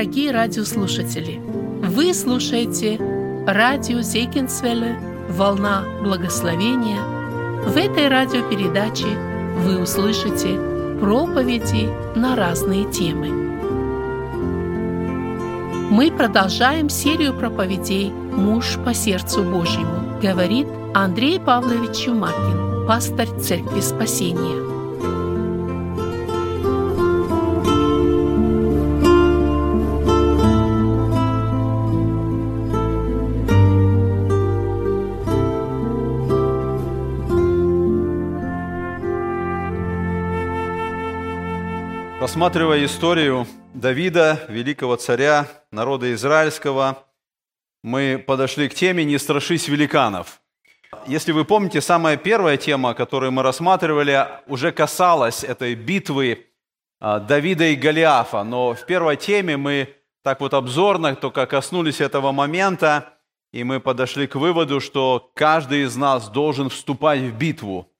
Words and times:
дорогие 0.00 0.30
радиослушатели! 0.30 1.42
Вы 1.82 2.14
слушаете 2.14 2.96
радио 3.46 4.00
Зейкинсвелле 4.00 4.98
«Волна 5.28 5.84
благословения». 6.02 7.02
В 7.66 7.76
этой 7.76 8.08
радиопередаче 8.08 9.08
вы 9.58 9.78
услышите 9.82 10.58
проповеди 11.00 11.90
на 12.18 12.34
разные 12.34 12.90
темы. 12.90 13.28
Мы 15.90 16.10
продолжаем 16.10 16.88
серию 16.88 17.34
проповедей 17.34 18.10
«Муж 18.10 18.78
по 18.82 18.94
сердцу 18.94 19.42
Божьему», 19.42 20.18
говорит 20.22 20.66
Андрей 20.94 21.38
Павлович 21.38 22.06
Чумакин, 22.06 22.86
пастор 22.86 23.28
Церкви 23.38 23.80
Спасения. 23.80 24.79
Рассматривая 42.30 42.84
историю 42.84 43.44
Давида, 43.74 44.46
великого 44.46 44.94
царя 44.94 45.48
народа 45.72 46.14
израильского, 46.14 47.04
мы 47.82 48.22
подошли 48.24 48.68
к 48.68 48.74
теме 48.74 49.04
«Не 49.04 49.18
страшись 49.18 49.66
великанов». 49.66 50.40
Если 51.08 51.32
вы 51.32 51.44
помните, 51.44 51.80
самая 51.80 52.16
первая 52.16 52.56
тема, 52.56 52.94
которую 52.94 53.32
мы 53.32 53.42
рассматривали, 53.42 54.28
уже 54.46 54.70
касалась 54.70 55.42
этой 55.42 55.74
битвы 55.74 56.46
а, 57.00 57.18
Давида 57.18 57.64
и 57.64 57.74
Голиафа. 57.74 58.44
Но 58.44 58.74
в 58.74 58.86
первой 58.86 59.16
теме 59.16 59.56
мы 59.56 59.92
так 60.22 60.38
вот 60.38 60.54
обзорно 60.54 61.16
только 61.16 61.46
коснулись 61.46 62.00
этого 62.00 62.30
момента, 62.30 63.12
и 63.52 63.64
мы 63.64 63.80
подошли 63.80 64.28
к 64.28 64.36
выводу, 64.36 64.78
что 64.78 65.32
каждый 65.34 65.82
из 65.82 65.96
нас 65.96 66.28
должен 66.28 66.68
вступать 66.70 67.22
в 67.22 67.36
битву. 67.36 67.90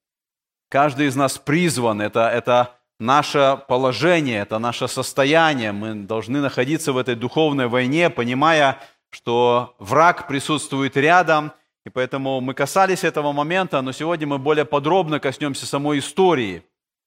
Каждый 0.68 1.08
из 1.08 1.16
нас 1.16 1.36
призван. 1.36 2.00
Это, 2.00 2.28
это 2.28 2.79
наше 3.00 3.60
положение, 3.66 4.42
это 4.42 4.58
наше 4.58 4.86
состояние. 4.86 5.72
Мы 5.72 5.94
должны 5.94 6.40
находиться 6.40 6.92
в 6.92 6.98
этой 6.98 7.14
духовной 7.16 7.66
войне, 7.66 8.10
понимая, 8.10 8.78
что 9.10 9.74
враг 9.78 10.28
присутствует 10.28 10.96
рядом, 10.96 11.52
и 11.84 11.90
поэтому 11.90 12.40
мы 12.40 12.54
касались 12.54 13.04
этого 13.04 13.32
момента, 13.32 13.80
но 13.80 13.92
сегодня 13.92 14.26
мы 14.26 14.38
более 14.38 14.64
подробно 14.64 15.18
коснемся 15.18 15.66
самой 15.66 15.98
истории. 15.98 16.62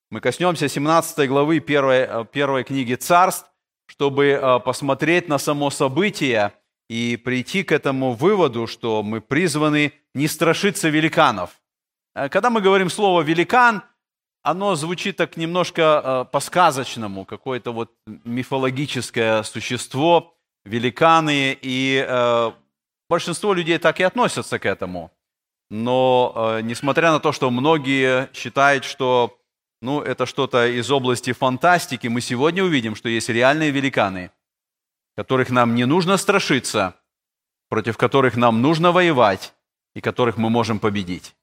Мы 0.09 0.19
коснемся 0.19 0.67
17 0.67 1.27
главы 1.29 1.59
первой, 1.59 2.25
первой 2.25 2.63
книги 2.63 2.95
«Царств», 2.95 3.49
чтобы 3.85 4.27
э, 4.27 4.59
посмотреть 4.59 5.27
на 5.27 5.37
само 5.37 5.69
событие 5.69 6.53
и 6.89 7.17
прийти 7.17 7.63
к 7.63 7.71
этому 7.71 8.13
выводу, 8.13 8.67
что 8.67 9.03
мы 9.03 9.21
призваны 9.21 9.93
не 10.13 10.27
страшиться 10.27 10.89
великанов. 10.89 11.51
Э, 12.15 12.29
когда 12.29 12.49
мы 12.49 12.61
говорим 12.61 12.89
слово 12.89 13.21
«великан», 13.21 13.83
оно 14.43 14.75
звучит 14.75 15.15
так 15.15 15.37
немножко 15.37 15.81
э, 15.81 16.25
по-сказочному, 16.31 17.25
какое-то 17.25 17.71
вот 17.71 17.91
мифологическое 18.25 19.41
существо, 19.43 20.35
великаны, 20.65 21.57
и 21.61 22.05
э, 22.07 22.51
большинство 23.09 23.53
людей 23.53 23.77
так 23.77 23.99
и 24.01 24.03
относятся 24.03 24.59
к 24.59 24.65
этому. 24.65 25.11
Но 25.69 26.33
э, 26.35 26.61
несмотря 26.61 27.11
на 27.11 27.19
то, 27.19 27.31
что 27.31 27.49
многие 27.49 28.29
считают, 28.33 28.83
что 28.83 29.39
ну, 29.81 30.01
это 30.01 30.25
что-то 30.25 30.67
из 30.67 30.91
области 30.91 31.31
фантастики, 31.31 32.07
мы 32.07 32.19
сегодня 32.19 32.63
увидим, 32.63 32.95
что 32.95 33.09
есть 33.09 33.29
реальные 33.29 33.71
великаны, 33.71 34.31
которых 35.15 35.51
нам 35.51 35.73
не 35.73 35.85
нужно 35.85 36.17
страшиться, 36.17 36.95
против 37.69 37.97
которых 37.97 38.35
нам 38.35 38.61
нужно 38.61 38.91
воевать 38.91 39.53
и 39.95 40.01
которых 40.01 40.37
мы 40.37 40.49
можем 40.49 40.79
победить. 40.79 41.33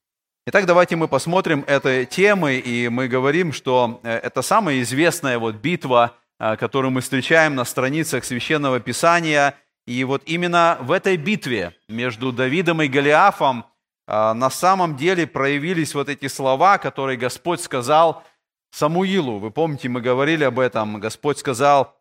Итак, 0.53 0.67
давайте 0.67 0.97
мы 0.97 1.07
посмотрим 1.07 1.63
этой 1.69 2.07
темы, 2.07 2.57
и 2.57 2.89
мы 2.89 3.07
говорим, 3.07 3.53
что 3.53 4.01
э, 4.03 4.11
это 4.17 4.43
самая 4.43 4.81
известная 4.81 5.39
вот 5.39 5.55
битва, 5.55 6.17
э, 6.41 6.57
которую 6.57 6.91
мы 6.91 7.03
встречаем 7.03 7.55
на 7.55 7.65
страницах 7.65 8.25
Священного 8.25 8.81
Писания. 8.81 9.55
И 9.87 10.03
вот 10.03 10.23
именно 10.27 10.77
в 10.81 10.91
этой 10.91 11.17
битве 11.17 11.77
между 11.89 12.33
Давидом 12.33 12.83
и 12.83 12.89
Голиафом 12.89 13.65
э, 14.09 14.33
на 14.33 14.51
самом 14.51 14.97
деле 14.97 15.29
проявились 15.29 15.95
вот 15.95 16.09
эти 16.09 16.27
слова, 16.27 16.79
которые 16.79 17.17
Господь 17.17 17.61
сказал 17.61 18.25
Самуилу. 18.73 19.39
Вы 19.39 19.53
помните, 19.53 19.89
мы 19.89 20.01
говорили 20.01 20.43
об 20.43 20.59
этом. 20.59 20.99
Господь 20.99 21.39
сказал, 21.39 21.97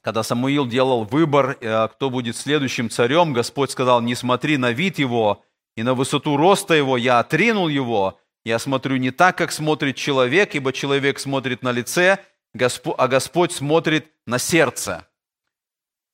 когда 0.00 0.22
Самуил 0.22 0.66
делал 0.66 1.04
выбор, 1.04 1.56
кто 1.56 2.08
будет 2.08 2.38
следующим 2.38 2.88
царем, 2.88 3.34
Господь 3.34 3.70
сказал, 3.70 4.00
не 4.00 4.14
смотри 4.14 4.56
на 4.56 4.72
вид 4.72 4.98
его, 4.98 5.42
и 5.76 5.82
на 5.82 5.94
высоту 5.94 6.36
роста 6.36 6.74
его 6.74 6.96
я 6.96 7.20
отринул 7.20 7.68
его. 7.68 8.18
Я 8.44 8.58
смотрю 8.58 8.96
не 8.96 9.10
так, 9.10 9.36
как 9.36 9.52
смотрит 9.52 9.96
человек, 9.96 10.54
ибо 10.54 10.72
человек 10.72 11.18
смотрит 11.18 11.62
на 11.62 11.72
лице, 11.72 12.18
а 12.54 13.08
Господь 13.08 13.52
смотрит 13.52 14.10
на 14.26 14.38
сердце. 14.38 15.06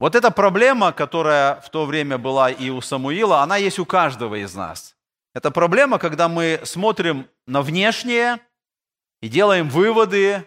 Вот 0.00 0.16
эта 0.16 0.32
проблема, 0.32 0.92
которая 0.92 1.60
в 1.60 1.70
то 1.70 1.86
время 1.86 2.18
была 2.18 2.50
и 2.50 2.70
у 2.70 2.80
Самуила, 2.80 3.40
она 3.40 3.56
есть 3.56 3.78
у 3.78 3.86
каждого 3.86 4.34
из 4.34 4.52
нас. 4.54 4.96
Это 5.34 5.50
проблема, 5.52 5.98
когда 5.98 6.28
мы 6.28 6.60
смотрим 6.64 7.28
на 7.46 7.62
внешнее 7.62 8.40
и 9.20 9.28
делаем 9.28 9.68
выводы 9.68 10.44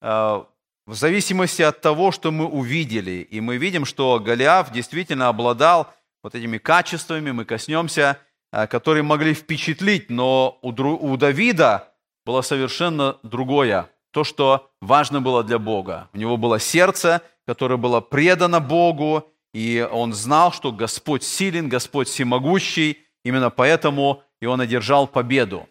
э, 0.00 0.44
в 0.86 0.94
зависимости 0.94 1.60
от 1.60 1.82
того, 1.82 2.10
что 2.10 2.32
мы 2.32 2.46
увидели. 2.46 3.26
И 3.30 3.40
мы 3.42 3.58
видим, 3.58 3.84
что 3.84 4.18
Голиаф 4.18 4.72
действительно 4.72 5.28
обладал 5.28 5.92
вот 6.22 6.34
этими 6.34 6.56
качествами, 6.56 7.32
мы 7.32 7.44
коснемся 7.44 8.18
которые 8.50 9.02
могли 9.02 9.34
впечатлить, 9.34 10.10
но 10.10 10.58
у, 10.62 10.70
у 10.70 11.16
Давида 11.16 11.92
было 12.24 12.42
совершенно 12.42 13.18
другое. 13.22 13.88
То, 14.10 14.24
что 14.24 14.70
важно 14.80 15.20
было 15.20 15.44
для 15.44 15.58
Бога. 15.58 16.08
У 16.12 16.18
него 16.18 16.36
было 16.36 16.58
сердце, 16.58 17.22
которое 17.46 17.76
было 17.76 18.00
предано 18.00 18.60
Богу, 18.60 19.30
и 19.52 19.86
он 19.90 20.12
знал, 20.12 20.52
что 20.52 20.72
Господь 20.72 21.22
силен, 21.22 21.68
Господь 21.68 22.08
всемогущий, 22.08 22.98
именно 23.24 23.50
поэтому 23.50 24.22
и 24.40 24.46
он 24.46 24.60
одержал 24.60 25.06
победу. 25.06 25.68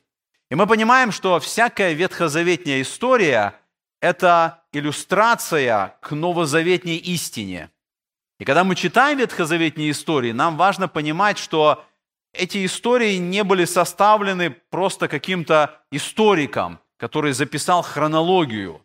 И 0.49 0.55
мы 0.55 0.67
понимаем, 0.67 1.11
что 1.11 1.39
всякая 1.39 1.93
ветхозаветная 1.93 2.81
история– 2.81 3.55
это 4.01 4.63
иллюстрация 4.71 5.97
к 6.01 6.11
новозаветней 6.11 6.97
истине. 6.97 7.69
И 8.39 8.45
когда 8.45 8.63
мы 8.63 8.75
читаем 8.75 9.17
ветхозаветные 9.17 9.91
истории, 9.91 10.31
нам 10.31 10.57
важно 10.57 10.87
понимать, 10.87 11.37
что 11.37 11.83
эти 12.37 12.65
истории 12.65 13.15
не 13.15 13.43
были 13.43 13.65
составлены 13.65 14.49
просто 14.49 15.07
каким-то 15.07 15.81
историком, 15.91 16.79
который 16.97 17.33
записал 17.33 17.81
хронологию. 17.81 18.81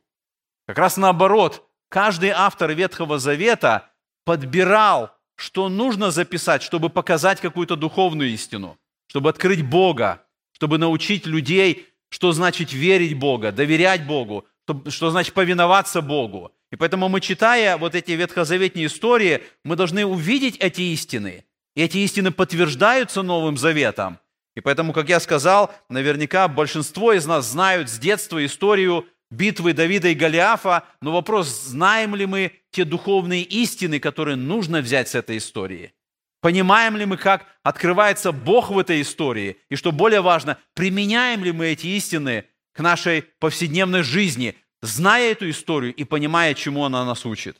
Как 0.67 0.79
раз 0.79 0.97
наоборот, 0.97 1.67
каждый 1.89 2.31
автор 2.31 2.73
Ветхого 2.73 3.19
Завета 3.19 3.91
подбирал, 4.25 5.11
что 5.37 5.69
нужно 5.69 6.11
записать, 6.11 6.63
чтобы 6.63 6.91
показать 6.91 7.41
какую-то 7.41 7.77
духовную 7.77 8.31
истину, 8.31 8.79
чтобы 9.07 9.31
открыть 9.31 9.65
Бога, 9.65 10.25
чтобы 10.53 10.79
научить 10.79 11.27
людей, 11.27 11.89
что 12.11 12.33
значит 12.33 12.73
верить 12.73 13.19
Бога, 13.19 13.53
доверять 13.53 14.07
Богу, 14.07 14.47
что 14.89 15.11
значит 15.11 15.35
повиноваться 15.35 16.03
Богу. 16.03 16.53
И 16.71 16.77
поэтому 16.77 17.09
мы, 17.09 17.21
читая 17.21 17.77
вот 17.77 17.95
эти 17.95 18.13
ветхозаветные 18.13 18.87
истории, 18.87 19.43
мы 19.65 19.75
должны 19.77 20.05
увидеть 20.05 20.57
эти 20.59 20.83
истины– 20.83 21.45
и 21.75 21.83
эти 21.83 21.99
истины 21.99 22.31
подтверждаются 22.31 23.23
Новым 23.23 23.57
Заветом. 23.57 24.19
И 24.57 24.61
поэтому, 24.61 24.93
как 24.93 25.09
я 25.09 25.21
сказал, 25.21 25.73
наверняка 25.89 26.49
большинство 26.49 27.13
из 27.13 27.27
нас 27.27 27.47
знают 27.47 27.89
с 27.89 27.99
детства 27.99 28.45
историю 28.45 29.07
битвы 29.31 29.73
Давида 29.73 30.09
и 30.09 30.15
Голиафа, 30.15 30.85
но 31.01 31.13
вопрос, 31.13 31.49
знаем 31.49 32.15
ли 32.15 32.27
мы 32.27 32.53
те 32.73 32.85
духовные 32.85 33.43
истины, 33.43 34.01
которые 34.01 34.37
нужно 34.37 34.81
взять 34.81 35.09
с 35.09 35.15
этой 35.15 35.39
истории? 35.39 35.93
Понимаем 36.41 36.97
ли 36.97 37.05
мы, 37.05 37.17
как 37.17 37.47
открывается 37.63 38.33
Бог 38.33 38.71
в 38.71 38.79
этой 38.79 39.03
истории? 39.03 39.59
И 39.69 39.77
что 39.77 39.93
более 39.93 40.23
важно, 40.23 40.59
применяем 40.75 41.45
ли 41.45 41.53
мы 41.53 41.69
эти 41.69 41.87
истины 41.89 42.47
к 42.73 42.81
нашей 42.81 43.23
повседневной 43.39 44.03
жизни, 44.03 44.57
зная 44.83 45.33
эту 45.33 45.51
историю 45.51 45.95
и 45.95 46.05
понимая, 46.05 46.55
чему 46.55 46.85
она 46.85 47.05
нас 47.05 47.27
учит? 47.27 47.59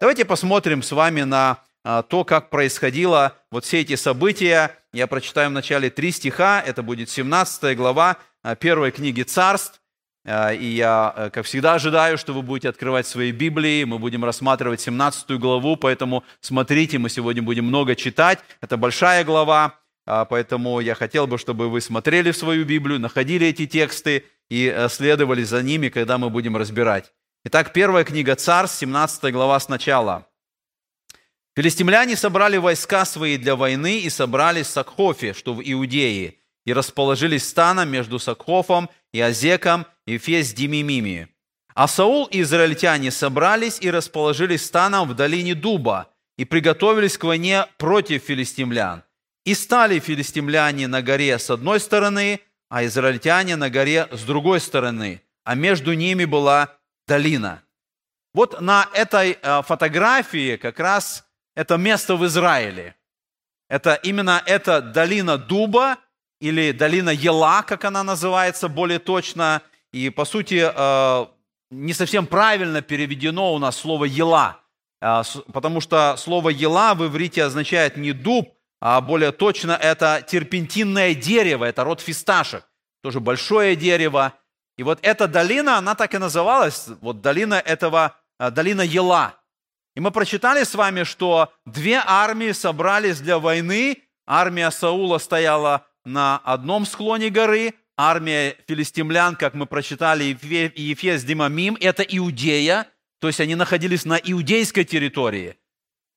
Давайте 0.00 0.24
посмотрим 0.24 0.82
с 0.82 0.92
вами 0.92 1.22
на 1.22 1.62
то, 2.08 2.24
как 2.24 2.50
происходило 2.50 3.36
вот 3.50 3.64
все 3.64 3.80
эти 3.80 3.96
события. 3.96 4.76
Я 4.92 5.06
прочитаю 5.06 5.48
в 5.48 5.52
начале 5.52 5.90
три 5.90 6.12
стиха, 6.12 6.60
это 6.60 6.82
будет 6.82 7.08
17 7.08 7.76
глава 7.76 8.18
а, 8.42 8.54
первой 8.56 8.90
книги 8.90 9.22
«Царств». 9.22 9.80
А, 10.26 10.52
и 10.52 10.66
я, 10.66 11.14
э, 11.16 11.30
как 11.30 11.46
всегда, 11.46 11.74
ожидаю, 11.74 12.18
что 12.18 12.34
вы 12.34 12.42
будете 12.42 12.68
открывать 12.68 13.06
свои 13.06 13.32
Библии. 13.32 13.84
Мы 13.84 13.98
будем 13.98 14.24
рассматривать 14.24 14.80
17 14.80 15.30
главу, 15.38 15.76
поэтому 15.76 16.24
смотрите, 16.40 16.98
мы 16.98 17.08
сегодня 17.08 17.42
будем 17.42 17.64
много 17.64 17.96
читать. 17.96 18.40
Это 18.60 18.76
большая 18.76 19.24
глава, 19.24 19.78
поэтому 20.04 20.80
я 20.80 20.94
хотел 20.94 21.26
бы, 21.26 21.38
чтобы 21.38 21.68
вы 21.68 21.80
смотрели 21.80 22.30
в 22.30 22.36
свою 22.36 22.64
Библию, 22.64 23.00
находили 23.00 23.46
эти 23.46 23.66
тексты 23.66 24.24
и 24.50 24.72
э, 24.74 24.88
следовали 24.88 25.42
за 25.42 25.62
ними, 25.62 25.88
когда 25.88 26.18
мы 26.18 26.30
будем 26.30 26.56
разбирать. 26.56 27.12
Итак, 27.44 27.72
первая 27.72 28.04
книга 28.04 28.34
Царств, 28.34 28.78
17 28.78 29.32
глава 29.32 29.58
сначала. 29.60 30.27
Филистимляне 31.58 32.14
собрали 32.14 32.56
войска 32.56 33.04
свои 33.04 33.36
для 33.36 33.56
войны 33.56 33.98
и 33.98 34.10
собрались 34.10 34.68
в 34.68 34.70
Сакхофе, 34.70 35.34
что 35.34 35.54
в 35.54 35.60
Иудее, 35.60 36.36
и 36.64 36.72
расположились 36.72 37.48
станом 37.48 37.88
между 37.88 38.20
Сакхофом 38.20 38.88
и 39.12 39.20
Азеком 39.20 39.84
и 40.06 40.18
Фес-Димимими. 40.18 41.26
А 41.74 41.88
Саул 41.88 42.26
и 42.26 42.42
израильтяне 42.42 43.10
собрались 43.10 43.78
и 43.80 43.90
расположились 43.90 44.64
станом 44.64 45.08
в 45.08 45.14
долине 45.14 45.56
Дуба 45.56 46.14
и 46.36 46.44
приготовились 46.44 47.18
к 47.18 47.24
войне 47.24 47.66
против 47.76 48.22
филистимлян. 48.22 49.02
И 49.44 49.52
стали 49.54 49.98
филистимляне 49.98 50.86
на 50.86 51.02
горе 51.02 51.40
с 51.40 51.50
одной 51.50 51.80
стороны, 51.80 52.38
а 52.68 52.84
израильтяне 52.84 53.56
на 53.56 53.68
горе 53.68 54.06
с 54.12 54.22
другой 54.22 54.60
стороны, 54.60 55.22
а 55.42 55.56
между 55.56 55.92
ними 55.94 56.24
была 56.24 56.76
долина. 57.08 57.64
Вот 58.32 58.60
на 58.60 58.88
этой 58.94 59.38
э, 59.42 59.62
фотографии 59.62 60.54
как 60.54 60.78
раз 60.78 61.24
это 61.58 61.76
место 61.76 62.14
в 62.14 62.24
Израиле. 62.24 62.94
Это 63.68 63.94
именно 63.94 64.40
эта 64.46 64.80
долина 64.80 65.38
Дуба 65.38 65.96
или 66.40 66.70
долина 66.70 67.10
Ела, 67.10 67.62
как 67.62 67.84
она 67.84 68.04
называется 68.04 68.68
более 68.68 69.00
точно. 69.00 69.62
И, 69.90 70.08
по 70.08 70.24
сути, 70.24 70.70
э, 70.72 71.26
не 71.72 71.94
совсем 71.94 72.28
правильно 72.28 72.80
переведено 72.80 73.52
у 73.52 73.58
нас 73.58 73.76
слово 73.76 74.04
«ела», 74.04 74.60
э, 75.02 75.22
потому 75.52 75.80
что 75.80 76.16
слово 76.16 76.50
«ела» 76.50 76.94
в 76.94 77.04
иврите 77.04 77.42
означает 77.42 77.96
не 77.96 78.12
дуб, 78.12 78.54
а 78.80 79.00
более 79.00 79.32
точно 79.32 79.72
это 79.72 80.24
терпентинное 80.24 81.12
дерево, 81.12 81.64
это 81.64 81.82
род 81.82 82.00
фисташек, 82.00 82.68
тоже 83.02 83.18
большое 83.18 83.74
дерево. 83.74 84.34
И 84.76 84.84
вот 84.84 85.00
эта 85.02 85.26
долина, 85.26 85.78
она 85.78 85.96
так 85.96 86.14
и 86.14 86.18
называлась, 86.18 86.86
вот 87.00 87.20
долина 87.20 87.54
этого, 87.54 88.14
э, 88.38 88.52
долина 88.52 88.82
Ела. 88.82 89.37
И 89.96 90.00
мы 90.00 90.10
прочитали 90.10 90.64
с 90.64 90.74
вами, 90.74 91.02
что 91.02 91.52
две 91.66 92.02
армии 92.04 92.52
собрались 92.52 93.20
для 93.20 93.38
войны. 93.38 94.02
Армия 94.26 94.70
Саула 94.70 95.18
стояла 95.18 95.86
на 96.04 96.38
одном 96.38 96.86
склоне 96.86 97.30
горы, 97.30 97.74
армия 97.96 98.56
филистимлян, 98.66 99.36
как 99.36 99.54
мы 99.54 99.66
прочитали, 99.66 100.24
Ефес 100.76 101.24
Димамим, 101.24 101.76
это 101.80 102.02
Иудея, 102.02 102.86
то 103.20 103.26
есть 103.26 103.40
они 103.40 103.54
находились 103.54 104.04
на 104.04 104.14
иудейской 104.14 104.84
территории, 104.84 105.56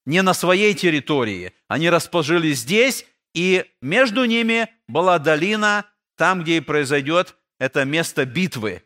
не 0.05 0.21
на 0.21 0.33
своей 0.33 0.73
территории. 0.73 1.53
Они 1.67 1.89
расположились 1.89 2.59
здесь, 2.59 3.05
и 3.33 3.65
между 3.81 4.25
ними 4.25 4.69
была 4.87 5.19
долина, 5.19 5.85
там, 6.17 6.43
где 6.43 6.57
и 6.57 6.61
произойдет 6.61 7.35
это 7.59 7.85
место 7.85 8.25
битвы. 8.25 8.83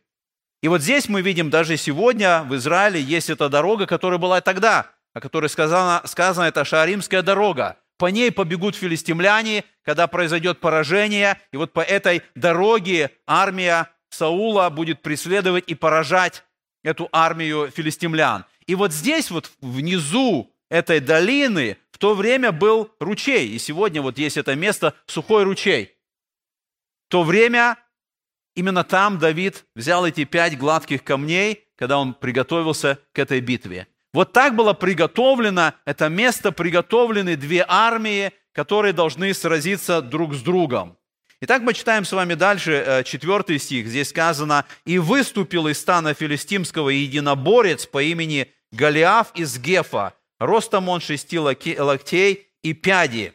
И 0.62 0.68
вот 0.68 0.82
здесь 0.82 1.10
мы 1.10 1.22
видим, 1.22 1.50
даже 1.50 1.78
сегодня 1.78 2.44
в 2.44 2.56
Израиле 2.56 3.00
есть 3.00 3.30
эта 3.30 3.50
дорога, 3.50 3.86
которая 3.86 4.20
была 4.20 4.42
тогда, 4.42 4.92
о 5.14 5.22
которой 5.22 5.48
сказано, 5.50 6.02
сказано 6.06 6.46
это 6.46 6.66
Шааримская 6.66 7.22
дорога. 7.22 7.78
По 7.98 8.08
ней 8.08 8.32
побегут 8.32 8.76
филистимляне, 8.76 9.64
когда 9.84 10.08
произойдет 10.08 10.60
поражение, 10.60 11.40
и 11.52 11.58
вот 11.58 11.72
по 11.72 11.80
этой 11.80 12.24
дороге 12.36 13.12
армия 13.26 13.90
Саула 14.10 14.70
будет 14.70 15.02
преследовать 15.02 15.66
и 15.68 15.76
поражать 15.76 16.44
эту 16.84 17.10
армию 17.12 17.72
филистимлян. 17.74 18.46
И 18.68 18.76
вот 18.76 18.92
здесь 18.92 19.32
вот 19.32 19.52
внизу 19.62 20.52
этой 20.70 21.00
долины 21.00 21.78
в 21.92 21.98
то 21.98 22.14
время 22.14 22.52
был 22.52 22.92
ручей, 23.00 23.50
и 23.50 23.60
сегодня 23.60 24.02
вот 24.02 24.18
есть 24.18 24.38
это 24.38 24.56
место, 24.56 24.94
сухой 25.06 25.44
ручей. 25.44 25.96
В 27.08 27.12
то 27.12 27.24
время 27.24 27.78
именно 28.56 28.84
там 28.84 29.20
Давид 29.20 29.66
взял 29.76 30.06
эти 30.06 30.24
пять 30.24 30.58
гладких 30.58 31.04
камней, 31.04 31.68
когда 31.78 32.00
он 32.00 32.14
приготовился 32.14 33.00
к 33.14 33.20
этой 33.20 33.42
битве. 33.42 33.88
Вот 34.14 34.32
так 34.32 34.56
было 34.56 34.74
приготовлено, 34.74 35.74
это 35.84 36.08
место 36.08 36.52
приготовлены 36.52 37.36
две 37.36 37.66
армии, 37.68 38.32
которые 38.54 38.94
должны 38.94 39.34
сразиться 39.34 40.02
друг 40.02 40.34
с 40.34 40.42
другом. 40.42 40.98
Итак, 41.42 41.62
мы 41.62 41.74
читаем 41.74 42.06
с 42.06 42.14
вами 42.14 42.34
дальше 42.34 42.72
э, 42.72 43.04
четвертый 43.04 43.60
стих. 43.60 43.88
Здесь 43.88 44.10
сказано, 44.10 44.66
«И 44.86 45.00
выступил 45.00 45.68
из 45.68 45.80
стана 45.80 46.14
филистимского 46.14 46.90
единоборец 46.90 47.86
по 47.86 48.02
имени 48.02 48.52
Голиаф 48.72 49.32
из 49.36 49.60
Гефа. 49.60 50.14
Ростом 50.40 50.88
он 50.88 51.02
шести 51.02 51.38
локтей 51.38 52.48
и 52.64 52.74
пяди». 52.74 53.34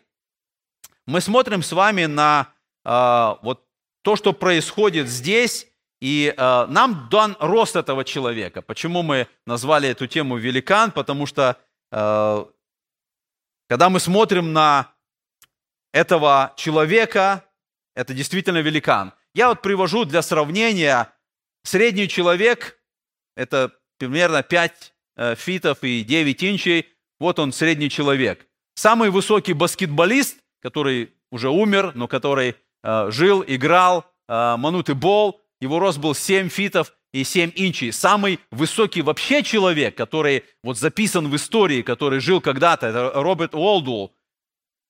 Мы 1.07 1.21
смотрим 1.21 1.63
с 1.63 1.73
вами 1.73 2.07
на 2.07 2.49
э, 2.87 3.35
вот 3.43 3.67
то, 4.03 4.17
что 4.17 4.33
происходит 4.33 5.09
здесь, 5.09 5.67
и 6.01 6.35
э, 6.35 6.67
нам 6.69 7.09
дан 7.11 7.37
рост 7.41 7.77
этого 7.77 8.05
человека. 8.05 8.63
Почему 8.63 9.03
мы 9.03 9.29
назвали 9.47 9.89
эту 9.89 10.07
тему 10.07 10.39
великан? 10.39 10.93
Потому 10.93 11.27
что 11.27 11.59
э, 11.93 12.45
когда 13.69 13.91
мы 13.91 14.01
смотрим 14.01 14.53
на 14.53 14.93
этого 15.93 16.55
человека, 16.57 17.45
это 17.95 18.15
действительно 18.15 18.59
великан. 18.59 19.13
Я 19.35 19.49
вот 19.49 19.61
привожу 19.61 20.05
для 20.05 20.23
сравнения 20.23 21.13
средний 21.63 22.09
человек, 22.09 22.79
это 23.37 23.73
примерно 23.99 24.43
5 24.43 24.95
э, 25.17 25.35
фитов 25.35 25.85
и 25.85 26.03
9 26.03 26.43
инчей, 26.45 26.89
вот 27.19 27.39
он 27.39 27.53
средний 27.53 27.91
человек. 27.91 28.47
Самый 28.75 29.11
высокий 29.11 29.53
баскетболист, 29.53 30.39
который 30.63 31.13
уже 31.31 31.51
умер, 31.51 31.93
но 31.95 32.09
который 32.09 32.57
жил, 32.85 33.45
играл, 33.47 34.07
э, 34.29 34.57
Мануты 34.57 34.95
Бол, 34.95 35.41
его 35.61 35.79
рост 35.79 35.99
был 35.99 36.15
7 36.15 36.49
фитов 36.49 36.93
и 37.13 37.25
7 37.25 37.53
инчей. 37.55 37.93
Самый 37.93 38.41
высокий 38.51 39.03
вообще 39.03 39.43
человек, 39.43 39.97
который 39.97 40.45
вот 40.63 40.79
записан 40.79 41.29
в 41.29 41.37
истории, 41.37 41.83
который 41.83 42.21
жил 42.21 42.41
когда-то, 42.41 42.87
это 42.87 43.13
Роберт 43.15 43.55
Уолдул. 43.55 44.15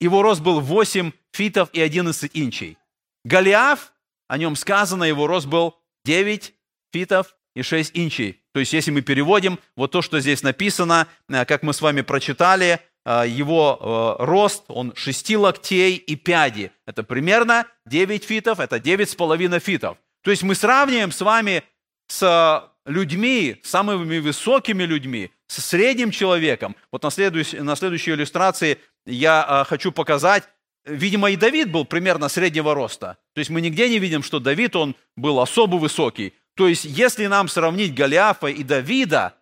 Его 0.01 0.23
рост 0.23 0.41
был 0.41 0.61
8 0.61 1.13
фитов 1.33 1.71
и 1.73 1.81
11 1.81 2.31
инчей. 2.35 2.79
Голиаф, 3.25 3.93
о 4.29 4.39
нем 4.39 4.57
сказано, 4.57 5.05
его 5.05 5.27
рост 5.27 5.47
был 5.47 5.77
9 6.05 6.55
фитов 6.93 7.37
и 7.55 7.63
6 7.63 7.97
инчей. 7.97 8.43
То 8.53 8.61
есть, 8.61 8.73
если 8.73 8.91
мы 8.91 9.03
переводим, 9.03 9.59
вот 9.77 9.93
то, 9.93 10.03
что 10.03 10.21
здесь 10.21 10.43
написано, 10.43 11.07
э, 11.29 11.45
как 11.45 11.63
мы 11.63 11.73
с 11.73 11.81
вами 11.81 12.01
прочитали, 12.01 12.75
э, 12.75 12.79
его 13.07 14.17
э, 14.21 14.25
рост, 14.25 14.65
он 14.69 14.93
6 14.95 15.37
локтей 15.37 15.97
и 15.97 16.17
пяди. 16.17 16.73
Это 16.87 17.03
примерно 17.03 17.67
9 17.87 18.25
фитов, 18.25 18.61
это 18.61 18.77
9,5 18.77 19.59
фитов. 19.61 19.99
То 20.23 20.31
есть 20.31 20.43
мы 20.43 20.55
сравниваем 20.55 21.13
с 21.13 21.21
вами 21.21 21.63
с 22.09 22.71
людьми, 22.85 23.61
самыми 23.63 24.19
высокими 24.19 24.83
людьми, 24.83 25.31
с 25.47 25.65
средним 25.65 26.11
человеком. 26.11 26.77
Вот 26.93 27.03
на 27.03 27.11
следующей, 27.11 27.61
на 27.61 27.77
следующей 27.77 28.13
иллюстрации 28.13 28.79
я 29.07 29.65
хочу 29.69 29.93
показать, 29.93 30.45
видимо, 30.85 31.31
и 31.31 31.37
Давид 31.37 31.71
был 31.71 31.85
примерно 31.85 32.29
среднего 32.29 32.75
роста. 32.75 33.19
То 33.35 33.39
есть 33.39 33.51
мы 33.51 33.61
нигде 33.61 33.89
не 33.89 33.99
видим, 33.99 34.23
что 34.23 34.41
Давид, 34.41 34.77
он 34.77 34.97
был 35.17 35.41
особо 35.41 35.77
высокий. 35.77 36.35
То 36.55 36.69
есть 36.69 36.85
если 36.85 37.27
нам 37.27 37.49
сравнить 37.49 37.95
Голиафа 37.95 38.49
и 38.49 38.63
Давида, 38.63 39.35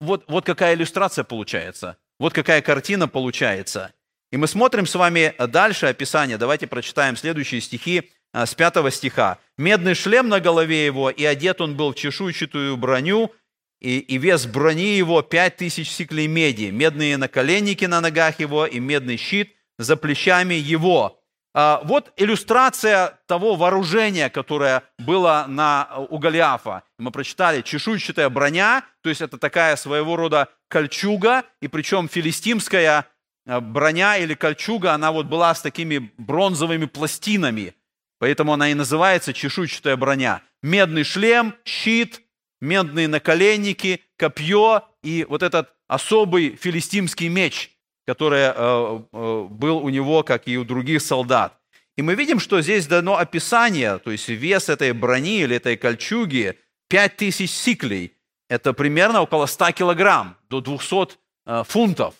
вот, 0.00 0.24
вот 0.26 0.44
какая 0.44 0.74
иллюстрация 0.74 1.24
получается, 1.24 1.96
вот 2.18 2.32
какая 2.32 2.62
картина 2.62 3.08
получается. 3.08 3.92
И 4.30 4.36
мы 4.36 4.46
смотрим 4.46 4.86
с 4.86 4.94
вами 4.94 5.34
дальше 5.38 5.86
описание. 5.86 6.38
Давайте 6.38 6.66
прочитаем 6.66 7.16
следующие 7.16 7.60
стихи 7.60 8.10
а, 8.32 8.46
с 8.46 8.54
5 8.54 8.92
стиха. 8.92 9.38
«Медный 9.58 9.94
шлем 9.94 10.28
на 10.28 10.40
голове 10.40 10.86
его, 10.86 11.10
и 11.10 11.24
одет 11.24 11.60
он 11.60 11.76
был 11.76 11.92
в 11.92 11.96
чешуйчатую 11.96 12.76
броню, 12.78 13.32
и, 13.80 13.98
и 13.98 14.16
вес 14.16 14.46
брони 14.46 14.96
его 14.96 15.20
пять 15.22 15.56
тысяч 15.56 15.90
сиклей 15.90 16.28
меди, 16.28 16.70
медные 16.70 17.16
наколенники 17.16 17.84
на 17.84 18.00
ногах 18.00 18.40
его 18.40 18.64
и 18.64 18.80
медный 18.80 19.16
щит 19.16 19.54
за 19.78 19.96
плечами 19.96 20.54
его». 20.54 21.21
А, 21.54 21.80
вот 21.84 22.12
иллюстрация 22.16 23.18
того 23.26 23.56
вооружения, 23.56 24.30
которое 24.30 24.82
было 24.98 25.44
на, 25.48 25.88
у 26.08 26.18
Голиафа. 26.18 26.82
Мы 26.98 27.10
прочитали 27.10 27.62
чешуйчатая 27.62 28.28
броня, 28.28 28.84
то 29.02 29.08
есть 29.08 29.20
это 29.20 29.38
такая 29.38 29.76
своего 29.76 30.16
рода 30.16 30.48
кольчуга, 30.68 31.44
и 31.60 31.68
причем 31.68 32.08
филистимская 32.08 33.06
а, 33.46 33.60
броня 33.60 34.16
или 34.16 34.34
кольчуга, 34.34 34.92
она 34.92 35.12
вот 35.12 35.26
была 35.26 35.54
с 35.54 35.60
такими 35.62 36.12
бронзовыми 36.16 36.86
пластинами– 36.86 37.74
Поэтому 38.22 38.52
она 38.52 38.70
и 38.70 38.74
называется 38.74 39.32
чешуйчатая 39.32 39.96
броня. 39.96 40.42
Медный 40.62 41.02
шлем, 41.02 41.56
щит, 41.64 42.22
медные 42.60 43.08
наколенники, 43.08 44.00
копье 44.16 44.84
и 45.02 45.26
вот 45.28 45.42
этот 45.42 45.74
особый 45.88 46.54
филистимский 46.54 47.26
меч, 47.26 47.71
который 48.06 48.40
э, 48.40 48.52
э, 48.54 49.46
был 49.50 49.78
у 49.78 49.88
него, 49.88 50.22
как 50.22 50.48
и 50.48 50.58
у 50.58 50.64
других 50.64 51.02
солдат. 51.02 51.58
И 51.96 52.02
мы 52.02 52.14
видим, 52.14 52.40
что 52.40 52.60
здесь 52.60 52.86
дано 52.86 53.16
описание, 53.16 53.98
то 53.98 54.10
есть 54.10 54.28
вес 54.28 54.68
этой 54.68 54.92
брони 54.92 55.40
или 55.40 55.56
этой 55.56 55.76
кольчуги 55.76 56.58
5000 56.88 57.50
сиклей. 57.50 58.16
Это 58.48 58.72
примерно 58.72 59.22
около 59.22 59.46
100 59.46 59.72
килограмм, 59.72 60.36
до 60.48 60.60
200 60.60 61.18
э, 61.46 61.64
фунтов. 61.66 62.14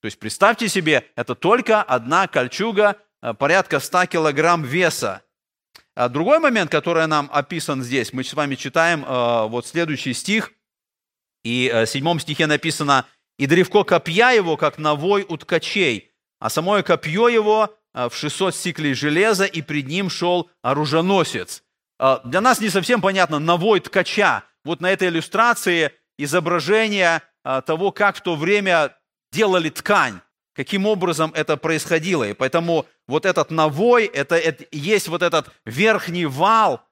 То 0.00 0.06
есть 0.06 0.18
представьте 0.18 0.68
себе, 0.68 1.04
это 1.16 1.34
только 1.34 1.82
одна 1.82 2.28
кольчуга, 2.28 2.96
порядка 3.38 3.80
100 3.80 4.06
килограмм 4.06 4.62
веса. 4.62 5.22
А 5.96 6.08
другой 6.08 6.38
момент, 6.38 6.70
который 6.70 7.08
нам 7.08 7.28
описан 7.32 7.82
здесь, 7.82 8.12
мы 8.12 8.22
с 8.22 8.32
вами 8.32 8.54
читаем 8.54 9.04
вот 9.48 9.66
следующий 9.66 10.14
стих, 10.14 10.52
и 11.42 11.68
в 11.74 11.86
седьмом 11.86 12.20
стихе 12.20 12.46
написано, 12.46 13.06
и 13.38 13.46
древко 13.46 13.84
копья 13.84 14.30
его, 14.30 14.56
как 14.56 14.78
навой 14.78 15.24
у 15.28 15.36
ткачей, 15.36 16.12
а 16.40 16.50
самое 16.50 16.82
копье 16.82 17.28
его 17.28 17.74
в 17.94 18.10
600 18.12 18.54
сиклей 18.54 18.94
железа, 18.94 19.44
и 19.44 19.62
пред 19.62 19.86
ним 19.86 20.10
шел 20.10 20.50
оруженосец. 20.62 21.62
Для 22.24 22.40
нас 22.40 22.60
не 22.60 22.68
совсем 22.68 23.00
понятно 23.00 23.38
навой 23.38 23.80
ткача. 23.80 24.44
Вот 24.64 24.80
на 24.80 24.90
этой 24.92 25.08
иллюстрации 25.08 25.92
изображение 26.16 27.22
того, 27.66 27.90
как 27.90 28.16
в 28.16 28.20
то 28.20 28.36
время 28.36 28.94
делали 29.32 29.70
ткань 29.70 30.20
каким 30.58 30.86
образом 30.86 31.30
это 31.36 31.56
происходило. 31.56 32.24
И 32.24 32.34
поэтому 32.34 32.84
вот 33.06 33.24
этот 33.24 33.52
навой, 33.52 34.06
это, 34.06 34.34
это 34.34 34.64
есть 34.72 35.06
вот 35.06 35.22
этот 35.22 35.50
верхний 35.64 36.26
вал, 36.26 36.84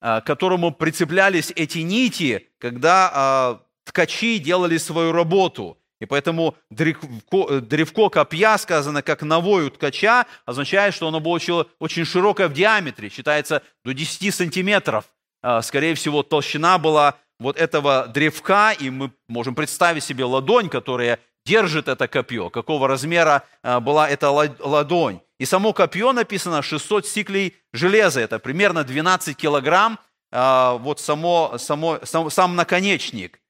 а, 0.00 0.20
к 0.20 0.26
которому 0.26 0.70
прицеплялись 0.70 1.52
эти 1.56 1.78
нити, 1.78 2.48
когда 2.58 3.10
а, 3.12 3.60
ткачи 3.88 4.38
делали 4.38 4.76
свою 4.78 5.12
работу. 5.12 5.78
И 6.00 6.06
поэтому 6.06 6.54
древко, 6.70 7.60
древко 7.60 8.08
копья, 8.08 8.56
сказано 8.56 9.02
как 9.02 9.22
навой 9.22 9.70
ткача, 9.70 10.26
означает, 10.46 10.94
что 10.94 11.08
оно 11.08 11.18
было 11.20 11.32
очень, 11.32 11.64
очень 11.80 12.04
широкое 12.04 12.48
в 12.48 12.52
диаметре, 12.52 13.08
считается 13.08 13.62
до 13.84 13.92
10 13.92 14.32
сантиметров. 14.32 15.06
А, 15.42 15.60
скорее 15.62 15.94
всего, 15.94 16.22
толщина 16.22 16.78
была 16.78 17.16
вот 17.40 17.56
этого 17.56 18.06
древка, 18.06 18.72
и 18.78 18.90
мы 18.90 19.10
можем 19.28 19.54
представить 19.54 20.04
себе 20.04 20.24
ладонь, 20.24 20.68
которая 20.68 21.18
держит 21.44 21.88
это 21.88 22.06
копье, 22.06 22.50
какого 22.50 22.86
размера 22.86 23.42
а, 23.62 23.80
была 23.80 24.08
эта 24.08 24.30
ладонь. 24.30 25.20
И 25.38 25.44
само 25.44 25.72
копье 25.72 26.12
написано 26.12 26.62
600 26.62 27.06
сиклей 27.06 27.56
железа, 27.72 28.20
это 28.20 28.38
примерно 28.38 28.84
12 28.84 29.36
килограмм, 29.36 29.98
а, 30.30 30.74
вот 30.74 31.00
само, 31.00 31.54
само, 31.58 31.98
сам, 32.04 32.30
сам 32.30 32.54
наконечник. 32.54 33.40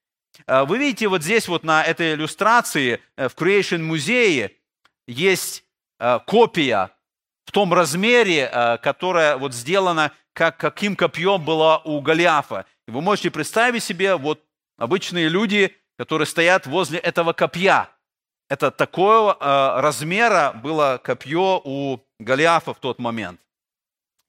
А, 0.46 0.64
вы 0.64 0.78
видите 0.78 1.08
вот 1.08 1.22
здесь 1.22 1.48
вот 1.48 1.64
на 1.64 1.82
этой 1.82 2.14
иллюстрации 2.14 3.00
э, 3.16 3.28
в 3.28 3.34
Creation 3.34 3.78
музее 3.82 4.52
есть 5.06 5.64
копия 6.26 6.90
в 7.44 7.50
том 7.50 7.74
размере, 7.74 8.78
которая 8.84 9.36
вот 9.36 9.52
сделана, 9.52 10.12
как, 10.32 10.58
каким 10.58 10.94
копьем 10.94 11.44
была 11.44 11.78
у 11.78 12.00
Голиафа. 12.00 12.66
И 12.86 12.92
вы 12.92 13.00
можете 13.00 13.32
представить 13.32 13.82
себе, 13.82 14.14
вот 14.14 14.44
обычные 14.76 15.28
люди 15.28 15.74
которые 15.98 16.26
стоят 16.26 16.66
возле 16.66 17.00
этого 17.00 17.32
копья. 17.32 17.90
Это 18.48 18.70
такого 18.70 19.36
э, 19.38 19.80
размера 19.80 20.52
было 20.62 21.00
копье 21.02 21.60
у 21.62 22.00
Голиафа 22.20 22.72
в 22.72 22.78
тот 22.78 22.98
момент. 22.98 23.40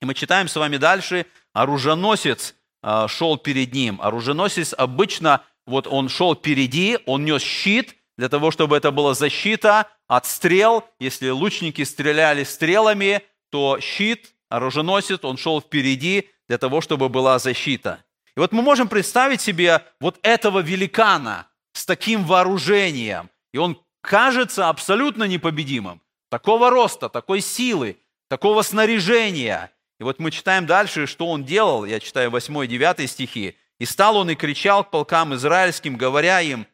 И 0.01 0.06
мы 0.06 0.13
читаем 0.13 0.48
с 0.48 0.56
вами 0.56 0.78
дальше, 0.78 1.28
оруженосец 1.54 2.56
э, 2.82 3.08
шел 3.08 3.38
перед 3.38 3.72
ним. 3.72 4.01
Оруженосец 4.01 4.74
обычно, 4.74 5.44
вот 5.70 5.88
он 5.88 6.10
шел 6.10 6.36
впереди, 6.36 7.00
он 7.06 7.26
нес 7.26 7.42
щит, 7.42 7.96
для 8.18 8.28
того, 8.28 8.52
чтобы 8.52 8.76
это 8.76 8.92
была 8.92 9.14
защита 9.14 9.88
от 10.08 10.26
стрел. 10.26 10.84
Если 11.00 11.30
лучники 11.30 11.84
стреляли 11.84 12.44
стрелами, 12.44 13.22
то 13.50 13.80
щит, 13.80 14.34
оруженосец, 14.50 15.24
он 15.24 15.38
шел 15.38 15.62
впереди 15.62 16.30
для 16.50 16.58
того, 16.58 16.82
чтобы 16.82 17.08
была 17.08 17.40
защита. 17.40 18.04
И 18.36 18.40
вот 18.40 18.52
мы 18.52 18.62
можем 18.62 18.90
представить 18.90 19.40
себе 19.40 19.84
вот 20.02 20.20
этого 20.22 20.60
великана, 20.60 21.48
с 21.74 21.86
таким 21.86 22.26
вооружением, 22.26 23.30
и 23.54 23.58
он 23.58 23.82
кажется 24.02 24.70
абсолютно 24.70 25.24
непобедимым. 25.24 26.02
Такого 26.30 26.70
роста, 26.70 27.10
такой 27.10 27.42
силы, 27.42 27.98
такого 28.28 28.62
снаряжения. 28.64 29.72
И 30.00 30.04
вот 30.04 30.20
мы 30.20 30.32
читаем 30.32 30.66
дальше, 30.66 31.08
что 31.08 31.28
он 31.28 31.44
делал. 31.44 31.86
Я 31.86 32.00
читаю 32.00 32.32
8 32.32 32.66
и 32.66 32.68
9 32.68 33.10
стихи. 33.10 33.56
«И 33.79 33.86
стал 33.86 34.17
он 34.17 34.29
и 34.29 34.36
кричал 34.36 34.83
к 34.83 34.91
полкам 34.91 35.33
израильским, 35.36 35.95
говоря 35.95 36.41
им, 36.41 36.67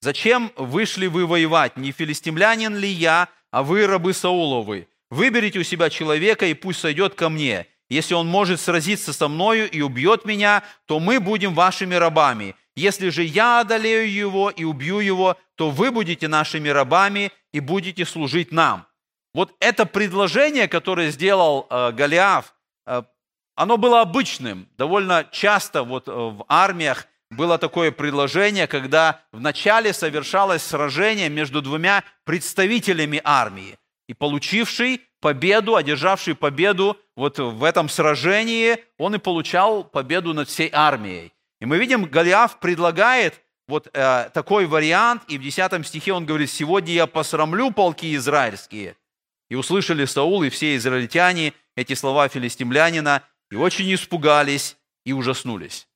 «Зачем 0.00 0.52
вышли 0.56 1.06
вы 1.06 1.26
воевать? 1.26 1.76
Не 1.76 1.92
филистимлянин 1.92 2.76
ли 2.76 2.88
я, 2.88 3.28
а 3.50 3.62
вы 3.62 3.86
рабы 3.86 4.12
Сауловы? 4.12 4.88
Выберите 5.10 5.58
у 5.58 5.62
себя 5.62 5.90
человека, 5.90 6.46
и 6.46 6.54
пусть 6.54 6.80
сойдет 6.80 7.14
ко 7.14 7.28
мне. 7.28 7.66
Если 7.88 8.14
он 8.14 8.26
может 8.26 8.60
сразиться 8.60 9.12
со 9.12 9.28
мною 9.28 9.70
и 9.70 9.80
убьет 9.80 10.24
меня, 10.24 10.62
то 10.86 11.00
мы 11.00 11.20
будем 11.20 11.54
вашими 11.54 11.94
рабами. 11.94 12.54
Если 12.76 13.08
же 13.08 13.22
я 13.24 13.60
одолею 13.60 14.12
его 14.12 14.50
и 14.50 14.64
убью 14.64 15.00
его, 15.00 15.36
то 15.54 15.70
вы 15.70 15.90
будете 15.90 16.28
нашими 16.28 16.68
рабами 16.68 17.32
и 17.52 17.60
будете 17.60 18.04
служить 18.04 18.52
нам. 18.52 18.86
Вот 19.34 19.54
это 19.60 19.86
предложение, 19.86 20.68
которое 20.68 21.10
сделал 21.10 21.66
э, 21.70 21.92
Голиаф, 21.92 22.54
э, 22.86 23.02
оно 23.58 23.76
было 23.76 24.00
обычным. 24.02 24.68
Довольно 24.78 25.26
часто 25.32 25.82
вот 25.82 26.06
э, 26.06 26.12
в 26.12 26.44
армиях 26.48 27.08
было 27.28 27.58
такое 27.58 27.90
предложение, 27.90 28.68
когда 28.68 29.20
вначале 29.32 29.92
совершалось 29.92 30.62
сражение 30.62 31.28
между 31.28 31.60
двумя 31.60 32.04
представителями 32.24 33.20
армии. 33.24 33.76
И 34.06 34.14
получивший 34.14 35.02
победу, 35.20 35.74
одержавший 35.74 36.36
победу 36.36 36.96
вот 37.16 37.40
в 37.40 37.64
этом 37.64 37.88
сражении, 37.88 38.78
он 38.96 39.16
и 39.16 39.18
получал 39.18 39.82
победу 39.82 40.32
над 40.34 40.48
всей 40.48 40.70
армией. 40.72 41.32
И 41.60 41.66
мы 41.66 41.78
видим, 41.78 42.04
Голиаф 42.04 42.60
предлагает 42.60 43.42
вот 43.66 43.88
э, 43.92 44.30
такой 44.32 44.66
вариант, 44.66 45.22
и 45.26 45.36
в 45.36 45.42
10 45.42 45.84
стихе 45.84 46.12
он 46.12 46.26
говорит, 46.26 46.48
«Сегодня 46.48 46.92
я 46.92 47.08
посрамлю 47.08 47.72
полки 47.72 48.14
израильские». 48.14 48.94
И 49.50 49.56
услышали 49.56 50.04
Саул 50.04 50.44
и 50.44 50.48
все 50.48 50.76
израильтяне 50.76 51.54
эти 51.74 51.94
слова 51.94 52.28
филистимлянина, 52.28 53.24
и 53.50 53.56
очень 53.56 53.92
испугались 53.92 54.76
и 55.04 55.12
ужаснулись. 55.12 55.88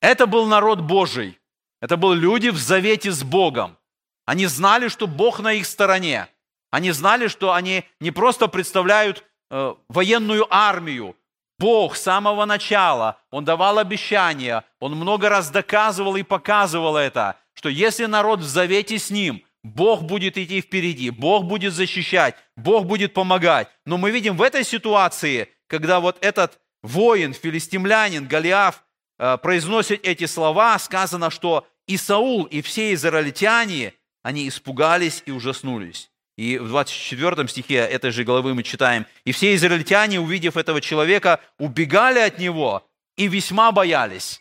Это 0.00 0.26
был 0.26 0.46
народ 0.46 0.80
Божий, 0.80 1.38
это 1.80 1.96
были 1.96 2.20
люди 2.20 2.48
в 2.48 2.58
завете 2.58 3.10
с 3.10 3.22
Богом. 3.22 3.76
Они 4.24 4.46
знали, 4.46 4.88
что 4.88 5.06
Бог 5.06 5.40
на 5.40 5.52
их 5.52 5.66
стороне. 5.66 6.28
Они 6.70 6.90
знали, 6.92 7.28
что 7.28 7.52
они 7.52 7.84
не 8.00 8.10
просто 8.10 8.48
представляют 8.48 9.24
э, 9.50 9.74
военную 9.88 10.46
армию, 10.48 11.16
Бог 11.62 11.94
с 11.94 12.02
самого 12.02 12.44
начала, 12.44 13.18
Он 13.30 13.44
давал 13.44 13.78
обещания, 13.78 14.64
Он 14.80 14.96
много 14.96 15.28
раз 15.28 15.50
доказывал 15.50 16.16
и 16.16 16.24
показывал 16.24 16.96
это, 16.96 17.36
что 17.54 17.68
если 17.68 18.06
народ 18.06 18.40
в 18.40 18.48
завете 18.48 18.98
с 18.98 19.10
Ним, 19.10 19.44
Бог 19.62 20.02
будет 20.02 20.36
идти 20.36 20.60
впереди, 20.60 21.10
Бог 21.10 21.44
будет 21.44 21.72
защищать, 21.72 22.34
Бог 22.56 22.86
будет 22.86 23.14
помогать. 23.14 23.68
Но 23.86 23.96
мы 23.96 24.10
видим 24.10 24.36
в 24.36 24.42
этой 24.42 24.64
ситуации, 24.64 25.48
когда 25.68 26.00
вот 26.00 26.18
этот 26.20 26.58
воин, 26.82 27.34
филистимлянин, 27.34 28.26
Голиаф, 28.26 28.84
э, 29.18 29.38
произносит 29.38 30.06
эти 30.06 30.26
слова, 30.26 30.78
сказано, 30.78 31.30
что 31.30 31.66
и 31.86 31.96
Саул, 31.96 32.44
и 32.44 32.62
все 32.62 32.92
израильтяне, 32.94 33.94
они 34.22 34.48
испугались 34.48 35.22
и 35.26 35.30
ужаснулись. 35.32 36.10
И 36.36 36.58
в 36.58 36.68
24 36.68 37.48
стихе 37.48 37.76
этой 37.76 38.10
же 38.10 38.24
главы 38.24 38.54
мы 38.54 38.62
читаем, 38.62 39.06
«И 39.24 39.32
все 39.32 39.54
израильтяне, 39.54 40.20
увидев 40.20 40.56
этого 40.56 40.80
человека, 40.80 41.40
убегали 41.58 42.20
от 42.20 42.38
него 42.38 42.88
и 43.16 43.28
весьма 43.28 43.72
боялись». 43.72 44.40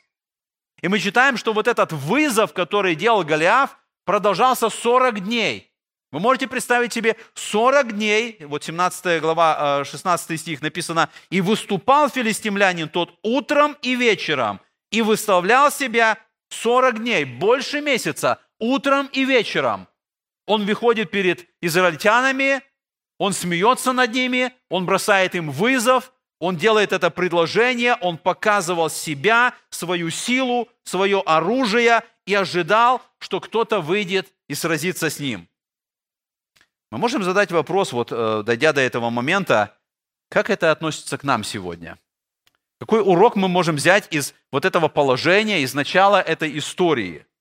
И 0.81 0.87
мы 0.87 0.99
читаем, 0.99 1.37
что 1.37 1.53
вот 1.53 1.67
этот 1.67 1.91
вызов, 1.91 2.53
который 2.53 2.95
делал 2.95 3.23
Голиаф, 3.23 3.77
продолжался 4.05 4.69
40 4.69 5.23
дней. 5.23 5.70
Вы 6.11 6.19
можете 6.19 6.47
представить 6.47 6.91
себе 6.91 7.15
40 7.35 7.93
дней, 7.93 8.37
вот 8.41 8.63
17 8.63 9.21
глава, 9.21 9.83
16 9.85 10.31
э, 10.31 10.37
стих 10.37 10.61
написано, 10.61 11.09
«И 11.29 11.39
выступал 11.39 12.09
филистимлянин 12.09 12.89
тот 12.89 13.17
утром 13.23 13.77
и 13.81 13.95
вечером, 13.95 14.59
и 14.91 15.01
выставлял 15.01 15.71
себя 15.71 16.17
40 16.49 16.99
дней, 16.99 17.23
больше 17.23 17.79
месяца, 17.79 18.39
утром 18.59 19.09
и 19.13 19.23
вечером, 19.23 19.87
он 20.47 20.65
выходит 20.65 21.11
перед 21.11 21.47
израильтянами, 21.61 22.61
он 23.17 23.31
смеется 23.31 23.93
над 23.93 24.11
ними, 24.11 24.51
он 24.69 24.85
бросает 24.85 25.33
им 25.33 25.49
вызов, 25.49 26.11
он 26.39 26.57
делает 26.57 26.91
это 26.91 27.09
предложение, 27.09 27.95
он 28.01 28.17
показывал 28.17 28.89
себя, 28.89 29.53
свою 29.69 30.09
силу, 30.09 30.67
свое 30.83 31.21
оружие 31.25 32.01
и 32.25 32.33
ожидал, 32.33 33.01
что 33.19 33.39
кто-то 33.39 33.79
выйдет 33.79 34.33
и 34.49 34.55
сразится 34.55 35.09
с 35.09 35.19
ним. 35.19 35.47
Мы 36.91 36.97
можем 36.97 37.23
задать 37.23 37.51
вопрос, 37.51 37.93
вот 37.93 38.11
э, 38.11 38.43
дойдя 38.45 38.73
до 38.73 38.81
этого 38.81 39.09
момента, 39.09 39.75
как 40.29 40.49
это 40.49 40.71
относится 40.71 41.17
к 41.17 41.23
нам 41.23 41.43
сегодня? 41.43 41.97
Какой 42.79 43.01
урок 43.01 43.35
мы 43.35 43.47
можем 43.47 43.77
взять 43.77 44.07
из 44.11 44.33
вот 44.51 44.65
этого 44.65 44.87
положения, 44.87 45.61
из 45.61 45.73
начала 45.73 46.21
этой 46.21 46.57
истории– 46.57 47.25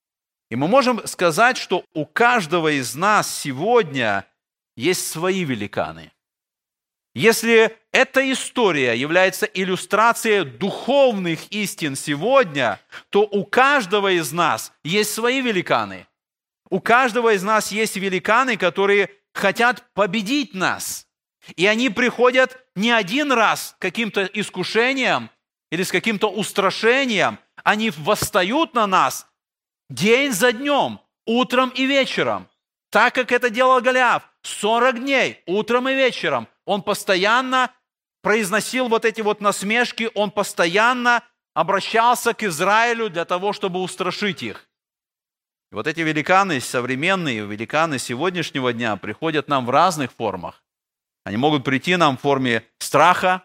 и 0.50 0.56
мы 0.56 0.66
можем 0.66 1.06
сказать, 1.06 1.56
что 1.56 1.84
у 1.94 2.04
каждого 2.04 2.72
из 2.72 2.94
нас 2.96 3.32
сегодня 3.32 4.26
есть 4.76 5.08
свои 5.08 5.44
великаны. 5.44 6.10
Если 7.14 7.76
эта 7.92 8.30
история 8.32 8.94
является 8.94 9.46
иллюстрацией 9.46 10.44
духовных 10.44 11.48
истин 11.50 11.96
сегодня, 11.96 12.80
то 13.10 13.22
у 13.22 13.44
каждого 13.44 14.12
из 14.12 14.32
нас 14.32 14.72
есть 14.84 15.12
свои 15.12 15.40
великаны. 15.40 16.06
У 16.68 16.80
каждого 16.80 17.34
из 17.34 17.42
нас 17.42 17.72
есть 17.72 17.96
великаны, 17.96 18.56
которые 18.56 19.10
хотят 19.32 19.92
победить 19.94 20.54
нас. 20.54 21.06
И 21.56 21.66
они 21.66 21.88
приходят 21.90 22.58
не 22.74 22.90
один 22.90 23.32
раз 23.32 23.74
к 23.78 23.82
каким-то 23.82 24.24
искушениям 24.24 25.30
или 25.70 25.82
с 25.82 25.90
каким-то 25.90 26.30
устрашением. 26.30 27.38
Они 27.64 27.90
восстают 27.90 28.74
на 28.74 28.86
нас 28.86 29.26
день 29.88 30.32
за 30.32 30.52
днем, 30.52 31.00
утром 31.26 31.70
и 31.70 31.86
вечером. 31.86 32.48
Так, 32.90 33.14
как 33.14 33.32
это 33.32 33.50
делал 33.50 33.80
Голиаф, 33.80 34.28
40 34.42 35.00
дней, 35.00 35.42
утром 35.46 35.88
и 35.88 35.94
вечером. 35.94 36.48
Он 36.64 36.82
постоянно 36.82 37.72
произносил 38.22 38.88
вот 38.88 39.04
эти 39.04 39.20
вот 39.20 39.40
насмешки, 39.40 40.10
он 40.14 40.30
постоянно 40.30 41.22
обращался 41.54 42.34
к 42.34 42.42
Израилю 42.42 43.10
для 43.10 43.24
того, 43.24 43.52
чтобы 43.52 43.80
устрашить 43.80 44.42
их. 44.42 44.69
И 45.70 45.74
вот 45.74 45.86
эти 45.86 46.00
великаны 46.00 46.60
современные, 46.60 47.46
великаны 47.46 47.98
сегодняшнего 47.98 48.72
дня 48.72 48.96
приходят 48.96 49.46
нам 49.46 49.66
в 49.66 49.70
разных 49.70 50.12
формах. 50.12 50.64
Они 51.24 51.36
могут 51.36 51.62
прийти 51.62 51.96
нам 51.96 52.16
в 52.16 52.20
форме 52.20 52.64
страха, 52.78 53.44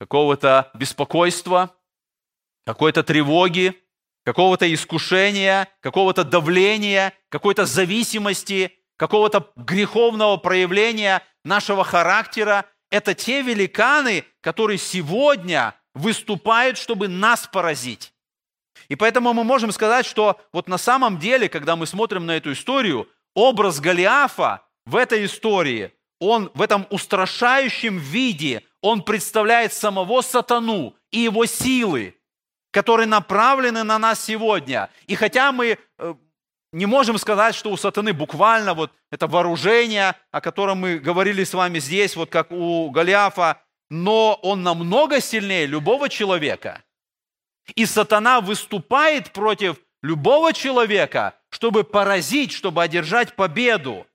какого-то 0.00 0.70
беспокойства, 0.74 1.74
какой-то 2.64 3.02
тревоги, 3.02 3.78
какого-то 4.24 4.72
искушения, 4.72 5.68
какого-то 5.80 6.24
давления, 6.24 7.12
какой-то 7.28 7.66
зависимости, 7.66 8.72
какого-то 8.96 9.52
греховного 9.56 10.38
проявления 10.38 11.22
нашего 11.44 11.84
характера. 11.84 12.64
Это 12.90 13.14
те 13.14 13.42
великаны, 13.42 14.24
которые 14.40 14.78
сегодня 14.78 15.74
выступают, 15.94 16.78
чтобы 16.78 17.08
нас 17.08 17.46
поразить. 17.46 18.14
И 18.88 18.96
поэтому 18.96 19.32
мы 19.32 19.44
можем 19.44 19.72
сказать, 19.72 20.06
что 20.06 20.40
вот 20.52 20.68
на 20.68 20.78
самом 20.78 21.18
деле, 21.18 21.48
когда 21.48 21.76
мы 21.76 21.86
смотрим 21.86 22.26
на 22.26 22.36
эту 22.36 22.52
историю, 22.52 23.08
образ 23.34 23.80
Голиафа 23.80 24.62
в 24.84 24.96
этой 24.96 25.24
истории, 25.24 25.92
он 26.20 26.50
в 26.54 26.62
этом 26.62 26.86
устрашающем 26.90 27.98
виде, 27.98 28.62
он 28.80 29.02
представляет 29.02 29.72
самого 29.72 30.22
сатану 30.22 30.94
и 31.10 31.20
его 31.20 31.44
силы, 31.46 32.14
которые 32.70 33.06
направлены 33.06 33.82
на 33.82 33.98
нас 33.98 34.24
сегодня. 34.24 34.88
И 35.06 35.14
хотя 35.14 35.52
мы 35.52 35.78
э, 35.98 36.14
не 36.72 36.86
можем 36.86 37.18
сказать, 37.18 37.54
что 37.54 37.70
у 37.70 37.76
сатаны 37.76 38.12
буквально 38.12 38.74
вот 38.74 38.92
это 39.10 39.26
вооружение, 39.26 40.14
о 40.30 40.40
котором 40.40 40.78
мы 40.78 40.98
говорили 40.98 41.44
с 41.44 41.52
вами 41.52 41.80
здесь, 41.80 42.16
вот 42.16 42.30
как 42.30 42.50
у 42.50 42.90
Голиафа, 42.90 43.60
но 43.90 44.38
он 44.42 44.62
намного 44.62 45.20
сильнее 45.20 45.66
любого 45.66 46.08
человека– 46.08 46.82
и 47.74 47.86
сатана 47.86 48.40
выступает 48.40 49.32
против 49.32 49.76
любого 50.02 50.52
человека, 50.52 51.34
чтобы 51.50 51.84
поразить, 51.84 52.52
чтобы 52.52 52.82
одержать 52.82 53.34
победу. 53.34 54.06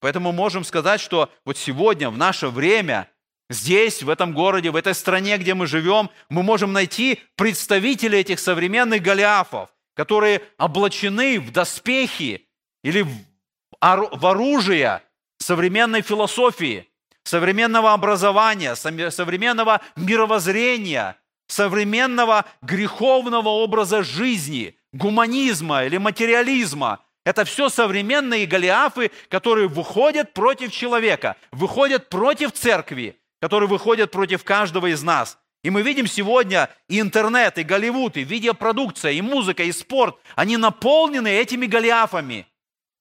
Поэтому 0.00 0.32
можем 0.32 0.64
сказать, 0.64 1.00
что 1.00 1.30
вот 1.44 1.56
сегодня, 1.56 2.10
в 2.10 2.16
наше 2.16 2.48
время, 2.48 3.08
здесь, 3.50 4.02
в 4.02 4.10
этом 4.10 4.32
городе, 4.32 4.70
в 4.70 4.76
этой 4.76 4.94
стране, 4.94 5.38
где 5.38 5.54
мы 5.54 5.66
живем, 5.66 6.10
мы 6.28 6.42
можем 6.42 6.72
найти 6.72 7.20
представителей 7.36 8.20
этих 8.20 8.40
современных 8.40 9.02
Голиафов, 9.02 9.70
которые 9.94 10.42
облачены 10.58 11.40
в 11.40 11.52
доспехи 11.52 12.46
или 12.82 13.02
в 13.02 14.26
оружие 14.26 15.02
современной 15.38 16.02
философии, 16.02 16.88
современного 17.24 17.92
образования, 17.92 18.74
современного 18.74 19.80
мировоззрения– 19.96 21.16
современного 21.52 22.46
греховного 22.62 23.48
образа 23.48 24.02
жизни, 24.02 24.74
гуманизма 24.92 25.84
или 25.84 25.98
материализма. 25.98 27.04
Это 27.24 27.44
все 27.44 27.68
современные 27.68 28.46
Голиафы, 28.46 29.10
которые 29.28 29.68
выходят 29.68 30.32
против 30.32 30.72
человека, 30.72 31.36
выходят 31.52 32.08
против 32.08 32.52
церкви, 32.52 33.16
которые 33.40 33.68
выходят 33.68 34.10
против 34.10 34.42
каждого 34.44 34.86
из 34.90 35.02
нас. 35.02 35.38
И 35.62 35.70
мы 35.70 35.82
видим 35.82 36.06
сегодня 36.06 36.68
и 36.88 36.98
интернет, 36.98 37.58
и 37.58 37.62
Голливуд, 37.62 38.16
и 38.16 38.24
видеопродукция, 38.24 39.12
и 39.12 39.20
музыка, 39.20 39.62
и 39.62 39.70
спорт, 39.70 40.16
они 40.34 40.56
наполнены 40.56 41.28
этими 41.28 41.66
Голиафами, 41.66 42.46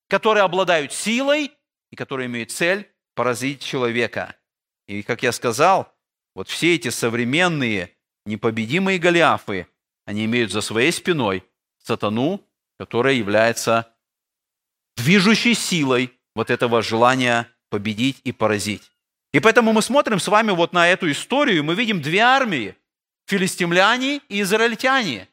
которые 0.10 0.44
обладают 0.44 0.94
силой 0.94 1.52
и 1.90 1.96
которые 1.96 2.28
имеют 2.28 2.52
цель 2.52 2.88
поразить 3.16 3.64
человека. 3.64 4.36
И, 4.88 5.02
как 5.02 5.24
я 5.24 5.32
сказал, 5.32 5.92
вот 6.36 6.50
все 6.50 6.76
эти 6.76 6.90
современные 6.90 7.96
непобедимые 8.26 9.00
Голиафы, 9.00 9.68
они 10.06 10.26
имеют 10.26 10.52
за 10.52 10.62
своей 10.62 10.92
спиной 10.92 11.44
сатану, 11.84 12.44
которая 12.78 13.14
является 13.14 13.94
движущей 14.98 15.54
силой 15.54 16.18
вот 16.36 16.50
этого 16.50 16.82
желания 16.82 17.48
победить 17.70 18.22
и 18.24 18.32
поразить. 18.32 18.92
И 19.34 19.40
поэтому 19.40 19.72
мы 19.72 19.82
смотрим 19.82 20.20
с 20.20 20.28
вами 20.28 20.52
вот 20.52 20.74
на 20.74 20.90
эту 20.90 21.10
историю, 21.10 21.60
и 21.60 21.62
мы 21.62 21.76
видим 21.76 22.02
две 22.02 22.20
армии– 22.20 22.76
филистимляне 23.28 24.22
и 24.28 24.42
израильтяне. 24.42 25.30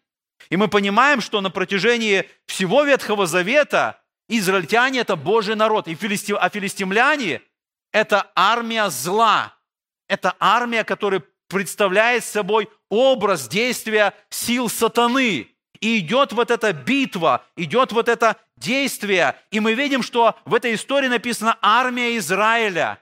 И 0.51 0.57
мы 0.57 0.68
понимаем, 0.68 1.20
что 1.20 1.40
на 1.40 1.51
протяжении 1.51 2.29
всего 2.46 2.85
Ветхого 2.85 3.27
Завета 3.27 4.01
израильтяне– 4.29 5.01
это 5.01 5.16
Божий 5.16 5.57
народ, 5.57 5.88
и 5.88 5.94
филистим, 5.94 6.37
а 6.40 6.48
филистимляне– 6.48 7.42
это 7.92 8.31
армия 8.35 8.88
зла. 8.88 9.55
Это 10.07 10.35
армия, 10.38 10.85
которая 10.85 11.22
представляет 11.48 12.24
собой 12.24 12.68
образ 12.90 13.48
действия 13.48 14.14
сил 14.31 14.68
сатаны. 14.68 15.48
И 15.81 15.98
идет 16.01 16.33
вот 16.33 16.51
эта 16.51 16.72
битва, 16.72 17.44
идет 17.57 17.92
вот 17.92 18.09
это 18.09 18.37
действие. 18.57 19.37
И 19.51 19.61
мы 19.61 19.74
видим, 19.74 20.03
что 20.03 20.35
в 20.44 20.55
этой 20.55 20.74
истории 20.74 21.07
написано 21.07 21.57
армия 21.62 22.16
Израиля. 22.16 22.98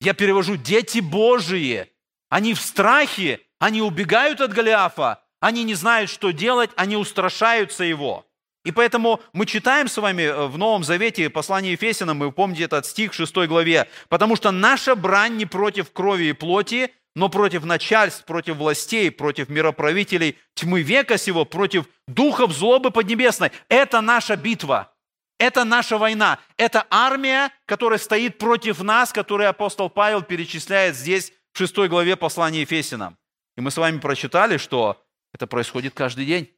Я 0.00 0.14
перевожу 0.14 0.56
дети 0.56 0.98
Божии. 0.98 1.90
Они 2.28 2.54
в 2.54 2.60
страхе, 2.60 3.40
они 3.58 3.82
убегают 3.82 4.40
от 4.40 4.52
Голиафа, 4.52 5.22
они 5.40 5.64
не 5.64 5.74
знают, 5.74 6.10
что 6.10 6.30
делать, 6.30 6.70
они 6.76 6.96
устрашаются 6.96 7.84
его. 7.84 8.26
И 8.64 8.72
поэтому 8.72 9.20
мы 9.32 9.46
читаем 9.46 9.88
с 9.88 9.96
вами 9.96 10.22
э, 10.22 10.46
в 10.46 10.58
Новом 10.58 10.84
Завете 10.84 11.30
послание 11.30 11.72
Ефесянам, 11.72 12.18
вы 12.18 12.30
помните 12.30 12.64
этот 12.64 12.84
стих 12.84 13.12
в 13.12 13.14
6 13.14 13.34
главе, 13.48 13.88
потому 14.08 14.36
что 14.36 14.50
наша 14.50 14.94
брань 14.94 15.36
не 15.36 15.46
против 15.46 15.92
крови 15.92 16.24
и 16.24 16.32
плоти, 16.34 16.92
но 17.20 17.28
против 17.28 17.66
начальств, 17.66 18.24
против 18.24 18.56
властей, 18.56 19.10
против 19.10 19.50
мироправителей 19.50 20.38
тьмы 20.54 20.80
века 20.80 21.18
сего, 21.18 21.44
против 21.44 21.84
духов 22.08 22.50
злобы 22.50 22.90
поднебесной. 22.90 23.52
Это 23.68 24.00
наша 24.00 24.36
битва. 24.36 24.94
Это 25.38 25.64
наша 25.64 25.98
война. 25.98 26.38
Это 26.56 26.86
армия, 26.88 27.52
которая 27.66 27.98
стоит 27.98 28.38
против 28.38 28.80
нас, 28.80 29.12
которую 29.12 29.50
апостол 29.50 29.90
Павел 29.90 30.22
перечисляет 30.22 30.96
здесь 30.96 31.34
в 31.52 31.58
6 31.58 31.90
главе 31.90 32.16
послания 32.16 32.62
Ефесянам. 32.62 33.18
И 33.58 33.60
мы 33.60 33.70
с 33.70 33.76
вами 33.76 33.98
прочитали, 33.98 34.56
что 34.56 35.04
это 35.34 35.46
происходит 35.46 35.92
каждый 35.92 36.24
день, 36.24 36.50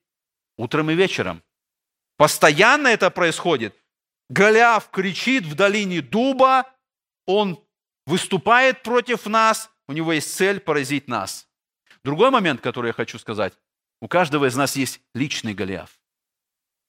утром 0.57 0.92
и 0.92 0.94
вечером. 0.94 1.42
Постоянно 2.16 2.87
это 2.87 3.11
происходит. 3.11 3.75
Голиаф 4.29 4.90
кричит 4.90 5.44
в 5.44 5.57
долине 5.57 6.03
дуба, 6.03 6.72
он 7.27 7.59
выступает 8.07 8.85
против 8.85 9.27
нас, 9.27 9.72
у 9.88 9.92
него 9.92 10.12
есть 10.12 10.35
цель 10.35 10.61
поразить 10.61 11.09
нас. 11.09 11.49
Другой 12.05 12.31
момент, 12.31 12.61
который 12.61 12.88
я 12.88 12.92
хочу 12.92 13.18
сказать. 13.18 13.55
У 14.01 14.09
каждого 14.09 14.47
из 14.47 14.57
нас 14.57 14.77
есть 14.77 15.01
личный 15.14 15.55
Голиаф. 15.55 16.01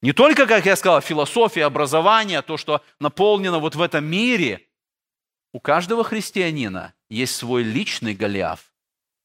Не 0.01 0.12
только, 0.12 0.47
как 0.47 0.65
я 0.65 0.75
сказал, 0.75 1.01
философия, 1.01 1.65
образование, 1.65 2.41
то, 2.41 2.58
что 2.58 2.84
наполнено 2.99 3.60
вот 3.60 3.75
в 3.75 3.82
этом 3.82 4.03
мире. 4.06 4.67
У 5.53 5.60
каждого 5.60 6.03
христианина 6.03 6.93
есть 7.10 7.36
свой 7.36 7.63
личный 7.63 8.15
Голиаф, 8.15 8.73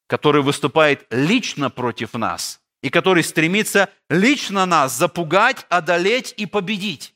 который 0.07 0.43
выступает 0.43 1.07
лично 1.11 1.71
против 1.71 2.13
нас 2.15 2.61
и 2.83 2.91
который 2.91 3.25
стремится 3.25 3.91
лично 4.09 4.67
нас 4.67 4.97
запугать, 4.97 5.67
одолеть 5.69 6.33
и 6.37 6.47
победить. 6.47 7.15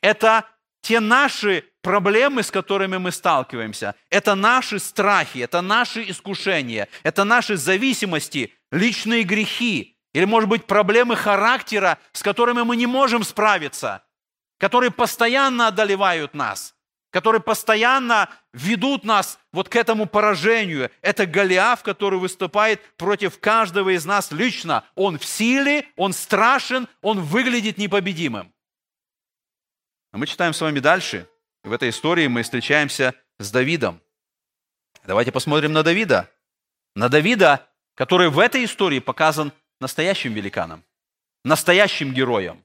Это 0.00 0.48
те 0.86 1.00
наши 1.00 1.64
проблемы, 1.82 2.44
с 2.44 2.52
которыми 2.52 2.96
мы 2.96 3.10
сталкиваемся, 3.10 3.96
это 4.08 4.36
наши 4.36 4.78
страхи, 4.78 5.38
это 5.38 5.60
наши 5.60 6.08
искушения, 6.08 6.86
это 7.02 7.24
наши 7.24 7.56
зависимости, 7.56 8.54
личные 8.70 9.24
грехи, 9.24 9.98
или, 10.14 10.24
может 10.26 10.48
быть, 10.48 10.64
проблемы 10.66 11.16
характера, 11.16 11.98
с 12.12 12.22
которыми 12.22 12.62
мы 12.62 12.76
не 12.76 12.86
можем 12.86 13.24
справиться, 13.24 14.04
которые 14.58 14.92
постоянно 14.92 15.66
одолевают 15.66 16.34
нас, 16.34 16.76
которые 17.10 17.42
постоянно 17.42 18.30
ведут 18.52 19.02
нас 19.02 19.40
вот 19.52 19.68
к 19.68 19.74
этому 19.74 20.06
поражению. 20.06 20.92
Это 21.02 21.26
Голиаф, 21.26 21.82
который 21.82 22.20
выступает 22.20 22.80
против 22.96 23.40
каждого 23.40 23.90
из 23.90 24.06
нас 24.06 24.30
лично. 24.30 24.84
Он 24.94 25.18
в 25.18 25.24
силе, 25.24 25.88
он 25.96 26.12
страшен, 26.12 26.86
он 27.02 27.22
выглядит 27.22 27.76
непобедимым. 27.76 28.52
А 30.16 30.18
мы 30.18 30.26
читаем 30.26 30.54
с 30.54 30.60
вами 30.62 30.78
дальше– 30.78 31.28
в 31.62 31.70
этой 31.72 31.90
истории 31.90 32.26
мы 32.26 32.42
встречаемся 32.42 33.12
с 33.38 33.50
Давидом. 33.50 34.00
Давайте 35.04 35.30
посмотрим 35.30 35.74
на 35.74 35.82
Давида. 35.82 36.30
На 36.94 37.10
Давида, 37.10 37.68
который 37.94 38.30
в 38.30 38.38
этой 38.38 38.64
истории 38.64 38.98
показан 38.98 39.52
настоящим 39.78 40.32
великаном, 40.32 40.84
настоящим 41.44 42.14
героем. 42.14 42.64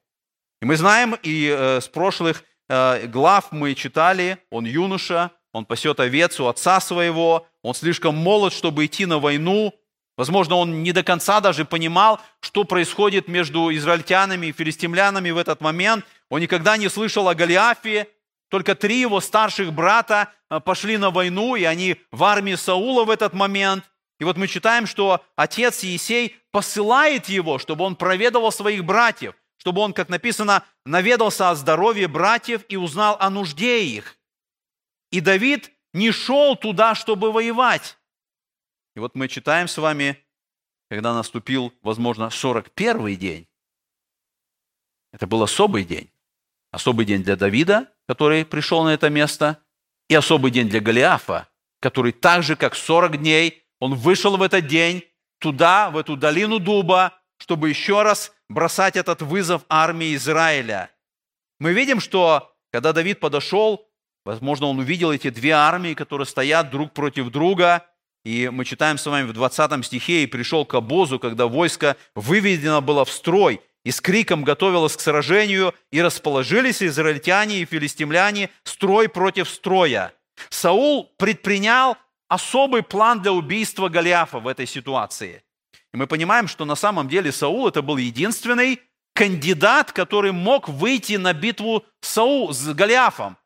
И 0.62 0.66
мы 0.66 0.78
знаем, 0.78 1.18
и 1.24 1.54
э, 1.54 1.82
с 1.82 1.90
прошлых 1.90 2.46
э, 2.70 3.08
глав 3.08 3.52
мы 3.52 3.76
читали, 3.76 4.38
он 4.50 4.64
юноша, 4.64 5.32
он 5.52 5.66
пасет 5.66 6.00
овец 6.00 6.40
у 6.40 6.48
отца 6.48 6.80
своего, 6.80 7.46
он 7.64 7.74
слишком 7.74 8.16
молод, 8.16 8.54
чтобы 8.54 8.86
идти 8.86 9.06
на 9.06 9.20
войну. 9.20 9.78
Возможно, 10.16 10.56
он 10.56 10.84
не 10.84 10.94
до 10.94 11.04
конца 11.04 11.42
даже 11.42 11.66
понимал, 11.66 12.22
что 12.40 12.64
происходит 12.64 13.28
между 13.28 13.76
израильтянами 13.76 14.48
и 14.48 14.52
филистимлянами 14.54 15.32
в 15.32 15.38
этот 15.38 15.60
момент. 15.60 16.06
Он 16.32 16.40
никогда 16.40 16.78
не 16.78 16.88
слышал 16.88 17.28
о 17.28 17.36
Голиафе, 17.36 18.08
только 18.48 18.74
три 18.74 19.02
его 19.02 19.20
старших 19.20 19.74
брата 19.74 20.32
э, 20.50 20.62
пошли 20.62 20.96
на 20.96 21.12
войну, 21.12 21.58
и 21.58 21.66
они 21.66 21.98
в 22.10 22.24
армии 22.24 22.56
Саула 22.56 23.04
в 23.04 23.10
этот 23.10 23.34
момент. 23.34 23.84
И 24.18 24.24
вот 24.24 24.38
мы 24.38 24.48
читаем, 24.48 24.88
что 24.88 25.26
отец 25.36 25.84
Есей 25.84 26.38
посылает 26.52 27.28
его, 27.28 27.60
чтобы 27.60 27.84
он 27.84 27.98
проведывал 27.98 28.54
своих 28.54 28.86
братьев, 28.86 29.36
чтобы 29.58 29.82
он, 29.82 29.92
как 29.92 30.08
написано, 30.08 30.64
наведался 30.86 31.50
о 31.50 31.56
здоровье 31.56 32.08
братьев 32.08 32.64
и 32.70 32.78
узнал 32.78 33.18
о 33.20 33.30
нужде 33.30 33.84
их. 33.84 34.18
И 35.12 35.20
Давид 35.20 35.70
не 35.92 36.12
шел 36.12 36.56
туда, 36.56 36.96
чтобы 36.96 37.34
воевать. 37.34 37.98
И 38.96 39.02
вот 39.02 39.16
мы 39.16 39.28
читаем 39.28 39.68
с 39.68 39.78
вами, 39.78 40.18
когда 40.90 41.14
наступил, 41.14 41.74
возможно, 41.82 42.30
41 42.30 43.18
день. 43.18 43.48
Это 45.12 45.28
был 45.28 45.44
особый 45.44 45.84
день. 45.84 46.10
Особый 46.72 47.06
день 47.06 47.24
для 47.24 47.36
Давида, 47.36 47.88
который 48.08 48.46
пришел 48.46 48.84
на 48.84 48.90
это 48.94 49.10
место, 49.10 49.60
и 50.10 50.16
особый 50.16 50.52
день 50.52 50.70
для 50.70 50.80
Голиафа, 50.80 51.48
который 51.82 52.12
так 52.12 52.44
же, 52.44 52.56
как 52.56 52.76
40 52.76 53.18
дней, 53.18 53.64
он 53.80 53.96
вышел 53.96 54.38
в 54.38 54.42
этот 54.42 54.68
день 54.68 55.04
туда, 55.40 55.90
в 55.90 55.98
эту 55.98 56.16
долину 56.16 56.60
дуба, 56.60 57.14
чтобы 57.38 57.70
еще 57.70 58.04
раз 58.04 58.32
бросать 58.48 58.96
этот 58.96 59.22
вызов 59.22 59.64
армии 59.68 60.16
Израиля. 60.16 60.92
Мы 61.60 61.74
видим, 61.74 62.00
что 62.00 62.54
когда 62.72 62.94
Давид 62.94 63.20
подошел, 63.20 63.90
возможно, 64.24 64.68
он 64.68 64.80
увидел 64.80 65.12
эти 65.12 65.30
две 65.30 65.52
армии, 65.52 65.94
которые 65.94 66.28
стоят 66.28 66.70
друг 66.70 66.94
против 66.94 67.30
друга, 67.30 67.86
и 68.24 68.50
мы 68.50 68.66
читаем 68.66 68.98
с 68.98 69.06
вами 69.06 69.28
в 69.28 69.34
20 69.34 69.86
стихе, 69.86 70.24
«И 70.24 70.28
пришел 70.28 70.66
к 70.66 70.76
обозу, 70.76 71.20
когда 71.20 71.48
войско 71.48 71.98
выведено 72.16 72.82
было 72.82 73.04
в 73.04 73.12
строй, 73.12 73.62
и 73.84 73.92
с 73.92 74.02
криком 74.02 74.44
готовилось 74.44 74.96
к 74.96 75.02
сражению, 75.02 75.74
и 75.92 76.02
расположились 76.02 76.84
израильтяне 76.84 77.60
и 77.62 77.66
филистимляне 77.66 78.50
строй 78.64 79.10
против 79.10 79.50
строя. 79.50 80.14
Саул 80.50 81.12
предпринял 81.18 81.98
особый 82.28 82.84
план 82.84 83.22
для 83.22 83.34
убийства 83.34 83.90
Голиафа 83.90 84.40
в 84.40 84.48
этой 84.48 84.66
ситуации. 84.66 85.44
И 85.94 85.98
мы 85.98 86.08
понимаем, 86.08 86.48
что 86.48 86.66
на 86.66 86.76
самом 86.76 87.10
деле 87.10 87.32
Саул 87.32 87.68
это 87.68 87.82
был 87.82 87.98
единственный 87.98 88.80
кандидат, 89.14 89.92
который 89.92 90.32
мог 90.32 90.70
выйти 90.70 91.14
на 91.14 91.34
битву 91.34 91.84
Саул 92.02 92.54
с 92.54 92.74
Голиафом. 92.74 93.38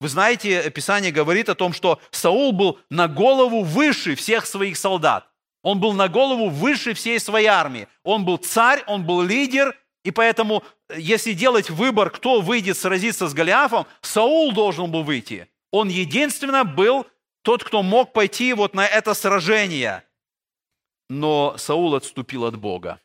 Вы 0.00 0.08
знаете, 0.08 0.68
Писание 0.70 1.12
говорит 1.12 1.48
о 1.48 1.54
том, 1.54 1.72
что 1.72 2.00
Саул 2.10 2.52
был 2.52 2.80
на 2.90 3.06
голову 3.06 3.62
выше 3.62 4.16
всех 4.16 4.46
своих 4.46 4.76
солдат. 4.76 5.28
Он 5.62 5.78
был 5.78 5.92
на 5.92 6.08
голову 6.08 6.48
выше 6.48 6.92
всей 6.92 7.20
своей 7.20 7.46
армии. 7.46 7.86
Он 8.02 8.24
был 8.24 8.36
царь, 8.36 8.82
он 8.88 9.04
был 9.04 9.22
лидер, 9.22 9.76
и 10.04 10.10
поэтому, 10.10 10.64
э, 10.88 10.98
если 10.98 11.32
делать 11.32 11.70
выбор, 11.70 12.10
кто 12.10 12.40
выйдет 12.40 12.76
сразиться 12.76 13.28
с 13.28 13.34
Голиафом, 13.34 13.86
Саул 14.00 14.52
должен 14.52 14.90
был 14.90 15.02
выйти. 15.02 15.48
Он 15.70 15.88
единственно 15.88 16.64
был 16.64 17.06
тот, 17.42 17.64
кто 17.64 17.82
мог 17.82 18.12
пойти 18.12 18.52
вот 18.52 18.74
на 18.74 18.86
это 18.86 19.14
сражение. 19.14 20.04
Но 21.08 21.56
Саул 21.56 21.94
отступил 21.94 22.44
от 22.44 22.56
Бога. 22.56 23.00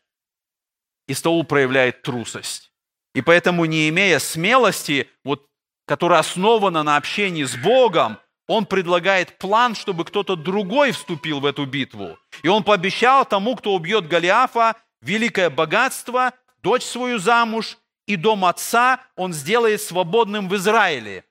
И 1.06 1.14
Саул 1.14 1.44
проявляет 1.44 2.02
трусость. 2.02 2.72
И 3.14 3.22
поэтому, 3.22 3.64
не 3.64 3.88
имея 3.88 4.18
смелости, 4.18 5.08
вот, 5.24 5.46
которая 5.86 6.20
основана 6.20 6.82
на 6.82 6.96
общении 6.96 7.44
с 7.44 7.56
Богом, 7.56 8.18
он 8.46 8.66
предлагает 8.66 9.38
план, 9.38 9.74
чтобы 9.74 10.04
кто-то 10.04 10.36
другой 10.36 10.92
вступил 10.92 11.40
в 11.40 11.46
эту 11.46 11.66
битву. 11.66 12.18
И 12.42 12.48
он 12.48 12.64
пообещал 12.64 13.24
тому, 13.24 13.56
кто 13.56 13.74
убьет 13.74 14.08
Голиафа, 14.08 14.76
великое 15.00 15.50
богатство 15.50 16.32
дочь 16.68 16.84
свою 16.84 17.18
замуж, 17.18 17.78
и 18.06 18.16
дом 18.16 18.44
отца 18.44 19.00
он 19.16 19.32
сделает 19.32 19.80
свободным 19.80 20.50
в 20.50 20.54
Израиле. 20.56 21.24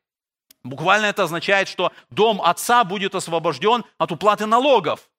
Буквально 0.63 1.05
это 1.05 1.23
означает, 1.23 1.67
что 1.67 1.91
дом 2.09 2.41
отца 2.41 2.83
будет 2.83 3.13
освобожден 3.13 3.85
от 3.99 4.11
уплаты 4.11 4.47
налогов. 4.47 5.11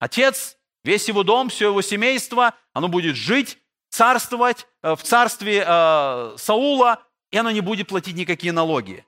Отец, 0.00 0.58
весь 0.82 1.06
его 1.06 1.22
дом, 1.22 1.50
все 1.50 1.66
его 1.68 1.82
семейство, 1.82 2.54
оно 2.72 2.88
будет 2.88 3.14
жить, 3.14 3.58
царствовать 3.90 4.66
э, 4.82 4.96
в 4.96 5.02
царстве 5.04 5.64
э, 5.64 6.34
Саула, 6.36 7.04
и 7.30 7.36
оно 7.36 7.52
не 7.52 7.60
будет 7.60 7.86
платить 7.86 8.16
никакие 8.16 8.52
налоги. 8.52 9.06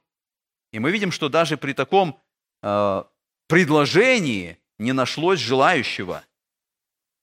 И 0.70 0.78
мы 0.78 0.92
видим, 0.92 1.10
что 1.10 1.28
даже 1.28 1.56
при 1.56 1.72
таком 1.72 2.20
э, 2.62 3.04
предложении 3.48 4.58
не 4.78 4.92
нашлось 4.92 5.40
желающего. 5.40 6.22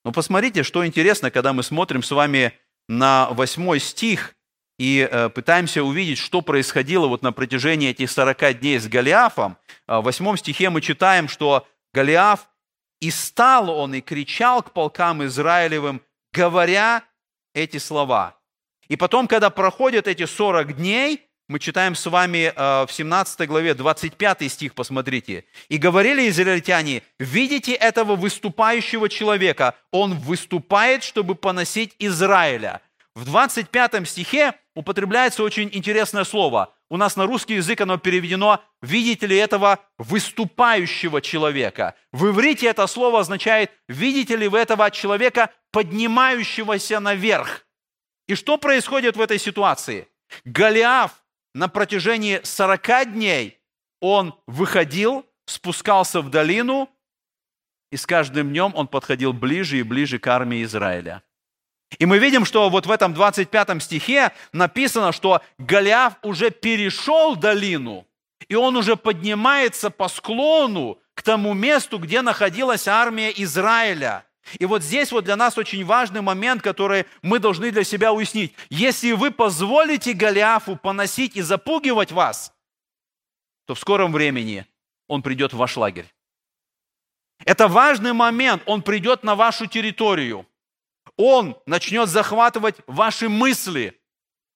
Но 0.04 0.12
посмотрите, 0.12 0.63
что 0.63 0.86
интересно, 0.86 1.32
когда 1.32 1.54
мы 1.54 1.63
смотрим 1.63 2.04
с 2.04 2.12
вами 2.12 2.54
на 2.89 3.30
восьмой 3.30 3.80
стих 3.80 4.36
и 4.80 5.08
э, 5.10 5.30
пытаемся 5.30 5.84
увидеть, 5.84 6.17
что 6.17 6.41
происходило 6.41 7.08
вот 7.08 7.21
на 7.21 7.32
протяжении 7.32 7.89
этих 7.89 8.10
40 8.10 8.60
дней 8.60 8.80
с 8.80 8.88
Голиафом. 8.88 9.58
А 9.86 10.02
в 10.02 10.06
восьмом 10.06 10.38
стихе 10.38 10.69
мы 10.69 10.82
читаем, 10.82 11.28
что 11.28 11.67
Голиаф 11.93 12.49
«И 12.99 13.12
стал 13.12 13.69
он 13.69 13.93
и 13.93 14.02
кричал 14.02 14.63
к 14.63 14.73
полкам 14.73 15.23
Израилевым, 15.23 16.02
говоря 16.34 17.04
эти 17.54 17.78
слова». 17.78 18.38
И 18.88 18.95
потом, 18.95 19.28
когда 19.28 19.52
проходят 19.52 20.08
эти 20.08 20.25
40 20.25 20.75
дней, 20.75 21.28
мы 21.49 21.57
читаем 21.59 21.95
с 21.95 22.05
вами 22.05 22.53
э, 22.55 22.85
в 22.85 22.91
17 22.91 23.47
главе, 23.47 23.73
25 23.73 24.51
стих, 24.51 24.75
посмотрите. 24.75 25.45
«И 25.67 25.77
говорили 25.77 26.29
израильтяне, 26.29 27.01
видите 27.17 27.73
этого 27.73 28.15
выступающего 28.15 29.09
человека, 29.09 29.73
он 29.91 30.13
выступает, 30.13 31.03
чтобы 31.03 31.33
поносить 31.33 31.95
Израиля». 31.97 32.81
В 33.15 33.25
25 33.25 34.07
стихе 34.07 34.53
употребляется 34.75 35.43
очень 35.43 35.69
интересное 35.73 36.23
слово. 36.23 36.71
У 36.88 36.97
нас 36.97 37.15
на 37.15 37.25
русский 37.25 37.55
язык 37.55 37.81
оно 37.81 37.97
переведено 37.97 38.62
«видите 38.83 39.25
ли 39.25 39.35
этого 39.35 39.79
выступающего 39.97 41.19
человека». 41.19 41.95
В 42.12 42.29
иврите 42.29 42.67
это 42.67 42.85
слово 42.85 43.21
означает 43.21 43.71
«видите 43.88 44.35
ли 44.35 44.47
вы 44.47 44.59
этого 44.59 44.91
человека, 44.91 45.49
поднимающегося 45.71 46.99
наверх». 46.99 47.65
И 48.27 48.35
что 48.35 48.57
происходит 48.57 49.17
в 49.17 49.21
этой 49.21 49.39
ситуации? 49.39 50.07
Голиаф 50.45 51.12
на 51.53 51.67
протяжении 51.67 52.41
40 52.43 53.13
дней 53.13 53.59
он 54.01 54.35
выходил, 54.47 55.25
спускался 55.45 56.21
в 56.21 56.29
долину, 56.29 56.89
и 57.91 57.97
с 57.97 58.05
каждым 58.05 58.49
днем 58.49 58.71
он 58.75 58.88
подходил 58.88 59.33
ближе 59.33 59.79
и 59.79 59.83
ближе 59.83 60.19
к 60.19 60.27
армии 60.27 60.63
Израиля. 60.63 61.23
И 61.97 62.05
мы 62.05 62.19
видим, 62.19 62.45
что 62.45 62.69
вот 62.69 62.85
в 62.85 62.91
этом 62.91 63.13
25 63.13 63.81
стихе 63.81 64.31
написано, 64.53 65.12
что 65.12 65.41
Голиаф 65.57 66.13
уже 66.21 66.51
перешел 66.51 67.35
долину, 67.35 68.07
и 68.47 68.55
он 68.55 68.77
уже 68.77 68.95
поднимается 68.95 69.89
по 69.89 70.07
склону 70.07 70.99
к 71.15 71.23
тому 71.23 71.53
месту, 71.53 71.97
где 71.97 72.21
находилась 72.21 72.88
армия 72.88 73.33
Израиля– 73.35 74.23
и 74.57 74.65
вот 74.65 74.83
здесь 74.83 75.12
вот 75.12 75.25
для 75.25 75.35
нас 75.35 75.57
очень 75.57 75.85
важный 75.85 76.21
момент, 76.21 76.62
который 76.62 77.05
мы 77.21 77.39
должны 77.39 77.71
для 77.71 77.83
себя 77.83 78.12
уяснить. 78.13 78.53
Если 78.69 79.12
вы 79.12 79.31
позволите 79.31 80.13
Голиафу 80.13 80.75
поносить 80.75 81.35
и 81.35 81.41
запугивать 81.41 82.12
вас, 82.12 82.53
то 83.65 83.75
в 83.75 83.79
скором 83.79 84.12
времени 84.12 84.65
он 85.07 85.21
придет 85.21 85.53
в 85.53 85.57
ваш 85.57 85.77
лагерь. 85.77 86.12
Это 87.45 87.67
важный 87.67 88.13
момент. 88.13 88.63
Он 88.65 88.81
придет 88.81 89.23
на 89.23 89.35
вашу 89.35 89.65
территорию. 89.65 90.45
Он 91.17 91.57
начнет 91.65 92.09
захватывать 92.09 92.75
ваши 92.88 93.29
мысли, 93.29 93.99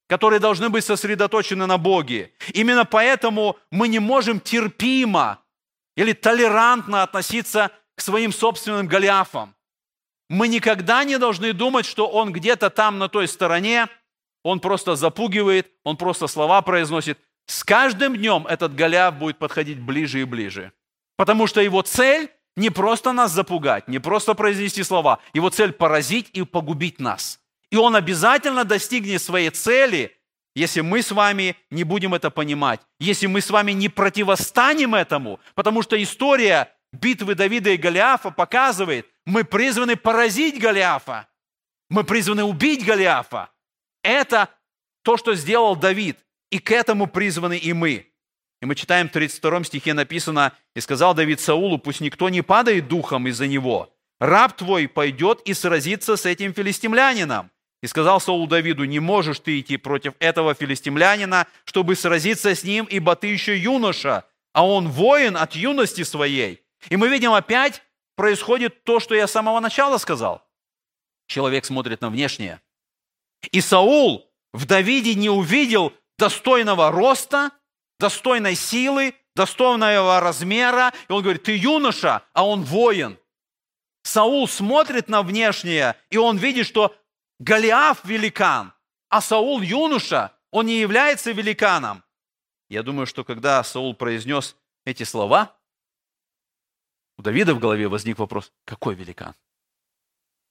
которые 0.07 0.39
должны 0.39 0.69
быть 0.69 0.83
сосредоточены 0.83 1.65
на 1.65 1.77
Боге. 1.77 2.33
Именно 2.53 2.85
поэтому 2.85 3.57
мы 3.71 3.87
не 3.87 3.99
можем 3.99 4.39
терпимо 4.39 5.39
или 5.95 6.13
толерантно 6.13 7.03
относиться 7.03 7.71
к 7.95 8.01
своим 8.01 8.31
собственным 8.31 8.87
Голиафам. 8.87 9.55
Мы 10.29 10.47
никогда 10.47 11.03
не 11.03 11.17
должны 11.17 11.53
думать, 11.53 11.85
что 11.85 12.07
он 12.07 12.31
где-то 12.31 12.69
там 12.69 12.97
на 12.97 13.09
той 13.09 13.27
стороне, 13.27 13.87
он 14.43 14.59
просто 14.59 14.95
запугивает, 14.95 15.71
он 15.83 15.97
просто 15.97 16.27
слова 16.27 16.61
произносит. 16.61 17.17
С 17.45 17.63
каждым 17.63 18.15
днем 18.15 18.47
этот 18.47 18.75
Голиаф 18.75 19.15
будет 19.17 19.37
подходить 19.37 19.79
ближе 19.79 20.21
и 20.21 20.25
ближе. 20.25 20.71
Потому 21.17 21.47
что 21.47 21.61
его 21.61 21.81
цель 21.81 22.29
не 22.55 22.69
просто 22.69 23.13
нас 23.13 23.31
запугать, 23.31 23.87
не 23.87 23.99
просто 23.99 24.33
произнести 24.33 24.83
слова. 24.83 25.19
Его 25.33 25.49
цель 25.49 25.71
поразить 25.71 26.29
и 26.33 26.43
погубить 26.43 26.99
нас. 26.99 27.39
И 27.71 27.75
он 27.75 27.95
обязательно 27.95 28.63
достигнет 28.65 29.21
своей 29.21 29.49
цели, 29.49 30.15
если 30.55 30.81
мы 30.81 31.01
с 31.01 31.11
вами 31.11 31.55
не 31.71 31.83
будем 31.83 32.13
это 32.13 32.29
понимать, 32.29 32.81
если 32.99 33.25
мы 33.25 33.41
с 33.41 33.49
вами 33.49 33.71
не 33.71 33.89
противостанем 33.89 34.93
этому, 34.93 35.39
потому 35.55 35.81
что 35.81 36.01
история 36.01 36.71
битвы 36.93 37.35
Давида 37.35 37.71
и 37.71 37.77
Голиафа 37.77 38.31
показывает, 38.31 39.07
мы 39.25 39.43
призваны 39.43 39.95
поразить 39.95 40.59
Голиафа. 40.59 41.27
Мы 41.89 42.03
призваны 42.03 42.43
убить 42.43 42.85
Голиафа. 42.85 43.49
Это 44.03 44.49
то, 45.03 45.17
что 45.17 45.35
сделал 45.35 45.75
Давид. 45.75 46.17
И 46.49 46.59
к 46.59 46.71
этому 46.71 47.07
призваны 47.07 47.57
и 47.57 47.73
мы. 47.73 48.07
И 48.61 48.65
мы 48.65 48.75
читаем 48.75 49.09
в 49.09 49.11
32 49.11 49.65
стихе 49.65 49.93
написано, 49.93 50.53
«И 50.75 50.79
сказал 50.79 51.13
Давид 51.13 51.41
Саулу, 51.41 51.79
пусть 51.79 51.99
никто 51.99 52.29
не 52.29 52.41
падает 52.41 52.87
духом 52.87 53.27
из-за 53.27 53.47
него. 53.47 53.93
Раб 54.19 54.55
твой 54.55 54.87
пойдет 54.87 55.41
и 55.43 55.53
сразится 55.53 56.15
с 56.15 56.25
этим 56.25 56.53
филистимлянином. 56.53 57.51
И 57.81 57.87
сказал 57.87 58.21
Саул 58.21 58.47
Давиду, 58.47 58.85
не 58.85 58.99
можешь 58.99 59.39
ты 59.39 59.59
идти 59.59 59.75
против 59.75 60.13
этого 60.19 60.53
филистимлянина, 60.53 61.47
чтобы 61.65 61.97
сразиться 61.97 62.55
с 62.55 62.63
ним, 62.63 62.85
ибо 62.85 63.17
ты 63.17 63.27
еще 63.27 63.57
юноша, 63.57 64.23
а 64.53 64.65
он 64.65 64.87
воин 64.87 65.35
от 65.35 65.55
юности 65.55 66.03
своей. 66.03 66.62
И 66.89 66.97
мы 66.97 67.09
видим 67.09 67.33
опять 67.33 67.81
происходит 68.15 68.83
то, 68.83 68.99
что 68.99 69.15
я 69.15 69.27
с 69.27 69.31
самого 69.31 69.59
начала 69.59 69.97
сказал. 69.97 70.45
Человек 71.27 71.65
смотрит 71.65 72.01
на 72.01 72.09
внешнее. 72.09 72.61
И 73.51 73.61
Саул 73.61 74.31
в 74.53 74.65
Давиде 74.65 75.15
не 75.15 75.29
увидел 75.29 75.93
достойного 76.17 76.91
роста, 76.91 77.51
достойной 77.99 78.55
силы, 78.55 79.15
достойного 79.35 80.19
размера. 80.19 80.93
И 81.07 81.11
он 81.11 81.23
говорит, 81.23 81.43
ты 81.43 81.57
юноша, 81.57 82.23
а 82.33 82.45
он 82.45 82.63
воин. 82.63 83.17
Саул 84.03 84.47
смотрит 84.47 85.07
на 85.07 85.23
внешнее, 85.23 85.95
и 86.09 86.17
он 86.17 86.37
видит, 86.37 86.67
что 86.67 86.95
Голиаф 87.39 88.03
великан, 88.05 88.73
а 89.09 89.21
Саул 89.21 89.61
юноша, 89.61 90.33
он 90.51 90.67
не 90.67 90.79
является 90.79 91.31
великаном. 91.31 92.03
Я 92.69 92.83
думаю, 92.83 93.05
что 93.05 93.23
когда 93.23 93.63
Саул 93.63 93.95
произнес 93.95 94.55
эти 94.85 95.03
слова, 95.03 95.55
у 97.23 97.25
Давида 97.25 97.53
в 97.53 97.59
голове 97.59 97.87
возник 97.87 98.19
вопрос, 98.19 98.51
какой 98.65 98.95
великан? 98.95 99.33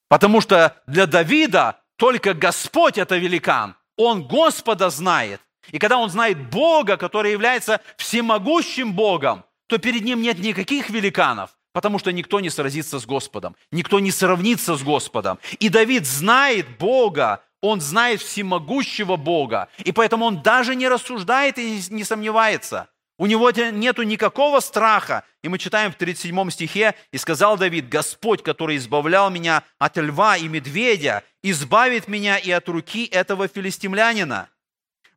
Потому 0.09 0.41
что 0.41 0.75
для 0.87 1.05
Давида 1.05 1.79
только 1.97 2.33
Господь 2.33 2.97
это 2.97 3.17
великан. 3.17 3.75
Он 3.95 4.27
Господа 4.27 4.89
знает. 4.89 5.39
И 5.71 5.77
когда 5.77 5.97
он 5.97 6.09
знает 6.09 6.49
Бога, 6.49 6.97
который 6.97 7.31
является 7.31 7.79
всемогущим 7.97 8.93
Богом, 8.93 9.43
то 9.67 9.77
перед 9.77 10.03
ним 10.03 10.21
нет 10.21 10.39
никаких 10.39 10.89
великанов, 10.89 11.51
потому 11.73 11.99
что 11.99 12.11
никто 12.11 12.39
не 12.39 12.49
сразится 12.49 12.99
с 12.99 13.05
Господом, 13.05 13.55
никто 13.71 13.99
не 13.99 14.11
сравнится 14.11 14.75
с 14.75 14.83
Господом. 14.83 15.37
И 15.59 15.69
Давид 15.69 16.07
знает 16.07 16.77
Бога, 16.79 17.43
он 17.61 17.81
знает 17.81 18.21
всемогущего 18.21 19.15
Бога, 19.15 19.69
и 19.85 19.91
поэтому 19.91 20.25
он 20.25 20.41
даже 20.41 20.75
не 20.75 20.89
рассуждает 20.89 21.59
и 21.59 21.81
не 21.91 22.03
сомневается. 22.03 22.87
У 23.17 23.27
него 23.27 23.51
нет 23.51 23.97
никакого 23.99 24.59
страха. 24.59 25.23
И 25.43 25.49
мы 25.49 25.59
читаем 25.59 25.91
в 25.91 25.95
37 25.95 26.49
стихе, 26.49 26.95
«И 27.11 27.17
сказал 27.17 27.57
Давид, 27.57 27.87
Господь, 27.87 28.43
который 28.43 28.77
избавлял 28.77 29.29
меня 29.29 29.63
от 29.77 29.97
льва 29.97 30.37
и 30.37 30.47
медведя, 30.47 31.23
избавит 31.43 32.07
меня 32.07 32.37
и 32.37 32.49
от 32.49 32.67
руки 32.67 33.05
этого 33.05 33.47
филистимлянина». 33.47 34.49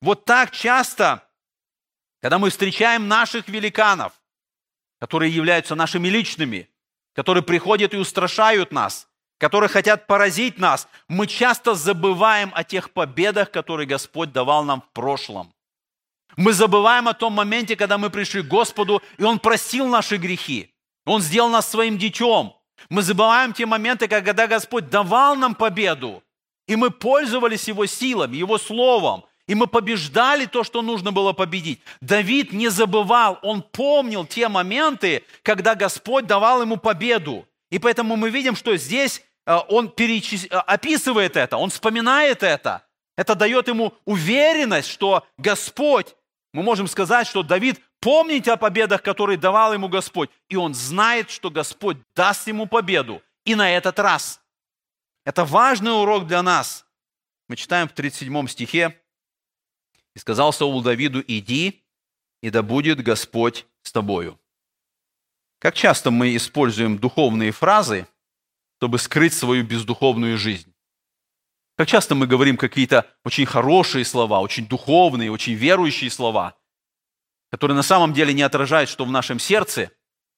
Вот 0.00 0.26
так 0.26 0.50
часто, 0.50 1.26
когда 2.20 2.38
мы 2.38 2.50
встречаем 2.50 3.08
наших 3.08 3.48
великанов, 3.48 4.12
которые 5.00 5.34
являются 5.34 5.74
нашими 5.74 6.08
личными, 6.08 6.68
которые 7.14 7.42
приходят 7.42 7.94
и 7.94 7.96
устрашают 7.96 8.72
нас, 8.72 9.08
которые 9.38 9.68
хотят 9.70 10.06
поразить 10.06 10.58
нас, 10.58 10.86
мы 11.08 11.26
часто 11.26 11.74
забываем 11.74 12.52
о 12.54 12.62
тех 12.62 12.90
победах, 12.90 13.50
которые 13.50 13.86
Господь 13.86 14.32
давал 14.32 14.64
нам 14.64 14.82
в 14.82 14.90
прошлом. 14.92 15.55
Мы 16.36 16.52
забываем 16.52 17.08
о 17.08 17.14
том 17.14 17.32
моменте, 17.32 17.76
когда 17.76 17.96
мы 17.96 18.10
пришли 18.10 18.42
к 18.42 18.48
Господу, 18.48 19.02
и 19.16 19.24
Он 19.24 19.38
простил 19.38 19.86
наши 19.86 20.16
грехи. 20.18 20.70
Он 21.06 21.22
сделал 21.22 21.48
нас 21.48 21.70
своим 21.70 21.96
детем. 21.96 22.52
Мы 22.90 23.02
забываем 23.02 23.52
те 23.52 23.64
моменты, 23.64 24.06
когда 24.06 24.46
Господь 24.46 24.90
давал 24.90 25.34
нам 25.34 25.54
победу, 25.54 26.22
и 26.68 26.76
мы 26.76 26.90
пользовались 26.90 27.68
Его 27.68 27.86
силами, 27.86 28.36
Его 28.36 28.58
Словом, 28.58 29.24
и 29.48 29.54
мы 29.54 29.66
побеждали 29.66 30.46
то, 30.46 30.62
что 30.62 30.82
нужно 30.82 31.12
было 31.12 31.32
победить. 31.32 31.80
Давид 32.00 32.52
не 32.52 32.68
забывал, 32.68 33.38
он 33.42 33.62
помнил 33.62 34.26
те 34.26 34.48
моменты, 34.48 35.24
когда 35.42 35.74
Господь 35.74 36.26
давал 36.26 36.62
ему 36.62 36.76
победу. 36.76 37.46
И 37.70 37.78
поэтому 37.78 38.16
мы 38.16 38.30
видим, 38.30 38.56
что 38.56 38.76
здесь 38.76 39.22
э, 39.46 39.56
он 39.68 39.88
перечис... 39.88 40.46
Э, 40.46 40.58
описывает 40.58 41.36
это, 41.36 41.56
он 41.56 41.70
вспоминает 41.70 42.42
это. 42.42 42.82
Это 43.16 43.34
дает 43.34 43.68
ему 43.68 43.94
уверенность, 44.04 44.90
что 44.90 45.24
Господь 45.38 46.14
мы 46.56 46.62
можем 46.62 46.86
сказать, 46.86 47.26
что 47.26 47.42
Давид 47.42 47.82
помнит 48.00 48.48
о 48.48 48.56
победах, 48.56 49.02
которые 49.02 49.36
давал 49.36 49.74
ему 49.74 49.90
Господь, 49.90 50.30
и 50.48 50.56
он 50.56 50.72
знает, 50.72 51.28
что 51.28 51.50
Господь 51.50 51.98
даст 52.14 52.48
ему 52.48 52.66
победу 52.66 53.22
и 53.44 53.54
на 53.54 53.70
этот 53.70 53.98
раз. 53.98 54.40
Это 55.26 55.44
важный 55.44 55.90
урок 55.90 56.26
для 56.26 56.42
нас. 56.42 56.86
Мы 57.50 57.56
читаем 57.56 57.90
в 57.90 57.92
37 57.92 58.48
стихе, 58.48 58.98
«И 60.14 60.18
сказал 60.18 60.50
Саул 60.50 60.80
Давиду, 60.80 61.22
иди, 61.26 61.84
и 62.40 62.48
да 62.48 62.62
будет 62.62 63.02
Господь 63.02 63.66
с 63.82 63.92
тобою». 63.92 64.40
Как 65.58 65.74
часто 65.74 66.10
мы 66.10 66.34
используем 66.36 66.96
духовные 66.96 67.52
фразы, 67.52 68.08
чтобы 68.78 68.98
скрыть 68.98 69.34
свою 69.34 69.62
бездуховную 69.62 70.38
жизнь? 70.38 70.72
Как 71.76 71.88
часто 71.88 72.14
мы 72.14 72.26
говорим 72.26 72.56
какие-то 72.56 73.06
очень 73.22 73.44
хорошие 73.44 74.04
слова, 74.04 74.40
очень 74.40 74.66
духовные, 74.66 75.30
очень 75.30 75.52
верующие 75.52 76.10
слова, 76.10 76.56
которые 77.50 77.76
на 77.76 77.82
самом 77.82 78.14
деле 78.14 78.32
не 78.32 78.42
отражают, 78.42 78.88
что 78.88 79.04
в 79.04 79.10
нашем 79.10 79.38
сердце, 79.38 79.90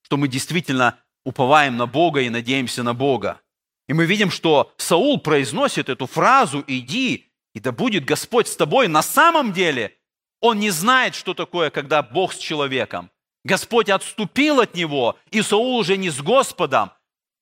что 0.02 0.16
мы 0.16 0.26
действительно 0.26 0.98
уповаем 1.24 1.76
на 1.76 1.86
Бога 1.86 2.22
и 2.22 2.28
надеемся 2.28 2.82
на 2.82 2.92
Бога. 2.92 3.40
И 3.86 3.92
мы 3.92 4.04
видим, 4.04 4.30
что 4.30 4.72
Саул 4.78 5.20
произносит 5.20 5.88
эту 5.88 6.06
фразу 6.06 6.64
«иди, 6.66 7.30
и 7.54 7.60
да 7.60 7.70
будет 7.70 8.04
Господь 8.04 8.48
с 8.48 8.56
тобой». 8.56 8.88
На 8.88 9.02
самом 9.02 9.52
деле 9.52 9.96
он 10.40 10.58
не 10.58 10.70
знает, 10.70 11.14
что 11.14 11.34
такое, 11.34 11.70
когда 11.70 12.02
Бог 12.02 12.32
с 12.32 12.38
человеком. 12.38 13.10
Господь 13.44 13.88
отступил 13.88 14.60
от 14.60 14.74
него, 14.74 15.16
и 15.30 15.40
Саул 15.42 15.76
уже 15.76 15.96
не 15.96 16.10
с 16.10 16.20
Господом, 16.20 16.90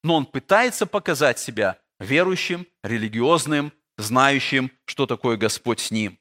но 0.04 0.16
он 0.16 0.26
пытается 0.26 0.86
показать 0.86 1.38
себя 1.38 1.78
верующим, 1.98 2.66
религиозным, 2.82 3.72
знающим, 3.98 4.70
что 4.84 5.06
такое 5.06 5.36
Господь 5.36 5.80
с 5.80 5.90
ним. 5.90 6.18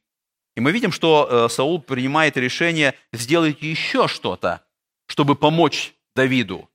И 0.56 0.62
мы 0.62 0.72
видим, 0.72 0.92
что 0.92 1.28
э, 1.30 1.50
Саул 1.50 1.82
принимает 1.82 2.38
решение 2.38 2.96
сделать 3.12 3.62
еще 3.62 4.08
что-то, 4.08 4.66
чтобы 5.08 5.36
помочь 5.36 5.94
Давиду. 6.16 6.70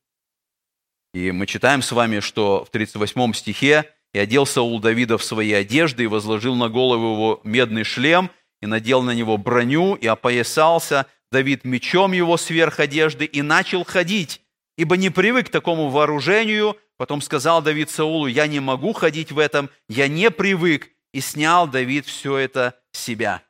И 1.14 1.32
мы 1.32 1.46
читаем 1.46 1.82
с 1.82 1.90
вами, 1.92 2.20
что 2.20 2.64
в 2.64 2.70
38 2.70 3.32
стихе 3.32 3.90
«И 4.12 4.18
одел 4.18 4.44
Саул 4.44 4.80
Давида 4.80 5.18
в 5.18 5.24
свои 5.24 5.52
одежды, 5.52 6.04
и 6.04 6.08
возложил 6.08 6.56
на 6.56 6.68
голову 6.68 7.12
его 7.12 7.40
медный 7.44 7.84
шлем, 7.84 8.30
и 8.60 8.66
надел 8.66 9.02
на 9.02 9.12
него 9.12 9.36
броню, 9.36 9.94
и 9.94 10.06
опоясался 10.06 11.06
Давид 11.30 11.64
мечом 11.64 12.12
его 12.12 12.36
сверх 12.36 12.80
одежды, 12.80 13.24
и 13.24 13.40
начал 13.40 13.84
ходить, 13.84 14.40
ибо 14.80 14.96
не 14.96 15.10
привык 15.10 15.46
к 15.46 15.50
такому 15.50 15.88
вооружению, 15.88 16.76
Потом 17.00 17.22
сказал 17.22 17.62
Давид 17.62 17.88
Саулу, 17.88 18.26
я 18.26 18.46
не 18.46 18.60
могу 18.60 18.92
ходить 18.92 19.32
в 19.32 19.38
этом, 19.38 19.70
я 19.88 20.06
не 20.06 20.30
привык. 20.30 20.90
И 21.14 21.22
снял 21.22 21.66
Давид 21.66 22.04
все 22.04 22.36
это 22.36 22.78
себя. 22.92 23.42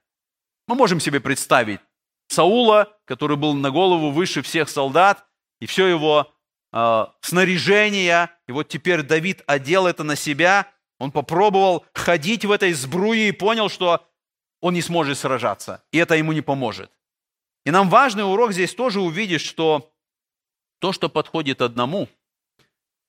Мы 0.68 0.76
можем 0.76 1.00
себе 1.00 1.18
представить 1.18 1.80
Саула, 2.28 2.96
который 3.06 3.36
был 3.36 3.54
на 3.54 3.72
голову 3.72 4.12
выше 4.12 4.42
всех 4.42 4.68
солдат, 4.68 5.26
и 5.60 5.66
все 5.66 5.88
его 5.88 6.32
э, 6.72 7.06
снаряжение. 7.22 8.30
И 8.46 8.52
вот 8.52 8.68
теперь 8.68 9.02
Давид 9.02 9.42
одел 9.48 9.88
это 9.88 10.04
на 10.04 10.14
себя. 10.14 10.68
Он 11.00 11.10
попробовал 11.10 11.84
ходить 11.92 12.44
в 12.44 12.52
этой 12.52 12.72
сбруе 12.72 13.30
и 13.30 13.32
понял, 13.32 13.68
что 13.68 14.06
он 14.60 14.74
не 14.74 14.80
сможет 14.80 15.18
сражаться, 15.18 15.82
и 15.90 15.98
это 15.98 16.14
ему 16.14 16.30
не 16.30 16.40
поможет. 16.40 16.92
И 17.66 17.72
нам 17.72 17.90
важный 17.90 18.22
урок 18.22 18.52
здесь 18.52 18.76
тоже 18.76 19.00
увидеть, 19.00 19.40
что 19.40 19.92
то, 20.80 20.92
что 20.92 21.08
подходит 21.08 21.62
одному– 21.62 22.08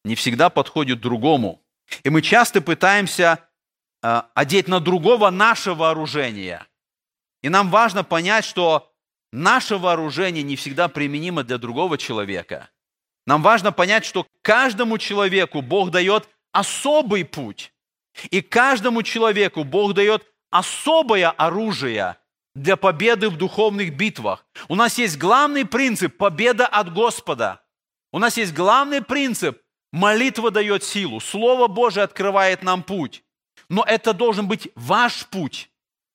не 0.04 0.16
всегда 0.16 0.50
подходит 0.50 1.00
другому. 1.00 1.62
И 2.04 2.10
мы 2.10 2.22
часто 2.22 2.62
пытаемся 2.62 3.40
э, 4.02 4.22
одеть 4.34 4.68
на 4.68 4.80
другого 4.80 5.30
наше 5.30 5.74
вооружение. 5.74 6.66
И 7.42 7.50
нам 7.50 7.70
важно 7.70 8.04
понять, 8.04 8.46
что 8.46 8.92
наше 9.32 9.78
вооружение 9.78 10.44
не 10.44 10.56
всегда 10.56 10.88
применимо 10.88 11.44
для 11.44 11.58
другого 11.58 11.98
человека. 11.98 12.70
Нам 13.28 13.42
важно 13.42 13.72
понять, 13.72 14.06
что 14.06 14.26
каждому 14.42 14.98
человеку 14.98 15.62
Бог 15.62 15.92
дает 15.92 16.28
особый 16.52 17.26
путь. 17.26 17.74
И 18.30 18.42
каждому 18.42 19.04
человеку 19.04 19.64
Бог 19.64 19.94
дает 19.94 20.26
особое 20.50 21.30
оружие 21.30 22.18
для 22.56 22.76
победы 22.76 23.30
в 23.30 23.38
духовных 23.38 23.96
битвах. 23.96 24.46
У 24.68 24.76
нас 24.76 24.98
есть 24.98 25.18
главный 25.18 25.66
принцип– 25.66 26.18
победа 26.18 26.66
от 26.66 26.92
Господа. 26.92 27.61
У 28.12 28.20
нас 28.20 28.38
есть 28.38 28.54
главный 28.54 29.02
принцип 29.02 29.62
Молитва 29.92 30.52
дает 30.52 30.84
силу, 30.84 31.20
Слово 31.20 31.68
Божие 31.68 32.04
открывает 32.04 32.64
нам 32.64 32.84
путь. 32.84 33.24
Но 33.70 33.84
это 33.84 34.14
должен 34.14 34.48
быть 34.48 34.70
ваш 34.76 35.26
путь. 35.28 35.70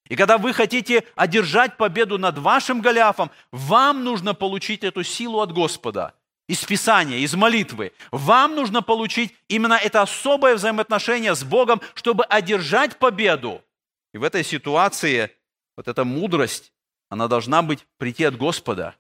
И 0.09 0.17
когда 0.17 0.39
вы 0.39 0.53
хотите 0.53 1.05
одержать 1.15 1.77
победу 1.77 2.19
над 2.19 2.39
вашим 2.39 2.81
Голиафом, 2.81 3.31
вам 3.51 4.05
нужно 4.05 4.35
получить 4.35 4.85
эту 4.85 5.03
силу 5.03 5.41
от 5.41 5.53
Господа. 5.53 6.15
Из 6.49 6.65
Писания, 6.65 7.19
из 7.19 7.35
молитвы. 7.35 7.93
Вам 8.13 8.55
нужно 8.55 8.81
получить 8.81 9.35
именно 9.49 9.75
это 9.75 10.03
особое 10.03 10.55
взаимоотношение 10.55 11.35
с 11.35 11.43
Богом, 11.43 11.81
чтобы 11.95 12.25
одержать 12.25 12.99
победу. 12.99 13.63
И 14.15 14.19
в 14.19 14.23
этой 14.23 14.45
ситуации 14.45 15.33
вот 15.77 15.89
эта 15.89 16.05
мудрость, 16.05 16.73
она 17.09 17.27
должна 17.27 17.63
быть 17.63 17.85
прийти 17.99 18.25
от 18.25 18.37
Господа. 18.37 18.95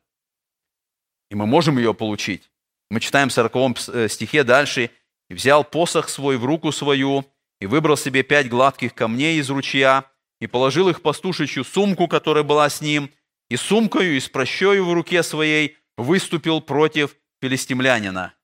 И 1.30 1.36
мы 1.36 1.46
можем 1.46 1.78
ее 1.78 1.94
получить. 1.94 2.50
Мы 2.90 3.00
читаем 3.00 3.28
в 3.28 3.32
40 3.32 3.88
э, 3.88 4.08
стихе 4.08 4.44
дальше. 4.44 4.90
«И 5.28 5.34
взял 5.34 5.64
посох 5.64 6.08
свой 6.08 6.36
в 6.36 6.44
руку 6.44 6.70
свою, 6.70 7.24
и 7.60 7.66
выбрал 7.66 7.96
себе 7.96 8.22
пять 8.22 8.48
гладких 8.48 8.94
камней 8.94 9.38
из 9.40 9.50
ручья, 9.50 10.04
и 10.40 10.46
положил 10.46 10.88
их 10.88 11.02
пастушечью 11.02 11.64
сумку, 11.64 12.06
которая 12.06 12.44
была 12.44 12.68
с 12.68 12.80
ним, 12.80 13.10
и 13.48 13.56
сумкою, 13.56 14.16
и 14.16 14.20
с 14.20 14.28
прощою 14.28 14.84
в 14.84 14.92
руке 14.92 15.22
своей 15.22 15.78
выступил 15.96 16.60
против 16.60 17.16
филистимлянина. 17.40 18.34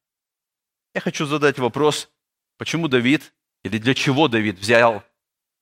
Я 0.94 1.00
хочу 1.00 1.26
задать 1.26 1.58
вопрос, 1.58 2.10
почему 2.58 2.88
Давид, 2.88 3.32
или 3.62 3.78
для 3.78 3.94
чего 3.94 4.28
Давид 4.28 4.58
взял 4.58 5.02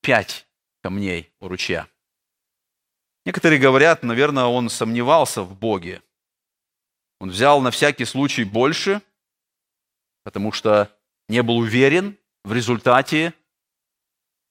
пять 0.01 0.47
камней 0.83 1.33
у 1.41 1.49
ручья? 1.49 1.89
Некоторые 3.27 3.61
говорят, 3.61 4.03
наверное, 4.03 4.45
он 4.45 4.71
сомневался 4.71 5.43
в 5.43 5.57
Боге. 5.57 6.03
Он 7.21 7.31
взял 7.31 7.61
на 7.61 7.71
всякий 7.71 8.07
случай 8.07 8.45
больше, 8.45 9.03
потому 10.25 10.53
что 10.53 10.91
не 11.29 11.43
был 11.43 11.59
уверен 11.59 12.17
в 12.45 12.53
результате 12.53 13.35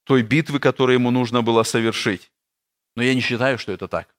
той 0.06 0.22
битвы, 0.22 0.60
которую 0.60 0.96
ему 1.00 1.12
нужно 1.12 1.42
было 1.42 1.64
совершить. 1.64 2.32
Но 2.96 3.04
я 3.04 3.14
не 3.14 3.22
считаю, 3.22 3.58
что 3.58 3.72
это 3.72 3.88
так. 3.88 4.16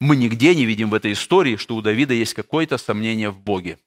Мы 0.00 0.16
нигде 0.16 0.54
не 0.54 0.64
видим 0.64 0.90
в 0.90 0.94
этой 0.94 1.12
истории, 1.12 1.56
что 1.56 1.76
у 1.76 1.82
Давида 1.82 2.14
есть 2.14 2.34
какое-то 2.34 2.78
сомнение 2.78 3.30
в 3.30 3.40
Боге. 3.40 3.78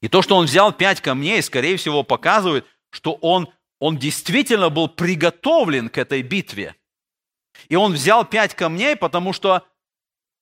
И 0.00 0.08
то, 0.08 0.22
что 0.22 0.36
он 0.36 0.46
взял 0.46 0.72
пять 0.72 1.00
камней, 1.00 1.42
скорее 1.42 1.76
всего, 1.76 2.02
показывает, 2.02 2.66
что 2.90 3.14
он, 3.14 3.48
он 3.78 3.98
действительно 3.98 4.70
был 4.70 4.88
приготовлен 4.88 5.88
к 5.88 5.98
этой 5.98 6.22
битве. 6.22 6.74
И 7.68 7.76
он 7.76 7.92
взял 7.92 8.24
пять 8.24 8.54
камней, 8.54 8.96
потому 8.96 9.32
что 9.32 9.66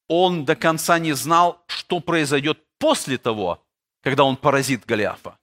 он 0.09 0.45
до 0.45 0.57
конца 0.57 0.99
не 0.99 1.13
знал, 1.13 1.63
что 1.67 2.01
произойдет 2.01 2.59
после 2.79 3.19
того, 3.19 3.63
когда 4.03 4.25
он 4.25 4.37
поразит 4.37 4.85
Голиафа. 4.87 5.39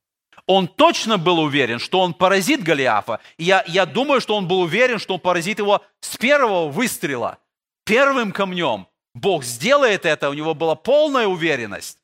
Он 0.45 0.67
точно 0.67 1.17
был 1.17 1.39
уверен, 1.39 1.79
что 1.79 1.99
он 2.01 2.13
поразит 2.13 2.63
Голиафа. 2.63 3.19
Я, 3.37 3.63
я 3.67 3.85
думаю, 3.85 4.19
что 4.19 4.35
он 4.35 4.47
был 4.47 4.61
уверен, 4.61 4.99
что 4.99 5.15
он 5.15 5.19
поразит 5.19 5.59
его 5.59 5.81
с 6.01 6.17
первого 6.17 6.69
выстрела, 6.69 7.39
первым 7.85 8.31
камнем. 8.31 8.87
Бог 9.13 9.43
сделает 9.43 10.05
это, 10.05 10.29
у 10.29 10.33
него 10.33 10.53
была 10.53 10.75
полная 10.75 11.27
уверенность. 11.27 11.99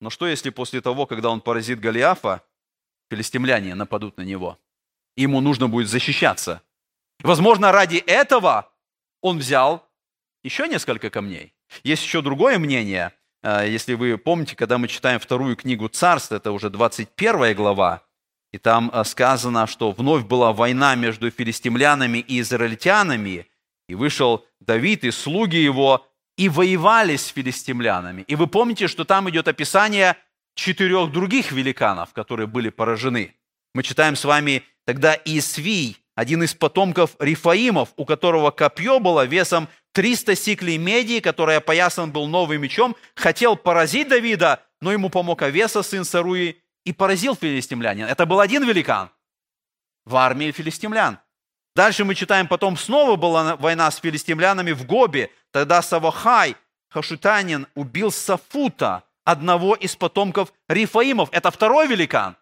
Но 0.00 0.10
что 0.10 0.26
если 0.26 0.50
после 0.50 0.80
того, 0.80 1.06
когда 1.06 1.30
он 1.30 1.40
поразит 1.40 1.80
Голиафа, 1.80 2.42
филистимляне 3.10 3.74
нападут 3.74 4.18
на 4.18 4.22
него? 4.22 4.58
ему 5.16 5.40
нужно 5.40 5.68
будет 5.68 5.88
защищаться. 5.88 6.62
Возможно, 7.20 7.72
ради 7.72 7.96
этого 7.96 8.70
он 9.20 9.38
взял 9.38 9.88
еще 10.42 10.68
несколько 10.68 11.10
камней. 11.10 11.54
Есть 11.82 12.04
еще 12.04 12.22
другое 12.22 12.58
мнение. 12.58 13.12
А, 13.42 13.64
если 13.64 13.94
вы 13.94 14.16
помните, 14.16 14.56
когда 14.56 14.78
мы 14.78 14.88
читаем 14.88 15.20
вторую 15.20 15.56
книгу 15.56 15.88
Царств, 15.88 16.32
это 16.32 16.52
уже 16.52 16.70
21 16.70 17.54
глава, 17.54 18.02
и 18.52 18.58
там 18.58 18.90
а, 18.92 19.04
сказано, 19.04 19.66
что 19.66 19.90
вновь 19.90 20.24
была 20.24 20.52
война 20.52 20.94
между 20.94 21.30
филистимлянами 21.30 22.18
и 22.18 22.40
израильтянами, 22.40 23.46
и 23.88 23.94
вышел 23.94 24.46
Давид 24.60 25.04
и 25.04 25.10
слуги 25.10 25.56
его, 25.56 26.06
и 26.36 26.48
воевали 26.48 27.16
с 27.16 27.26
филистимлянами. 27.26 28.22
И 28.22 28.34
вы 28.34 28.46
помните, 28.46 28.88
что 28.88 29.04
там 29.04 29.28
идет 29.30 29.48
описание 29.48 30.16
четырех 30.54 31.12
других 31.12 31.52
великанов, 31.52 32.12
которые 32.12 32.46
были 32.46 32.70
поражены. 32.70 33.34
Мы 33.74 33.82
читаем 33.82 34.16
с 34.16 34.24
вами 34.24 34.62
тогда 34.84 35.18
Исвий, 35.24 35.98
один 36.14 36.42
из 36.42 36.54
потомков 36.54 37.16
Рифаимов, 37.18 37.90
у 37.96 38.04
которого 38.04 38.50
копье 38.50 38.98
было 39.00 39.24
весом 39.26 39.68
300 39.92 40.36
сиклей 40.36 40.78
меди, 40.78 41.20
которое 41.20 41.58
опоясан 41.58 42.10
был 42.12 42.26
новым 42.26 42.62
мечом, 42.62 42.96
хотел 43.14 43.56
поразить 43.56 44.08
Давида, 44.08 44.62
но 44.80 44.92
ему 44.92 45.10
помог 45.10 45.42
Авеса, 45.42 45.82
сын 45.82 46.04
Саруи, 46.04 46.60
и 46.84 46.92
поразил 46.92 47.34
филистимлянин. 47.34 48.06
Это 48.06 48.26
был 48.26 48.40
один 48.40 48.64
великан 48.64 49.10
в 50.04 50.16
армии 50.16 50.52
филистимлян. 50.52 51.18
Дальше 51.74 52.04
мы 52.04 52.14
читаем, 52.14 52.46
потом 52.46 52.76
снова 52.76 53.16
была 53.16 53.56
война 53.56 53.90
с 53.90 53.96
филистимлянами 53.96 54.72
в 54.72 54.86
Гобе. 54.86 55.30
Тогда 55.50 55.82
Савахай, 55.82 56.56
Хашутанин, 56.88 57.66
убил 57.74 58.12
Сафута, 58.12 59.04
одного 59.24 59.74
из 59.74 59.96
потомков 59.96 60.52
Рифаимов. 60.68 61.30
Это 61.32 61.50
второй 61.50 61.88
великан. 61.88 62.36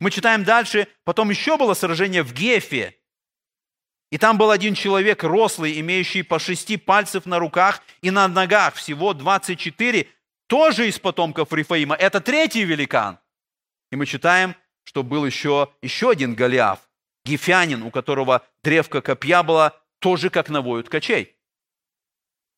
Мы 0.00 0.10
читаем 0.10 0.44
дальше, 0.44 0.88
потом 1.04 1.30
еще 1.30 1.56
было 1.56 1.74
сражение 1.74 2.22
в 2.22 2.32
Гефе. 2.32 2.95
И 4.10 4.18
там 4.18 4.38
был 4.38 4.50
один 4.50 4.74
человек 4.74 5.24
рослый, 5.24 5.80
имеющий 5.80 6.22
по 6.22 6.38
шести 6.38 6.76
пальцев 6.76 7.26
на 7.26 7.38
руках 7.38 7.82
и 8.02 8.10
на 8.10 8.28
ногах, 8.28 8.74
всего 8.74 9.14
24, 9.14 10.08
тоже 10.46 10.88
из 10.88 10.98
потомков 10.98 11.52
Рифаима. 11.52 11.96
Это 11.96 12.20
третий 12.20 12.64
великан. 12.64 13.18
И 13.90 13.96
мы 13.96 14.06
читаем, 14.06 14.54
что 14.84 15.02
был 15.02 15.26
еще, 15.26 15.70
еще 15.82 16.10
один 16.10 16.34
Голиаф, 16.34 16.78
гефянин, 17.24 17.82
у 17.82 17.90
которого 17.90 18.46
древко 18.62 19.00
копья 19.00 19.42
было 19.42 19.80
тоже 19.98 20.30
как 20.30 20.48
навою 20.48 20.84
ткачей. 20.84 21.34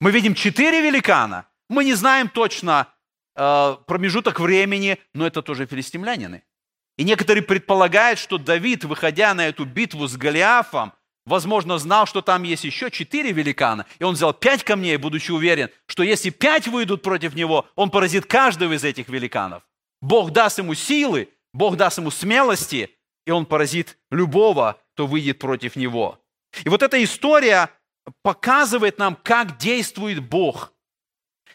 Мы 0.01 0.11
видим 0.11 0.35
четыре 0.35 0.83
великана. 0.83 1.49
Мы 1.69 1.85
не 1.85 1.95
знаем 1.95 2.29
точно 2.29 2.89
э, 3.35 3.77
промежуток 3.87 4.39
времени, 4.39 4.99
но 5.15 5.27
это 5.27 5.43
тоже 5.43 5.67
филистимлянины. 5.67 6.45
И 6.99 7.05
некоторые 7.05 7.43
предполагают, 7.43 8.19
что 8.19 8.39
Давид, 8.39 8.85
выходя 8.85 9.33
на 9.33 9.49
эту 9.49 9.65
битву 9.65 10.07
с 10.07 10.17
Голиафом, 10.17 10.93
возможно, 11.29 11.79
знал, 11.79 12.07
что 12.07 12.23
там 12.23 12.43
есть 12.43 12.65
еще 12.65 12.91
четыре 12.91 13.33
великана, 13.33 13.87
и 13.99 14.05
он 14.05 14.15
взял 14.15 14.33
пять 14.33 14.65
камней, 14.65 14.97
будучи 14.97 15.31
уверен, 15.31 15.71
что 15.87 16.03
если 16.03 16.31
пять 16.31 16.67
выйдут 16.67 17.03
против 17.03 17.35
него, 17.35 17.67
он 17.77 17.91
поразит 17.91 18.27
каждого 18.27 18.73
из 18.73 18.83
этих 18.83 19.09
великанов. 19.09 19.63
Бог 20.01 20.31
даст 20.33 20.59
ему 20.59 20.75
силы, 20.75 21.29
Бог 21.53 21.77
даст 21.77 21.99
ему 21.99 22.11
смелости, 22.11 22.91
и 23.27 23.31
он 23.31 23.47
поразит 23.47 23.99
любого, 24.11 24.81
кто 24.95 25.07
выйдет 25.07 25.39
против 25.39 25.77
него. 25.77 26.19
И 26.65 26.69
вот 26.69 26.83
эта 26.83 27.03
история 27.03 27.71
показывает 28.23 28.99
нам, 28.99 29.17
как 29.23 29.59
действует 29.59 30.21
Бог, 30.27 30.73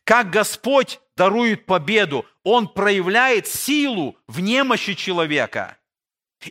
как 0.04 0.30
Господь 0.30 1.00
дарует 1.16 1.66
победу. 1.66 2.26
Он 2.44 2.68
проявляет 2.68 3.48
силу 3.48 4.18
в 4.28 4.40
немощи 4.40 4.94
человека. 4.94 5.78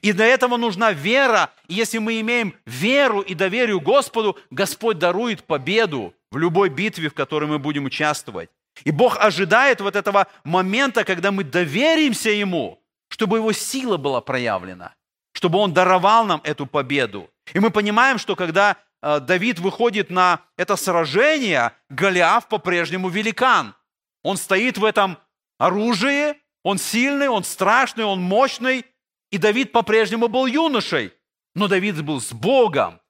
И 0.01 0.13
для 0.13 0.27
этого 0.27 0.57
нужна 0.57 0.93
вера. 0.93 1.51
И 1.69 1.75
если 1.75 1.99
мы 1.99 2.21
имеем 2.21 2.55
веру 2.67 3.21
и 3.21 3.35
доверие 3.35 3.79
Господу, 3.81 4.39
Господь 4.51 4.99
дарует 4.99 5.45
победу 5.45 6.15
в 6.31 6.39
любой 6.39 6.69
битве, 6.71 7.09
в 7.09 7.15
которой 7.15 7.45
мы 7.47 7.59
будем 7.59 7.85
участвовать. 7.85 8.51
И 8.85 8.91
Бог 8.91 9.19
ожидает 9.19 9.81
вот 9.81 9.97
этого 9.97 10.27
момента, 10.45 11.05
когда 11.05 11.31
мы 11.31 11.45
доверимся 11.45 12.31
Ему, 12.31 12.81
чтобы 13.09 13.37
Его 13.37 13.53
сила 13.53 13.99
была 13.99 14.23
проявлена, 14.23 14.95
чтобы 15.35 15.59
Он 15.59 15.75
даровал 15.75 16.25
нам 16.25 16.41
эту 16.45 16.67
победу. 16.67 17.29
И 17.53 17.61
мы 17.61 17.71
понимаем, 17.71 18.19
что 18.19 18.35
когда 18.35 18.77
э, 19.03 19.21
Давид 19.21 19.59
выходит 19.59 20.09
на 20.09 20.41
это 20.57 20.77
сражение, 20.77 21.73
Голиаф 21.91 22.49
по-прежнему 22.49 23.09
великан– 23.09 23.75
он 24.23 24.37
стоит 24.37 24.79
в 24.79 24.85
этом 24.85 25.19
оружии, 25.59 26.35
он 26.63 26.79
сильный, 26.79 27.29
он 27.29 27.45
страшный, 27.45 28.05
он 28.05 28.21
мощный. 28.21 28.85
И 29.33 29.39
Давид 29.39 29.73
по-прежнему 29.73 30.29
был 30.29 30.45
юношей, 30.47 31.13
но 31.55 31.67
Давид 31.67 32.01
был 32.03 32.21
с 32.21 32.33
Богом. 32.33 33.01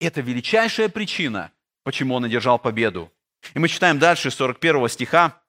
Это 0.00 0.20
величайшая 0.20 0.88
причина, 0.88 1.50
почему 1.82 2.14
он 2.14 2.24
одержал 2.24 2.60
победу. 2.60 3.12
И 3.54 3.58
мы 3.58 3.68
читаем 3.68 3.98
дальше 3.98 4.30
41 4.30 4.88
стиха. 4.88 5.42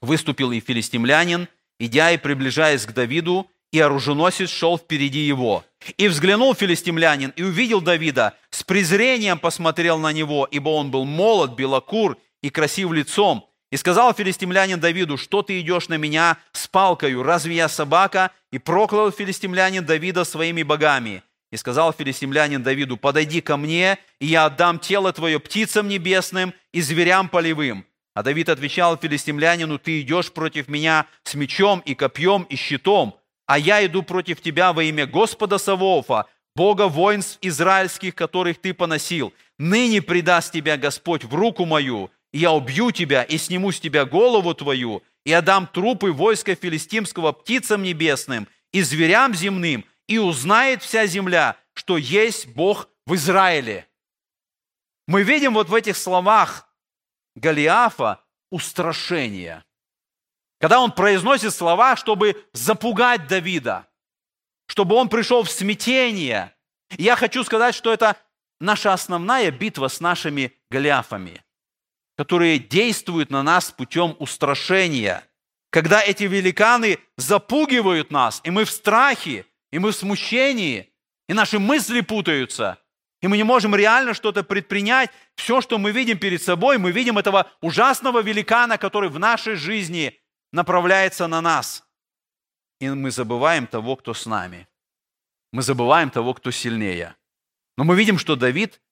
«Выступил 0.00 0.52
и 0.52 0.60
филистимлянин, 0.60 1.48
идя 1.80 2.12
и 2.12 2.16
приближаясь 2.16 2.86
к 2.86 2.92
Давиду, 2.92 3.50
и 3.72 3.80
оруженосец 3.80 4.48
шел 4.48 4.78
впереди 4.78 5.20
его. 5.20 5.64
И 5.96 6.08
взглянул 6.08 6.54
филистимлянин, 6.54 7.32
и 7.36 7.42
увидел 7.42 7.80
Давида, 7.80 8.34
с 8.50 8.62
презрением 8.62 9.38
посмотрел 9.38 9.98
на 9.98 10.12
него, 10.12 10.46
ибо 10.50 10.70
он 10.70 10.90
был 10.90 11.04
молод, 11.04 11.54
белокур 11.56 12.18
и 12.40 12.50
красив 12.50 12.92
лицом, 12.92 13.48
и 13.70 13.76
сказал 13.76 14.14
филистимлянин 14.14 14.80
Давиду, 14.80 15.16
что 15.16 15.42
ты 15.42 15.60
идешь 15.60 15.88
на 15.88 15.94
меня 15.94 16.38
с 16.52 16.66
палкою, 16.68 17.22
разве 17.22 17.56
я 17.56 17.68
собака? 17.68 18.30
И 18.52 18.58
проклял 18.58 19.12
филистимлянин 19.12 19.84
Давида 19.84 20.24
своими 20.24 20.62
богами. 20.62 21.22
И 21.52 21.56
сказал 21.56 21.92
филистимлянин 21.92 22.62
Давиду, 22.62 22.96
подойди 22.96 23.40
ко 23.40 23.56
мне, 23.56 23.98
и 24.20 24.26
я 24.26 24.46
отдам 24.46 24.78
тело 24.78 25.12
твое 25.12 25.40
птицам 25.40 25.88
небесным 25.88 26.54
и 26.72 26.80
зверям 26.80 27.28
полевым. 27.28 27.84
А 28.14 28.22
Давид 28.22 28.48
отвечал 28.48 28.96
филистимлянину, 28.96 29.78
ты 29.78 30.00
идешь 30.00 30.32
против 30.32 30.68
меня 30.68 31.06
с 31.24 31.34
мечом 31.34 31.80
и 31.84 31.94
копьем 31.94 32.42
и 32.42 32.56
щитом, 32.56 33.16
а 33.46 33.58
я 33.58 33.84
иду 33.84 34.02
против 34.02 34.40
тебя 34.40 34.72
во 34.72 34.84
имя 34.84 35.06
Господа 35.06 35.58
Савоофа, 35.58 36.26
Бога 36.54 36.88
воинств 36.88 37.38
израильских, 37.40 38.14
которых 38.14 38.60
ты 38.60 38.74
поносил. 38.74 39.32
Ныне 39.58 40.02
предаст 40.02 40.52
тебя 40.52 40.76
Господь 40.76 41.24
в 41.24 41.34
руку 41.34 41.64
мою, 41.64 42.10
и 42.32 42.38
я 42.38 42.52
убью 42.52 42.90
тебя, 42.90 43.22
и 43.22 43.38
сниму 43.38 43.72
с 43.72 43.80
тебя 43.80 44.04
голову 44.04 44.54
твою, 44.54 45.02
и 45.24 45.32
отдам 45.32 45.66
трупы 45.66 46.12
войска 46.12 46.54
филистимского 46.54 47.32
птицам 47.32 47.82
небесным 47.82 48.48
и 48.72 48.82
зверям 48.82 49.34
земным, 49.34 49.84
и 50.06 50.18
узнает 50.18 50.82
вся 50.82 51.06
земля, 51.06 51.56
что 51.74 51.96
есть 51.96 52.48
Бог 52.48 52.88
в 53.06 53.14
Израиле». 53.14 53.86
Мы 55.06 55.22
видим 55.24 55.54
вот 55.54 55.68
в 55.68 55.74
этих 55.74 55.96
словах 55.96 56.68
Голиафа 57.34 58.22
устрашение. 58.50 59.64
Когда 60.60 60.80
он 60.80 60.92
произносит 60.92 61.54
слова, 61.54 61.96
чтобы 61.96 62.46
запугать 62.52 63.26
Давида, 63.26 63.88
чтобы 64.66 64.94
он 64.94 65.08
пришел 65.08 65.42
в 65.42 65.50
смятение, 65.50 66.54
я 66.98 67.16
хочу 67.16 67.42
сказать, 67.44 67.74
что 67.74 67.92
это 67.92 68.16
наша 68.60 68.92
основная 68.92 69.50
битва 69.50 69.88
с 69.88 70.00
нашими 70.00 70.52
Голиафами, 70.70 71.42
которые 72.20 72.58
действуют 72.58 73.30
на 73.30 73.42
нас 73.42 73.70
путем 73.70 74.14
устрашения. 74.18 75.26
Когда 75.70 76.02
эти 76.02 76.24
великаны 76.24 76.98
запугивают 77.16 78.10
нас, 78.10 78.42
и 78.44 78.50
мы 78.50 78.66
в 78.66 78.70
страхе, 78.70 79.46
и 79.72 79.78
мы 79.78 79.92
в 79.92 79.96
смущении, 79.96 80.92
и 81.30 81.32
наши 81.32 81.58
мысли 81.58 82.02
путаются, 82.02 82.76
и 83.22 83.26
мы 83.26 83.38
не 83.38 83.42
можем 83.42 83.74
реально 83.74 84.12
что-то 84.12 84.44
предпринять. 84.44 85.08
Все, 85.34 85.62
что 85.62 85.78
мы 85.78 85.92
видим 85.92 86.18
перед 86.18 86.42
собой, 86.42 86.76
мы 86.76 86.92
видим 86.92 87.16
этого 87.16 87.50
ужасного 87.62 88.20
великана, 88.20 88.76
который 88.76 89.08
в 89.08 89.18
нашей 89.18 89.54
жизни 89.54 90.20
направляется 90.52 91.26
на 91.26 91.40
нас. 91.40 91.84
И 92.80 92.90
мы 92.90 93.10
забываем 93.10 93.66
того, 93.66 93.96
кто 93.96 94.12
с 94.12 94.26
нами. 94.26 94.68
Мы 95.54 95.62
забываем 95.62 96.10
того, 96.10 96.34
кто 96.34 96.50
сильнее. 96.50 97.16
Но 97.78 97.84
мы 97.84 97.96
видим, 97.96 98.18
что 98.18 98.36
Давид 98.36 98.82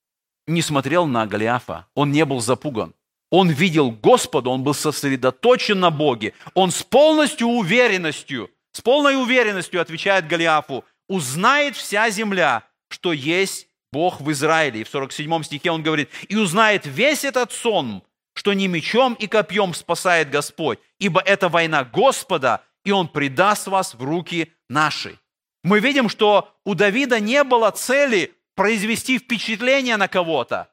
не 0.46 0.62
смотрел 0.62 1.06
на 1.06 1.26
Голиафа. 1.26 1.86
Он 1.92 2.10
не 2.10 2.24
был 2.24 2.40
запуган. 2.40 2.94
Он 3.30 3.50
видел 3.50 3.90
Господа, 3.90 4.50
он 4.50 4.62
был 4.62 4.74
сосредоточен 4.74 5.80
на 5.80 5.90
Боге. 5.90 6.32
Он 6.54 6.70
с 6.70 6.82
полностью 6.82 7.48
уверенностью, 7.48 8.50
с 8.72 8.80
полной 8.80 9.20
уверенностью 9.20 9.80
отвечает 9.80 10.26
Голиафу, 10.26 10.84
узнает 11.08 11.76
вся 11.76 12.10
земля, 12.10 12.64
что 12.88 13.12
есть 13.12 13.68
Бог 13.92 14.20
в 14.20 14.30
Израиле. 14.32 14.80
И 14.80 14.84
в 14.84 14.88
47 14.88 15.42
стихе 15.42 15.70
он 15.70 15.82
говорит, 15.82 16.10
и 16.28 16.36
узнает 16.36 16.86
весь 16.86 17.24
этот 17.24 17.52
сон, 17.52 18.02
что 18.34 18.52
не 18.52 18.68
мечом 18.68 19.14
и 19.14 19.26
копьем 19.26 19.74
спасает 19.74 20.30
Господь, 20.30 20.78
ибо 20.98 21.20
это 21.20 21.48
война 21.48 21.84
Господа, 21.84 22.62
и 22.84 22.92
Он 22.92 23.08
предаст 23.08 23.66
вас 23.66 23.94
в 23.94 24.02
руки 24.02 24.52
наши. 24.68 25.18
Мы 25.64 25.80
видим, 25.80 26.08
что 26.08 26.54
у 26.64 26.74
Давида 26.74 27.20
не 27.20 27.42
было 27.44 27.70
цели 27.72 28.32
произвести 28.54 29.18
впечатление 29.18 29.96
на 29.96 30.08
кого-то, 30.08 30.70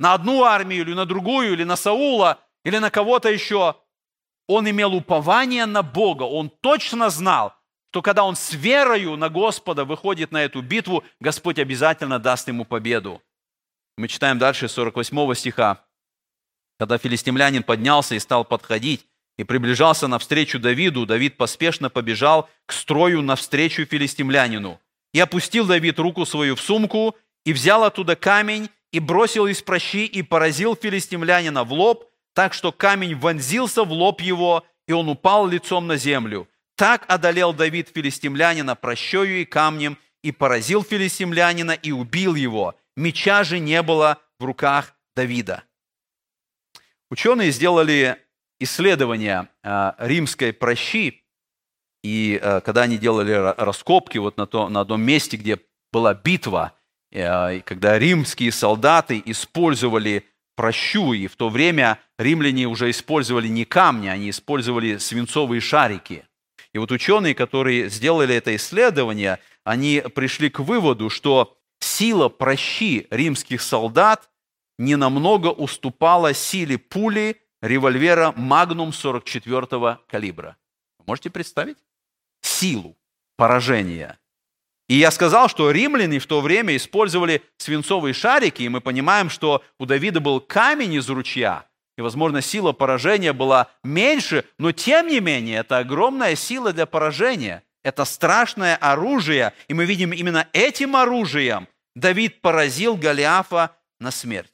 на 0.00 0.14
одну 0.14 0.44
армию 0.44 0.80
или 0.80 0.94
на 0.94 1.04
другую, 1.04 1.52
или 1.52 1.62
на 1.62 1.76
Саула, 1.76 2.40
или 2.64 2.78
на 2.78 2.90
кого-то 2.90 3.28
еще. 3.28 3.76
Он 4.48 4.68
имел 4.68 4.94
упование 4.94 5.66
на 5.66 5.82
Бога, 5.82 6.22
он 6.24 6.48
точно 6.48 7.10
знал, 7.10 7.54
что 7.90 8.02
когда 8.02 8.24
он 8.24 8.34
с 8.34 8.52
верою 8.54 9.16
на 9.16 9.28
Господа 9.28 9.84
выходит 9.84 10.32
на 10.32 10.42
эту 10.42 10.62
битву, 10.62 11.04
Господь 11.20 11.58
обязательно 11.58 12.18
даст 12.18 12.48
ему 12.48 12.64
победу. 12.64 13.22
Мы 13.98 14.08
читаем 14.08 14.38
дальше 14.38 14.68
48 14.68 15.34
стиха. 15.34 15.84
Когда 16.78 16.96
филистимлянин 16.96 17.62
поднялся 17.62 18.14
и 18.14 18.18
стал 18.18 18.44
подходить, 18.44 19.06
и 19.36 19.44
приближался 19.44 20.08
навстречу 20.08 20.58
Давиду, 20.58 21.04
Давид 21.04 21.36
поспешно 21.36 21.90
побежал 21.90 22.48
к 22.66 22.72
строю 22.72 23.20
навстречу 23.22 23.84
филистимлянину. 23.84 24.80
И 25.12 25.20
опустил 25.20 25.66
Давид 25.66 25.98
руку 25.98 26.24
свою 26.24 26.56
в 26.56 26.60
сумку, 26.60 27.16
и 27.44 27.52
взял 27.52 27.84
оттуда 27.84 28.16
камень, 28.16 28.70
и 28.92 29.00
бросил 29.00 29.46
из 29.46 29.62
прощи, 29.62 30.06
и 30.06 30.22
поразил 30.22 30.76
филистимлянина 30.76 31.64
в 31.64 31.72
лоб, 31.72 32.10
так 32.34 32.54
что 32.54 32.72
камень 32.72 33.16
вонзился 33.16 33.84
в 33.84 33.92
лоб 33.92 34.20
его, 34.20 34.64
и 34.86 34.92
он 34.92 35.08
упал 35.08 35.46
лицом 35.46 35.86
на 35.86 35.96
землю. 35.96 36.48
Так 36.76 37.04
одолел 37.08 37.52
Давид 37.52 37.90
филистимлянина 37.94 38.74
прощою 38.74 39.42
и 39.42 39.44
камнем, 39.44 39.98
и 40.22 40.32
поразил 40.32 40.82
филистимлянина, 40.82 41.72
и 41.72 41.92
убил 41.92 42.34
его. 42.34 42.74
Меча 42.96 43.44
же 43.44 43.58
не 43.58 43.82
было 43.82 44.18
в 44.38 44.44
руках 44.44 44.94
Давида. 45.14 45.64
Ученые 47.10 47.50
сделали 47.50 48.18
исследование 48.58 49.48
а, 49.62 49.94
римской 49.98 50.52
прощи, 50.52 51.24
и 52.02 52.40
а, 52.42 52.60
когда 52.60 52.82
они 52.82 52.98
делали 52.98 53.32
раскопки 53.32 54.18
вот 54.18 54.36
на, 54.36 54.46
то, 54.46 54.68
на 54.68 54.80
одном 54.80 55.02
месте, 55.02 55.36
где 55.36 55.60
была 55.92 56.14
битва, 56.14 56.74
когда 57.12 57.98
римские 57.98 58.52
солдаты 58.52 59.20
использовали 59.24 60.24
прощу, 60.54 61.12
и 61.12 61.26
в 61.26 61.36
то 61.36 61.48
время 61.48 61.98
римляне 62.18 62.66
уже 62.66 62.90
использовали 62.90 63.48
не 63.48 63.64
камни, 63.64 64.08
они 64.08 64.30
использовали 64.30 64.98
свинцовые 64.98 65.60
шарики. 65.60 66.24
И 66.72 66.78
вот 66.78 66.92
ученые, 66.92 67.34
которые 67.34 67.88
сделали 67.88 68.34
это 68.34 68.54
исследование, 68.54 69.40
они 69.64 70.02
пришли 70.14 70.50
к 70.50 70.60
выводу, 70.60 71.10
что 71.10 71.56
сила 71.80 72.28
прощи 72.28 73.06
римских 73.10 73.60
солдат 73.60 74.30
не 74.78 74.96
намного 74.96 75.48
уступала 75.48 76.32
силе 76.32 76.78
пули 76.78 77.40
револьвера 77.60 78.32
«Магнум» 78.36 78.90
44-го 78.90 79.98
калибра. 80.06 80.56
можете 81.06 81.30
представить? 81.30 81.78
Силу 82.42 82.96
поражения. 83.36 84.19
И 84.90 84.96
я 84.96 85.12
сказал, 85.12 85.48
что 85.48 85.70
римляне 85.70 86.18
в 86.18 86.26
то 86.26 86.40
время 86.40 86.74
использовали 86.74 87.44
свинцовые 87.58 88.12
шарики, 88.12 88.64
и 88.64 88.68
мы 88.68 88.80
понимаем, 88.80 89.30
что 89.30 89.62
у 89.78 89.86
Давида 89.86 90.18
был 90.18 90.40
камень 90.40 90.94
из 90.94 91.08
ручья, 91.08 91.64
и, 91.96 92.00
возможно, 92.00 92.42
сила 92.42 92.72
поражения 92.72 93.32
была 93.32 93.68
меньше, 93.84 94.44
но 94.58 94.72
тем 94.72 95.06
не 95.06 95.20
менее, 95.20 95.58
это 95.58 95.78
огромная 95.78 96.34
сила 96.34 96.72
для 96.72 96.86
поражения. 96.86 97.62
Это 97.84 98.04
страшное 98.04 98.74
оружие, 98.74 99.52
и 99.68 99.74
мы 99.74 99.84
видим 99.84 100.12
именно 100.12 100.48
этим 100.52 100.96
оружием 100.96 101.68
Давид 101.94 102.40
поразил 102.40 102.96
Голиафа 102.96 103.76
на 104.00 104.10
смерть. 104.10 104.52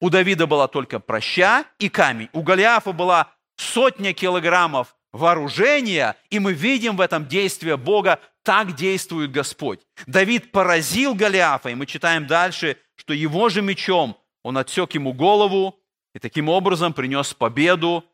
У 0.00 0.10
Давида 0.10 0.48
была 0.48 0.66
только 0.66 0.98
проща 0.98 1.66
и 1.78 1.88
камень. 1.88 2.28
У 2.32 2.42
Голиафа 2.42 2.90
была 2.90 3.30
сотня 3.56 4.12
килограммов 4.12 4.96
вооружения, 5.12 6.16
и 6.30 6.40
мы 6.40 6.52
видим 6.52 6.96
в 6.96 7.00
этом 7.00 7.28
действие 7.28 7.76
Бога, 7.76 8.18
так 8.42 8.74
действует 8.74 9.30
Господь. 9.30 9.80
Давид 10.06 10.52
поразил 10.52 11.14
Голиафа, 11.14 11.70
и 11.70 11.74
мы 11.74 11.86
читаем 11.86 12.26
дальше, 12.26 12.76
что 12.96 13.12
его 13.12 13.48
же 13.48 13.62
мечом 13.62 14.16
он 14.42 14.58
отсек 14.58 14.92
ему 14.92 15.12
голову, 15.12 15.78
и 16.14 16.18
таким 16.18 16.48
образом 16.48 16.92
принес 16.92 17.32
победу, 17.32 18.04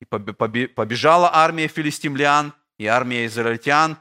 и 0.00 0.04
побежала 0.04 1.30
армия 1.32 1.68
филистимлян, 1.68 2.52
и 2.78 2.86
армия 2.86 3.26
израильтян 3.26 3.98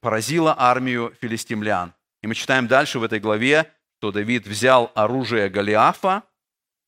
поразила 0.00 0.54
армию 0.58 1.12
филистимлян. 1.20 1.94
И 2.22 2.26
мы 2.26 2.34
читаем 2.34 2.66
дальше 2.66 2.98
в 2.98 3.02
этой 3.02 3.18
главе, 3.20 3.72
что 3.98 4.12
Давид 4.12 4.46
взял 4.46 4.92
оружие 4.94 5.48
Голиафа, 5.48 6.22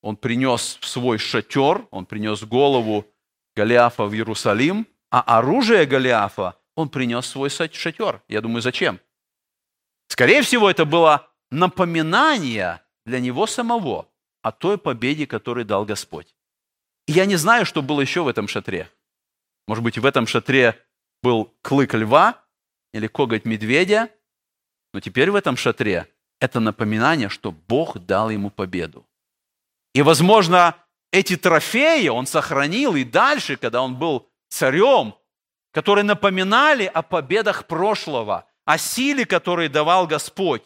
он 0.01 0.17
принес 0.17 0.79
в 0.81 0.87
свой 0.87 1.19
шатер, 1.19 1.87
он 1.91 2.07
принес 2.07 2.43
голову 2.43 3.07
Голиафа 3.55 4.05
в 4.05 4.15
Иерусалим, 4.15 4.87
а 5.11 5.21
оружие 5.39 5.85
Голиафа 5.85 6.57
он 6.75 6.89
принес 6.89 7.27
свой 7.27 7.51
шатер. 7.51 8.23
Я 8.29 8.41
думаю, 8.41 8.63
зачем? 8.63 9.01
Скорее 10.09 10.43
всего, 10.43 10.71
это 10.71 10.85
было 10.85 11.31
напоминание 11.51 12.83
для 13.05 13.21
него 13.21 13.47
самого 13.47 14.09
о 14.43 14.53
той 14.53 14.79
победе, 14.79 15.27
которую 15.27 15.65
дал 15.65 15.85
Господь. 15.85 16.35
И 17.07 17.13
я 17.13 17.27
не 17.27 17.37
знаю, 17.37 17.67
что 17.67 17.83
было 17.83 18.01
еще 18.01 18.23
в 18.23 18.29
этом 18.29 18.49
шатре. 18.49 18.91
Может 19.67 19.85
быть, 19.85 19.99
в 19.99 20.07
этом 20.07 20.27
шатре 20.27 20.79
был 21.23 21.55
клык 21.63 21.95
льва 21.95 22.45
или 22.93 23.07
коготь 23.07 23.45
медведя, 23.45 24.11
но 24.93 25.01
теперь 25.01 25.31
в 25.31 25.35
этом 25.35 25.57
шатре 25.57 26.09
это 26.41 26.61
напоминание, 26.61 27.29
что 27.29 27.53
Бог 27.53 27.99
дал 27.99 28.31
ему 28.31 28.51
победу. 28.51 29.07
И, 29.95 30.03
возможно, 30.03 30.77
эти 31.13 31.37
трофеи 31.37 32.09
он 32.09 32.27
сохранил 32.27 32.97
и 32.97 33.05
дальше, 33.05 33.57
когда 33.57 33.83
он 33.83 33.97
был 33.97 34.29
царем, 34.49 35.15
которые 35.73 36.05
напоминали 36.05 36.85
о 36.85 37.03
победах 37.03 37.67
прошлого, 37.67 38.45
о 38.65 38.79
силе, 38.79 39.25
которую 39.25 39.69
давал 39.69 40.07
Господь. 40.07 40.63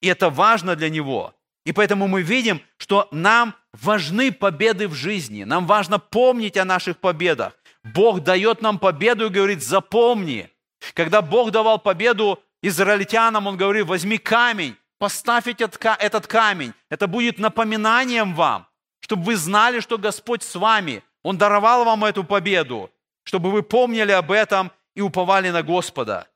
И 0.00 0.08
это 0.08 0.30
важно 0.30 0.76
для 0.76 0.88
него. 0.88 1.34
И 1.64 1.72
поэтому 1.72 2.08
мы 2.08 2.22
видим, 2.22 2.62
что 2.78 3.08
нам 3.10 3.54
важны 3.72 4.32
победы 4.32 4.88
в 4.88 4.94
жизни. 4.94 5.44
Нам 5.44 5.66
важно 5.66 5.98
помнить 5.98 6.56
о 6.56 6.64
наших 6.64 6.98
победах. 6.98 7.52
Бог 7.82 8.20
дает 8.20 8.62
нам 8.62 8.78
победу 8.78 9.26
и 9.26 9.30
говорит, 9.30 9.62
запомни. 9.62 10.48
Когда 10.94 11.22
Бог 11.22 11.50
давал 11.50 11.78
победу 11.78 12.40
израильтянам, 12.62 13.46
Он 13.46 13.56
говорит, 13.56 13.86
возьми 13.86 14.18
камень, 14.18 14.76
Поставь 14.98 15.46
этот 15.46 16.26
камень. 16.26 16.72
Это 16.88 17.06
будет 17.06 17.38
напоминанием 17.38 18.34
вам, 18.34 18.66
чтобы 19.00 19.24
вы 19.24 19.36
знали, 19.36 19.80
что 19.80 19.98
Господь 19.98 20.42
с 20.42 20.54
вами. 20.54 21.02
Он 21.22 21.36
даровал 21.36 21.84
вам 21.84 22.04
эту 22.04 22.24
победу, 22.24 22.90
чтобы 23.26 23.50
вы 23.50 23.62
помнили 23.62 24.12
об 24.12 24.30
этом 24.30 24.70
и 24.94 25.00
уповали 25.00 25.50
на 25.50 25.62
Господа. 25.62 26.28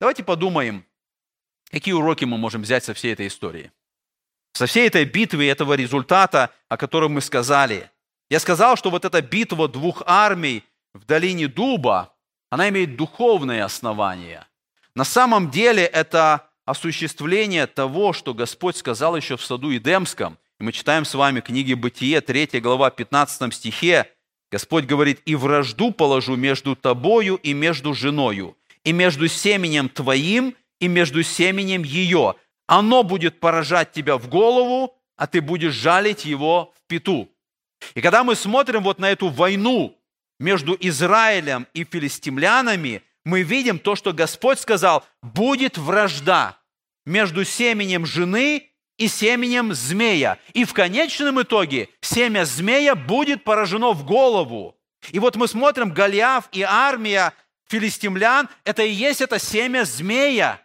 Давайте 0.00 0.24
подумаем, 0.24 0.84
какие 1.70 1.94
уроки 1.94 2.24
мы 2.24 2.36
можем 2.36 2.62
взять 2.62 2.84
со 2.84 2.92
всей 2.92 3.12
этой 3.12 3.28
истории. 3.28 3.70
Со 4.52 4.66
всей 4.66 4.88
этой 4.88 5.04
битвы, 5.04 5.46
этого 5.46 5.74
результата, 5.74 6.50
о 6.68 6.76
котором 6.76 7.12
мы 7.12 7.20
сказали. 7.20 7.90
Я 8.30 8.40
сказал, 8.40 8.76
что 8.76 8.90
вот 8.90 9.04
эта 9.04 9.22
битва 9.22 9.68
двух 9.68 10.02
армий 10.06 10.64
в 10.92 11.04
долине 11.04 11.46
Дуба, 11.46 12.12
она 12.50 12.68
имеет 12.68 12.96
духовное 12.96 13.64
основание. 13.64 14.44
На 14.94 15.04
самом 15.04 15.50
деле 15.50 15.84
это 15.84 16.50
осуществление 16.64 17.66
того, 17.68 18.12
что 18.12 18.34
Господь 18.34 18.76
сказал 18.76 19.16
еще 19.16 19.36
в 19.36 19.44
саду 19.44 19.74
Эдемском. 19.74 20.38
И 20.58 20.64
мы 20.64 20.72
читаем 20.72 21.04
с 21.04 21.14
вами 21.14 21.40
книги 21.40 21.74
Бытие, 21.74 22.20
3 22.20 22.60
глава, 22.60 22.90
15 22.90 23.54
стихе. 23.54 24.13
Господь 24.50 24.84
говорит, 24.84 25.20
«И 25.24 25.34
вражду 25.34 25.90
положу 25.90 26.36
между 26.36 26.76
тобою 26.76 27.36
и 27.36 27.52
между 27.54 27.94
женою, 27.94 28.56
и 28.84 28.92
между 28.92 29.28
семенем 29.28 29.88
твоим 29.88 30.54
и 30.80 30.88
между 30.88 31.22
семенем 31.22 31.82
ее. 31.82 32.34
Оно 32.66 33.02
будет 33.02 33.40
поражать 33.40 33.92
тебя 33.92 34.16
в 34.16 34.28
голову, 34.28 34.96
а 35.16 35.26
ты 35.26 35.40
будешь 35.40 35.74
жалить 35.74 36.24
его 36.24 36.72
в 36.76 36.86
пету. 36.88 37.28
И 37.94 38.00
когда 38.00 38.24
мы 38.24 38.34
смотрим 38.34 38.82
вот 38.82 38.98
на 38.98 39.10
эту 39.10 39.28
войну 39.28 39.98
между 40.38 40.76
Израилем 40.78 41.66
и 41.74 41.84
филистимлянами, 41.84 43.02
мы 43.24 43.42
видим 43.42 43.78
то, 43.78 43.96
что 43.96 44.12
Господь 44.12 44.58
сказал, 44.58 45.04
будет 45.22 45.78
вражда 45.78 46.58
между 47.06 47.44
семенем 47.44 48.06
жены 48.06 48.70
и 48.96 49.08
семенем 49.08 49.74
змея. 49.74 50.38
И 50.52 50.64
в 50.64 50.72
конечном 50.72 51.42
итоге 51.42 51.88
семя 52.00 52.44
змея 52.44 52.94
будет 52.94 53.44
поражено 53.44 53.92
в 53.92 54.04
голову. 54.04 54.76
И 55.10 55.18
вот 55.18 55.36
мы 55.36 55.48
смотрим, 55.48 55.92
Голиаф 55.92 56.48
и 56.52 56.62
армия 56.62 57.32
филистимлян, 57.68 58.48
это 58.64 58.82
и 58.82 58.90
есть 58.90 59.20
это 59.20 59.38
семя 59.38 59.84
змея, 59.84 60.60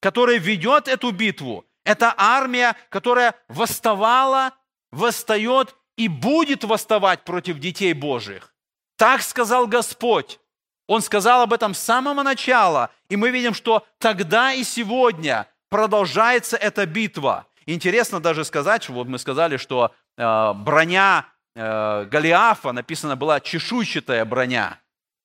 которое 0.00 0.38
ведет 0.38 0.88
эту 0.88 1.10
битву. 1.10 1.64
Это 1.84 2.14
армия, 2.16 2.76
которая 2.88 3.34
восставала, 3.48 4.52
восстает 4.90 5.76
и 5.96 6.08
будет 6.08 6.64
восставать 6.64 7.24
против 7.24 7.58
детей 7.58 7.92
Божьих. 7.92 8.52
Так 8.96 9.22
сказал 9.22 9.66
Господь. 9.66 10.40
Он 10.88 11.00
сказал 11.00 11.42
об 11.42 11.52
этом 11.52 11.74
с 11.74 11.78
самого 11.78 12.22
начала. 12.22 12.90
И 13.08 13.16
мы 13.16 13.30
видим, 13.30 13.54
что 13.54 13.86
тогда 13.98 14.52
и 14.52 14.62
сегодня 14.62 15.48
продолжается 15.76 16.56
эта 16.56 16.86
битва. 16.86 17.44
Интересно 17.66 18.18
даже 18.18 18.46
сказать, 18.46 18.88
вот 18.88 19.08
мы 19.08 19.18
сказали, 19.18 19.58
что 19.58 19.92
э, 20.16 20.52
броня 20.54 21.26
э, 21.54 22.06
Голиафа 22.10 22.72
написана 22.72 23.14
была 23.14 23.40
чешуйчатая 23.40 24.24
броня. 24.24 24.78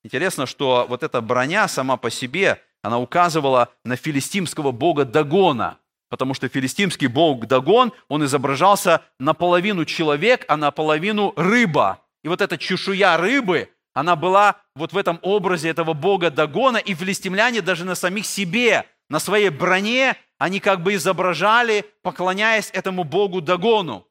Интересно, 0.04 0.46
что 0.46 0.86
вот 0.90 1.04
эта 1.04 1.22
броня 1.22 1.70
сама 1.70 1.96
по 1.96 2.10
себе, 2.10 2.62
она 2.84 3.00
указывала 3.00 3.70
на 3.86 3.96
филистимского 3.96 4.74
бога 4.74 5.06
Дагона, 5.06 5.78
потому 6.10 6.34
что 6.34 6.50
филистимский 6.50 7.08
бог 7.08 7.48
Дагон, 7.48 7.94
он 8.10 8.26
изображался 8.26 9.04
наполовину 9.22 9.86
человек, 9.86 10.44
а 10.50 10.58
наполовину 10.58 11.32
рыба. 11.38 12.02
И 12.26 12.28
вот 12.28 12.42
эта 12.42 12.58
чешуя 12.58 13.16
рыбы, 13.16 13.70
она 13.94 14.18
была 14.18 14.58
вот 14.76 14.92
в 14.92 14.98
этом 14.98 15.18
образе 15.22 15.70
этого 15.70 15.94
бога 15.94 16.30
Дагона, 16.30 16.76
и 16.76 16.94
филистимляне 16.94 17.62
даже 17.62 17.86
на 17.86 17.96
самих 17.96 18.26
себе, 18.26 18.86
на 19.12 19.20
своей 19.20 19.50
броне, 19.50 20.18
они 20.42 20.60
как 20.60 20.82
бы 20.82 20.96
изображали, 20.96 21.86
поклоняясь 22.02 22.72
этому 22.74 23.04
богу 23.04 23.42
Дагону. 23.42 24.08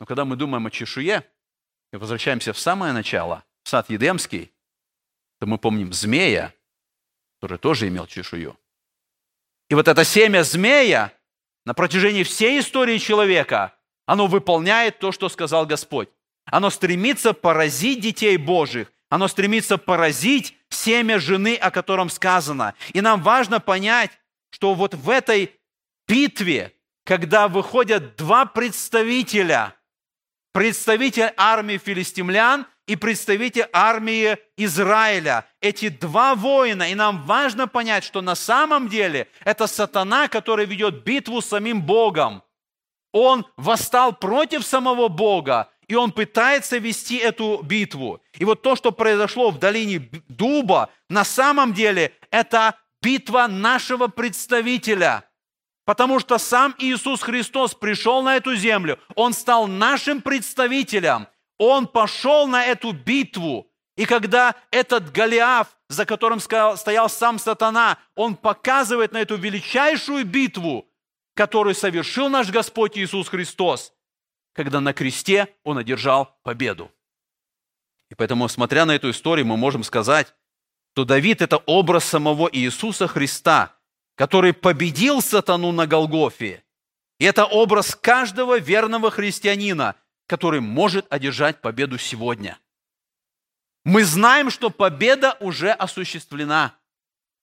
Но 0.00 0.06
когда 0.06 0.24
мы 0.24 0.36
думаем 0.36 0.66
о 0.66 0.70
чешуе, 0.70 1.22
и 1.92 1.96
возвращаемся 1.98 2.54
в 2.54 2.58
самое 2.58 2.94
начало, 2.94 3.44
в 3.62 3.68
сад 3.68 3.90
Едемский, 3.90 4.50
то 5.40 5.46
мы 5.46 5.58
помним 5.58 5.92
змея, 5.92 6.54
который 7.42 7.58
тоже 7.58 7.88
имел 7.88 8.06
чешую. 8.06 8.58
И 9.68 9.74
вот 9.74 9.86
это 9.86 10.02
семя 10.02 10.44
змея 10.44 11.12
на 11.66 11.74
протяжении 11.74 12.22
всей 12.22 12.60
истории 12.60 12.96
человека, 12.96 13.74
оно 14.06 14.26
выполняет 14.28 14.98
то, 14.98 15.12
что 15.12 15.28
сказал 15.28 15.66
Господь. 15.66 16.08
Оно 16.46 16.70
стремится 16.70 17.34
поразить 17.34 18.00
детей 18.00 18.38
Божьих, 18.38 18.90
оно 19.10 19.28
стремится 19.28 19.76
поразить 19.76 20.56
семя 20.70 21.18
жены, 21.18 21.54
о 21.56 21.70
котором 21.70 22.08
сказано. 22.08 22.72
И 22.94 23.02
нам 23.02 23.22
важно 23.22 23.60
понять, 23.60 24.10
что 24.54 24.74
вот 24.74 24.94
в 24.94 25.10
этой 25.10 25.52
битве, 26.06 26.72
когда 27.04 27.48
выходят 27.48 28.14
два 28.14 28.46
представителя, 28.46 29.74
представитель 30.52 31.32
армии 31.36 31.76
филистимлян 31.76 32.64
и 32.86 32.94
представитель 32.94 33.66
армии 33.72 34.38
Израиля. 34.56 35.44
Эти 35.60 35.88
два 35.88 36.36
воина, 36.36 36.88
и 36.88 36.94
нам 36.94 37.24
важно 37.24 37.66
понять, 37.66 38.04
что 38.04 38.22
на 38.22 38.36
самом 38.36 38.88
деле 38.88 39.26
это 39.44 39.66
сатана, 39.66 40.28
который 40.28 40.66
ведет 40.66 41.02
битву 41.02 41.40
с 41.40 41.46
самим 41.46 41.82
Богом. 41.82 42.44
Он 43.10 43.44
восстал 43.56 44.12
против 44.12 44.64
самого 44.64 45.08
Бога, 45.08 45.68
и 45.88 45.96
он 45.96 46.12
пытается 46.12 46.78
вести 46.78 47.16
эту 47.16 47.60
битву. 47.60 48.22
И 48.38 48.44
вот 48.44 48.62
то, 48.62 48.76
что 48.76 48.92
произошло 48.92 49.50
в 49.50 49.58
долине 49.58 50.08
Дуба, 50.28 50.90
на 51.08 51.24
самом 51.24 51.74
деле 51.74 52.12
это 52.30 52.76
битва 53.04 53.46
нашего 53.46 54.08
представителя. 54.08 55.28
Потому 55.84 56.18
что 56.18 56.38
сам 56.38 56.74
Иисус 56.78 57.22
Христос 57.22 57.74
пришел 57.74 58.22
на 58.22 58.36
эту 58.36 58.56
землю, 58.56 58.98
Он 59.14 59.34
стал 59.34 59.66
нашим 59.66 60.22
представителем, 60.22 61.28
Он 61.58 61.86
пошел 61.86 62.46
на 62.46 62.64
эту 62.64 62.92
битву. 62.92 63.70
И 63.96 64.06
когда 64.06 64.54
этот 64.70 65.12
Голиаф, 65.12 65.76
за 65.88 66.06
которым 66.06 66.40
стоял 66.40 67.08
сам 67.08 67.38
сатана, 67.38 67.98
он 68.16 68.34
показывает 68.34 69.12
на 69.12 69.18
эту 69.18 69.36
величайшую 69.36 70.24
битву, 70.24 70.88
которую 71.34 71.74
совершил 71.74 72.28
наш 72.28 72.50
Господь 72.50 72.98
Иисус 72.98 73.28
Христос, 73.28 73.92
когда 74.52 74.80
на 74.80 74.92
кресте 74.92 75.54
Он 75.62 75.78
одержал 75.78 76.36
победу. 76.42 76.90
И 78.10 78.14
поэтому, 78.16 78.48
смотря 78.48 78.84
на 78.84 78.96
эту 78.96 79.10
историю, 79.10 79.46
мы 79.46 79.56
можем 79.56 79.84
сказать, 79.84 80.34
что 80.94 81.04
Давид– 81.04 81.42
это 81.42 81.56
образ 81.56 82.04
самого 82.04 82.48
Иисуса 82.52 83.08
Христа, 83.08 83.74
который 84.14 84.52
победил 84.52 85.22
сатану 85.22 85.72
на 85.72 85.88
Голгофе. 85.88 86.62
И 87.18 87.24
это 87.24 87.46
образ 87.46 87.96
каждого 87.96 88.60
верного 88.60 89.10
христианина, 89.10 89.96
который 90.28 90.60
может 90.60 91.12
одержать 91.12 91.60
победу 91.60 91.98
сегодня. 91.98 92.60
Мы 93.84 94.04
знаем, 94.04 94.50
что 94.50 94.70
победа 94.70 95.36
уже 95.40 95.72
осуществлена. 95.72 96.76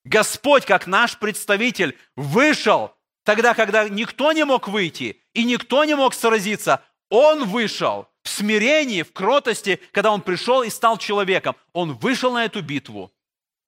Господь, 0.06 0.64
как 0.64 0.86
наш 0.86 1.18
представитель, 1.18 1.98
вышел 2.16 2.94
тогда, 3.22 3.52
когда 3.52 3.86
никто 3.86 4.32
не 4.32 4.46
мог 4.46 4.66
выйти 4.66 5.20
и 5.34 5.44
никто 5.44 5.84
не 5.84 5.94
мог 5.94 6.14
сразиться. 6.14 6.82
Он 7.10 7.44
вышел 7.44 8.08
в 8.22 8.30
смирении, 8.30 9.02
в 9.02 9.12
кротости, 9.12 9.78
когда 9.90 10.10
Он 10.10 10.22
пришел 10.22 10.62
и 10.62 10.70
стал 10.70 10.96
человеком. 10.96 11.54
Он 11.74 11.92
вышел 11.92 12.32
на 12.32 12.46
эту 12.46 12.62
битву, 12.62 13.12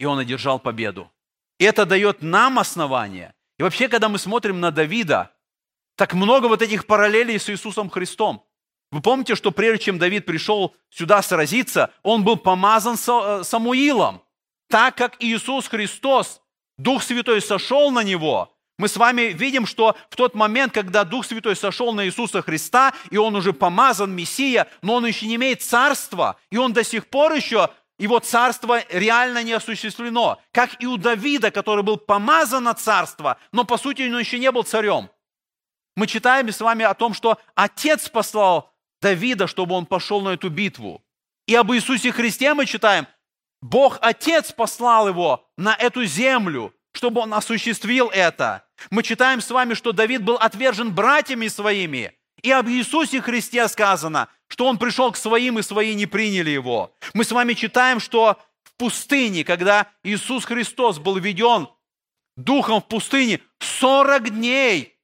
и 0.05 0.07
Он 0.07 0.19
одержал 0.19 0.59
победу. 0.59 1.11
И 1.59 1.65
это 1.65 1.87
дает 1.87 2.21
нам 2.23 2.59
основание. 2.59 3.33
И 3.59 3.63
вообще, 3.63 3.89
когда 3.89 4.11
мы 4.11 4.19
смотрим 4.19 4.61
на 4.61 4.71
Давида, 4.71 5.31
так 5.97 6.13
много 6.13 6.47
вот 6.47 6.61
этих 6.61 6.87
параллелей 6.87 7.39
с 7.39 7.49
Иисусом 7.49 7.89
Христом. 7.89 8.45
Вы 8.91 9.01
помните, 9.01 9.35
что 9.35 9.51
прежде 9.51 9.87
чем 9.87 9.99
Давид 9.99 10.27
пришел 10.27 10.77
сюда 10.91 11.23
сразиться, 11.23 11.91
он 12.03 12.23
был 12.23 12.37
помазан 12.37 12.97
э, 12.97 13.45
Самуилом. 13.45 14.23
Так 14.69 14.97
как 14.97 15.17
Иисус 15.21 15.69
Христос, 15.69 16.43
Дух 16.77 17.03
Святой 17.03 17.41
сошел 17.41 17.91
на 17.91 18.03
него, 18.03 18.55
мы 18.77 18.89
с 18.89 18.97
вами 18.97 19.33
видим, 19.33 19.67
что 19.67 19.97
в 20.11 20.17
тот 20.17 20.35
момент, 20.35 20.75
когда 20.75 21.05
Дух 21.05 21.25
Святой 21.25 21.57
сошел 21.57 21.95
на 21.95 22.05
Иисуса 22.05 22.43
Христа, 22.43 22.93
и 23.11 23.17
он 23.17 23.37
уже 23.37 23.53
помазан 23.53 24.15
Мессия, 24.15 24.67
но 24.83 24.97
он 24.97 25.07
еще 25.07 25.27
не 25.27 25.37
имеет 25.37 25.63
царства, 25.63 26.37
и 26.51 26.59
он 26.59 26.73
до 26.73 26.85
сих 26.85 27.07
пор 27.07 27.33
еще 27.33 27.71
его 27.99 28.19
царство 28.19 28.83
реально 28.91 29.43
не 29.43 29.53
осуществлено. 29.53 30.41
Как 30.53 30.83
и 30.83 30.87
у 30.87 30.97
Давида, 30.97 31.51
который 31.51 31.85
был 31.85 31.97
помазан 31.97 32.65
на 32.65 32.75
царство, 32.75 33.39
но 33.53 33.65
по 33.65 33.77
сути 33.77 34.03
он 34.03 34.19
еще 34.19 34.39
не 34.39 34.51
был 34.51 34.65
царем. 34.65 35.11
Мы 35.97 36.07
читаем 36.07 36.49
с 36.49 36.61
вами 36.61 36.85
о 36.85 36.95
том, 36.95 37.15
что 37.15 37.39
Отец 37.55 38.09
послал 38.09 38.75
Давида, 39.01 39.47
чтобы 39.47 39.75
он 39.75 39.87
пошел 39.87 40.21
на 40.23 40.31
эту 40.31 40.51
битву. 40.51 41.05
И 41.47 41.55
об 41.55 41.73
Иисусе 41.73 42.11
Христе 42.11 42.55
мы 42.55 42.67
читаем, 42.67 43.07
Бог 43.61 43.99
Отец 44.01 44.53
послал 44.53 45.09
его 45.09 45.49
на 45.57 45.75
эту 45.75 46.05
землю, 46.05 46.75
чтобы 46.93 47.21
он 47.21 47.33
осуществил 47.33 48.09
это. 48.09 48.67
Мы 48.91 49.03
читаем 49.03 49.41
с 49.41 49.51
вами, 49.51 49.75
что 49.75 49.93
Давид 49.93 50.23
был 50.23 50.37
отвержен 50.37 50.93
братьями 50.93 51.49
своими. 51.49 52.13
И 52.43 52.51
об 52.51 52.69
Иисусе 52.69 53.21
Христе 53.23 53.67
сказано, 53.69 54.29
что 54.55 54.67
Он 54.69 54.79
пришел 54.79 55.11
к 55.11 55.17
своим, 55.17 55.59
и 55.59 55.63
свои 55.63 55.97
не 55.97 56.07
приняли 56.07 56.51
Его. 56.51 56.95
Мы 57.13 57.25
с 57.25 57.33
вами 57.33 57.55
читаем, 57.55 57.99
что 57.99 58.39
в 58.63 58.73
пустыне, 58.77 59.43
когда 59.43 59.89
Иисус 60.05 60.45
Христос 60.45 61.01
был 61.01 61.19
введен 61.19 61.69
духом 62.37 62.81
в 62.81 62.87
пустыне, 62.87 63.41
40 63.59 64.31
дней, 64.31 64.97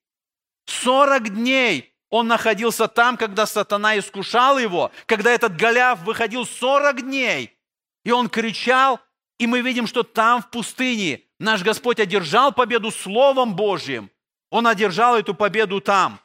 40 0.67 1.31
дней 1.31 1.93
он 2.11 2.29
находился 2.29 2.87
там, 2.87 3.17
когда 3.17 3.45
сатана 3.45 3.99
искушал 3.99 4.57
его, 4.57 4.93
когда 5.07 5.33
этот 5.33 5.57
Голиаф 5.57 6.01
выходил 6.05 6.47
40 6.47 7.03
дней, 7.03 7.59
и 8.05 8.13
он 8.13 8.29
кричал, 8.29 9.01
и 9.41 9.49
мы 9.49 9.63
видим, 9.63 9.89
что 9.89 10.05
там, 10.05 10.43
в 10.43 10.51
пустыне, 10.51 11.23
наш 11.41 11.65
Господь 11.65 11.99
одержал 11.99 12.53
победу 12.53 12.93
Словом 12.93 13.57
Божьим. 13.57 14.13
Он 14.49 14.69
одержал 14.69 15.17
эту 15.17 15.35
победу 15.35 15.81
там. 15.81 16.21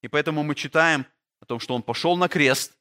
И 0.00 0.08
поэтому 0.08 0.42
мы 0.42 0.54
читаем 0.54 1.04
о 1.42 1.44
том, 1.44 1.58
что 1.58 1.74
он 1.74 1.82
пошел 1.82 2.16
на 2.16 2.28
крест, 2.28 2.72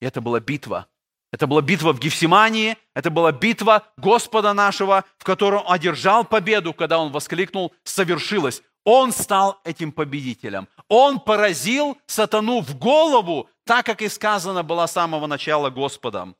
и 0.00 0.06
это 0.06 0.20
была 0.20 0.40
битва. 0.40 0.86
Это 1.32 1.46
была 1.46 1.62
битва 1.62 1.92
в 1.92 2.00
Гефсимании, 2.00 2.76
это 2.94 3.08
была 3.10 3.32
битва 3.32 3.86
Господа 3.96 4.52
нашего, 4.52 5.04
в 5.16 5.24
котором 5.24 5.64
он 5.64 5.72
одержал 5.72 6.24
победу, 6.24 6.74
когда 6.74 6.98
он 6.98 7.12
воскликнул 7.12 7.72
«совершилось». 7.82 8.62
Он 8.84 9.12
стал 9.12 9.60
этим 9.64 9.92
победителем. 9.92 10.66
Он 10.88 11.20
поразил 11.20 11.98
сатану 12.06 12.60
в 12.60 12.78
голову, 12.78 13.48
так 13.64 13.86
как 13.86 14.02
и 14.02 14.08
сказано 14.08 14.62
было 14.62 14.86
с 14.86 14.92
самого 14.92 15.26
начала 15.26 15.70
Господом. 15.70 16.34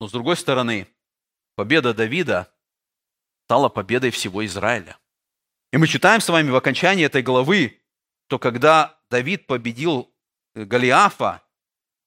Но 0.00 0.06
с 0.06 0.12
другой 0.12 0.36
стороны, 0.36 0.86
победа 1.56 1.94
Давида 1.94 2.52
стала 3.46 3.68
победой 3.68 4.10
всего 4.10 4.44
Израиля. 4.44 4.98
И 5.72 5.78
мы 5.78 5.86
читаем 5.86 6.20
с 6.20 6.28
вами 6.28 6.50
в 6.50 6.56
окончании 6.56 7.06
этой 7.06 7.22
главы, 7.22 7.82
то 8.28 8.38
когда 8.38 8.98
Давид 9.10 9.46
победил 9.46 10.12
Голиафа, 10.66 11.42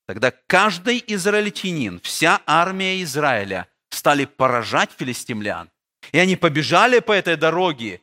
тогда 0.08 0.32
каждый 0.48 1.04
израильтянин, 1.08 2.00
вся 2.02 2.42
армия 2.46 3.02
Израиля 3.04 3.68
стали 3.90 4.26
поражать 4.26 4.92
филистимлян. 4.98 5.70
И 6.12 6.20
они 6.20 6.36
побежали 6.36 7.00
по 7.00 7.12
этой 7.12 7.38
дороге. 7.38 8.02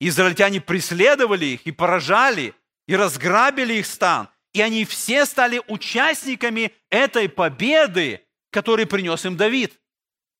Израильтяне 0.00 0.60
преследовали 0.60 1.46
их 1.46 1.66
и 1.66 1.72
поражали, 1.72 2.54
и 2.86 2.96
разграбили 2.96 3.74
их 3.74 3.86
стан. 3.86 4.28
И 4.52 4.62
они 4.62 4.84
все 4.84 5.26
стали 5.26 5.60
участниками 5.68 6.72
этой 6.90 7.28
победы, 7.28 8.24
которую 8.50 8.86
принес 8.86 9.24
им 9.24 9.36
Давид. 9.36 9.78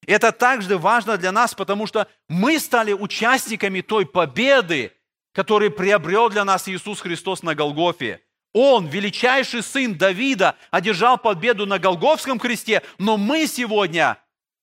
Это 0.07 0.33
также 0.33 0.79
важно 0.79 1.17
для 1.17 1.31
нас, 1.31 1.55
потому 1.55 1.87
что 1.87 2.09
мы 2.29 2.59
стали 2.59 2.93
участниками 2.93 3.83
той 3.83 4.07
победы, 4.07 4.93
которую 5.33 5.71
приобрел 5.71 6.31
для 6.31 6.45
нас 6.45 6.69
Иисус 6.69 7.01
Христос 7.01 7.43
на 7.43 7.55
Голгофе. 7.55 8.21
Он, 8.53 8.87
величайший 8.87 9.63
сын 9.63 9.97
Давида, 9.97 10.57
одержал 10.71 11.19
победу 11.19 11.67
на 11.67 11.79
Голговском 11.79 12.39
кресте, 12.39 12.83
но 12.99 13.17
мы 13.17 13.47
сегодня 13.47 14.19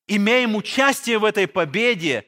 имеем 0.07 0.55
участие 0.55 1.19
в 1.19 1.25
этой 1.25 1.47
победе, 1.47 2.25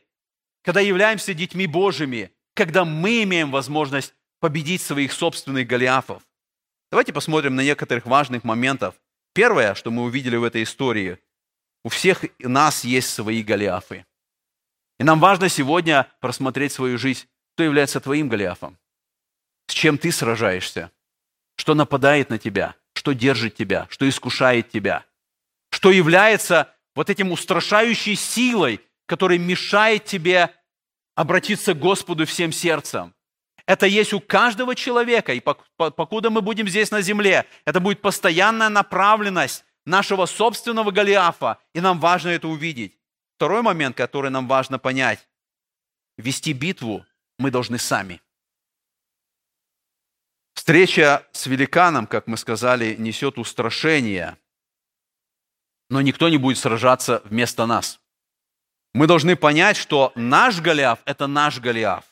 когда 0.64 0.80
являемся 0.80 1.34
детьми 1.34 1.68
Божьими, 1.68 2.32
когда 2.54 2.86
мы 2.86 3.24
имеем 3.24 3.52
возможность 3.52 4.14
победить 4.40 4.82
своих 4.82 5.12
собственных 5.12 5.68
Голиафов. 5.68 6.24
Давайте 6.92 7.14
посмотрим 7.14 7.56
на 7.56 7.62
некоторых 7.62 8.06
важных 8.06 8.44
моментов. 8.44 8.96
Первое, 9.34 9.76
что 9.76 9.92
мы 9.92 10.04
увидели 10.04 10.38
в 10.38 10.44
этой 10.44 10.64
истории– 10.64 11.20
у 11.84 11.90
всех 11.90 12.26
нас 12.40 12.84
есть 12.84 13.10
свои 13.10 13.42
Голиафы. 13.42 14.06
И 15.00 15.04
нам 15.04 15.20
важно 15.20 15.48
сегодня 15.48 16.12
просмотреть 16.20 16.74
свою 16.74 16.98
жизнь. 16.98 17.28
Кто 17.54 17.64
является 17.64 18.02
твоим 18.02 18.28
Голиафом? 18.28 18.78
С 19.68 19.74
чем 19.74 19.98
ты 19.98 20.12
сражаешься? 20.12 20.92
Что 21.60 21.74
нападает 21.74 22.30
на 22.30 22.38
тебя? 22.38 22.76
Что 22.94 23.12
держит 23.12 23.54
тебя? 23.54 23.86
Что 23.90 24.08
искушает 24.08 24.70
тебя? 24.70 25.04
Что 25.72 25.92
является 25.92 26.74
вот 26.96 27.10
этим 27.10 27.34
устрашающей 27.34 28.16
силой, 28.16 28.80
которая 29.06 29.38
мешает 29.38 30.06
тебе 30.06 30.56
обратиться 31.16 31.74
к 31.74 31.80
Господу 31.80 32.26
всем 32.26 32.54
сердцем? 32.54 33.14
Это 33.66 33.88
есть 33.88 34.14
у 34.14 34.22
каждого 34.22 34.74
человека, 34.74 35.34
и 35.34 35.42
покуда 35.76 36.30
мы 36.30 36.42
будем 36.42 36.66
здесь 36.70 36.92
на 36.92 37.02
земле, 37.02 37.46
это 37.66 37.82
будет 37.82 38.02
постоянная 38.02 38.70
направленность 38.70 39.66
нашего 39.86 40.28
собственного 40.28 40.92
Голиафа, 40.92 41.58
и 41.74 41.82
нам 41.82 42.00
важно 42.00 42.30
это 42.30 42.48
увидеть. 42.48 42.98
Второй 43.36 43.64
момент, 43.64 43.98
который 43.98 44.32
нам 44.32 44.48
важно 44.48 44.80
понять. 44.80 45.28
Вести 46.18 46.54
битву 46.54 47.06
мы 47.38 47.52
должны 47.52 47.78
сами. 47.80 48.22
Встреча 50.60 51.26
с 51.32 51.46
великаном, 51.46 52.06
как 52.06 52.28
мы 52.28 52.36
сказали, 52.36 52.94
несет 53.00 53.38
устрашение, 53.38 54.36
но 55.90 56.02
никто 56.02 56.28
не 56.28 56.36
будет 56.36 56.58
сражаться 56.58 57.22
вместо 57.24 57.66
нас. 57.66 58.02
Мы 58.94 59.08
должны 59.08 59.38
понять, 59.38 59.78
что 59.78 60.12
наш 60.16 60.60
Голиаф– 60.60 61.00
это 61.06 61.28
наш 61.28 61.62
Голиаф. 61.62 62.04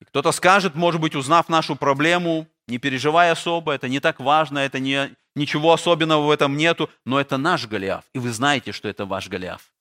И 0.00 0.04
кто-то 0.04 0.30
скажет, 0.30 0.76
может 0.76 1.00
быть, 1.00 1.16
узнав 1.16 1.48
нашу 1.48 1.74
проблему, 1.74 2.46
не 2.68 2.78
переживай 2.78 3.32
особо, 3.32 3.72
это 3.72 3.88
не 3.88 3.98
так 3.98 4.20
важно, 4.20 4.60
это 4.60 4.78
не, 4.78 5.16
ничего 5.34 5.72
особенного 5.72 6.28
в 6.28 6.30
этом 6.30 6.56
нету, 6.56 6.88
но 7.04 7.20
это 7.20 7.38
наш 7.38 7.66
Голиаф, 7.66 8.04
и 8.14 8.20
вы 8.20 8.30
знаете, 8.30 8.70
что 8.70 8.88
это 8.88 9.04
ваш 9.04 9.28
Голиаф. 9.28 9.72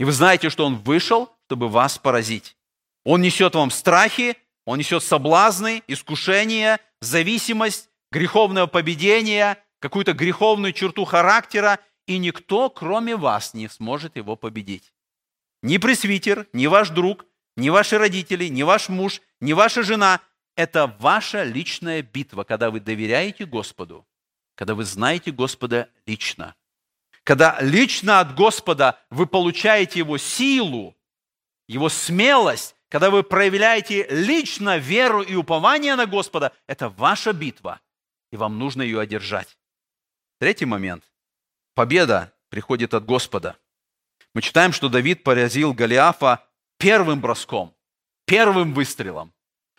И 0.00 0.04
вы 0.04 0.10
знаете, 0.10 0.50
что 0.50 0.66
он 0.66 0.74
вышел, 0.74 1.30
чтобы 1.46 1.68
вас 1.68 1.98
поразить. 1.98 2.56
Он 3.04 3.22
несет 3.22 3.54
вам 3.54 3.70
страхи, 3.70 4.36
он 4.64 4.78
несет 4.78 5.04
соблазны, 5.04 5.84
искушения, 5.86 6.80
зависимость, 7.02 7.90
греховное 8.10 8.66
победение, 8.66 9.58
какую-то 9.80 10.12
греховную 10.12 10.72
черту 10.72 11.04
характера, 11.04 11.80
и 12.06 12.18
никто, 12.18 12.70
кроме 12.70 13.16
вас, 13.16 13.54
не 13.54 13.68
сможет 13.68 14.16
его 14.16 14.36
победить. 14.36 14.92
Ни 15.62 15.78
пресвитер, 15.78 16.46
ни 16.52 16.66
ваш 16.66 16.90
друг, 16.90 17.26
ни 17.56 17.68
ваши 17.68 17.98
родители, 17.98 18.46
ни 18.46 18.62
ваш 18.62 18.88
муж, 18.88 19.20
ни 19.40 19.52
ваша 19.52 19.82
жена– 19.82 20.20
это 20.56 20.86
ваша 20.98 21.44
личная 21.44 22.02
битва, 22.02 22.44
когда 22.44 22.70
вы 22.70 22.80
доверяете 22.80 23.46
Господу, 23.46 24.06
когда 24.54 24.74
вы 24.74 24.84
знаете 24.84 25.30
Господа 25.30 25.88
лично. 26.06 26.54
Когда 27.24 27.58
лично 27.60 28.20
от 28.20 28.34
Господа 28.34 28.98
вы 29.10 29.26
получаете 29.26 30.00
Его 30.00 30.18
силу, 30.18 30.96
Его 31.68 31.88
смелость, 31.88 32.74
когда 32.92 33.08
вы 33.08 33.22
проявляете 33.22 34.06
лично 34.10 34.76
веру 34.76 35.22
и 35.22 35.34
упование 35.34 35.96
на 35.96 36.04
Господа, 36.04 36.52
это 36.66 36.90
ваша 36.90 37.32
битва, 37.32 37.80
и 38.30 38.36
вам 38.36 38.58
нужно 38.58 38.82
ее 38.82 39.00
одержать. 39.00 39.56
Третий 40.38 40.66
момент. 40.66 41.02
Победа 41.74 42.34
приходит 42.50 42.92
от 42.92 43.06
Господа. 43.06 43.56
Мы 44.34 44.42
читаем, 44.42 44.74
что 44.74 44.90
Давид 44.90 45.22
поразил 45.22 45.72
Голиафа 45.72 46.46
первым 46.76 47.22
броском, 47.22 47.74
первым 48.26 48.74
выстрелом. 48.74 49.32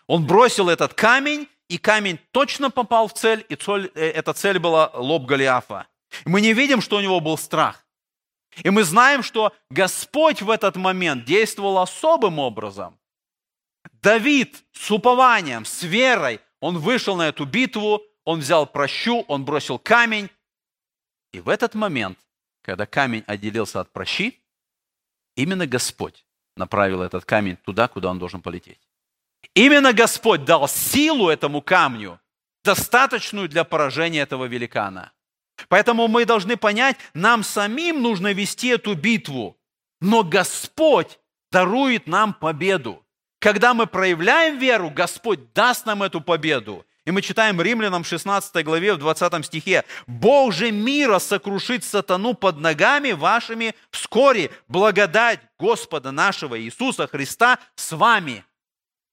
Он 0.07 0.26
бросил 0.26 0.68
этот 0.68 0.95
камень, 0.95 1.47
и 1.68 1.78
камень 1.78 2.20
точно 2.32 2.72
попал 2.72 3.07
в 3.07 3.14
цель, 3.14 3.45
и 3.47 3.55
цель, 3.55 3.91
э, 3.93 4.09
эта 4.09 4.34
цель 4.34 4.57
была 4.57 4.89
лоб 4.95 5.28
Голиафа. 5.28 5.86
Мы 6.26 6.41
не 6.41 6.53
видим, 6.53 6.82
что 6.82 6.97
у 6.97 7.01
него 7.01 7.20
был 7.20 7.38
страх. 7.38 7.86
И 8.64 8.72
мы 8.72 8.84
знаем, 8.84 9.22
что 9.22 9.53
Господь 9.70 10.41
в 10.41 10.49
этот 10.49 10.78
момент 10.78 11.26
действовал 11.26 11.78
особым 11.78 12.39
образом. 12.39 12.97
Давид 14.04 14.66
с 14.74 14.91
упованием, 14.91 15.64
с 15.64 15.82
верой, 15.82 16.41
он 16.60 16.78
вышел 16.78 17.16
на 17.16 17.30
эту 17.30 17.45
битву, 17.45 18.01
он 18.26 18.41
взял 18.41 18.68
прощу, 18.68 19.24
он 19.30 19.45
бросил 19.45 19.80
камень. 19.80 20.30
И 21.32 21.39
в 21.39 21.47
этот 21.47 21.74
момент, 21.74 22.20
когда 22.64 22.86
камень 22.86 23.24
отделился 23.28 23.80
от 23.80 23.93
прощи, 23.93 24.43
именно 25.38 25.66
Господь 25.66 26.26
направил 26.58 27.01
этот 27.01 27.24
камень 27.24 27.56
туда, 27.56 27.88
куда 27.88 28.10
он 28.10 28.20
должен 28.20 28.41
полететь. 28.41 28.82
Именно 29.54 29.93
Господь 29.93 30.43
дал 30.43 30.68
силу 30.68 31.30
этому 31.30 31.62
камню, 31.62 32.20
достаточную 32.66 33.47
для 33.47 33.64
поражения 33.64 34.20
этого 34.20 34.45
великана. 34.45 35.14
Поэтому 35.70 36.10
мы 36.10 36.26
должны 36.26 36.58
понять, 36.58 36.97
нам 37.14 37.41
самим 37.41 38.01
нужно 38.01 38.34
вести 38.34 38.68
эту 38.68 38.95
битву, 38.95 39.58
но 40.01 40.26
Господь 40.26 41.20
дарует 41.51 42.06
нам 42.06 42.34
победу. 42.34 43.03
Когда 43.44 43.74
мы 43.74 43.88
проявляем 43.88 44.58
веру, 44.58 44.89
Господь 44.89 45.52
даст 45.52 45.86
нам 45.86 46.02
эту 46.02 46.22
победу. 46.22 46.86
И 47.04 47.12
мы 47.12 47.22
читаем 47.22 47.62
Римлянам 47.62 48.06
16 48.06 48.64
главе 48.64 48.94
в 48.94 49.00
20 49.00 49.46
стихе. 49.46 49.84
«Бог 50.08 50.54
же 50.54 50.72
мира 50.72 51.20
сокрушит 51.20 51.84
сатану 51.84 52.36
под 52.36 52.60
ногами 52.60 53.12
вашими 53.12 53.76
вскоре. 53.91 54.50
Благодать 54.70 55.41
Господа 55.60 56.14
нашего 56.14 56.58
Иисуса 56.58 57.06
Христа 57.06 57.60
с 57.76 57.91
вами». 57.91 58.46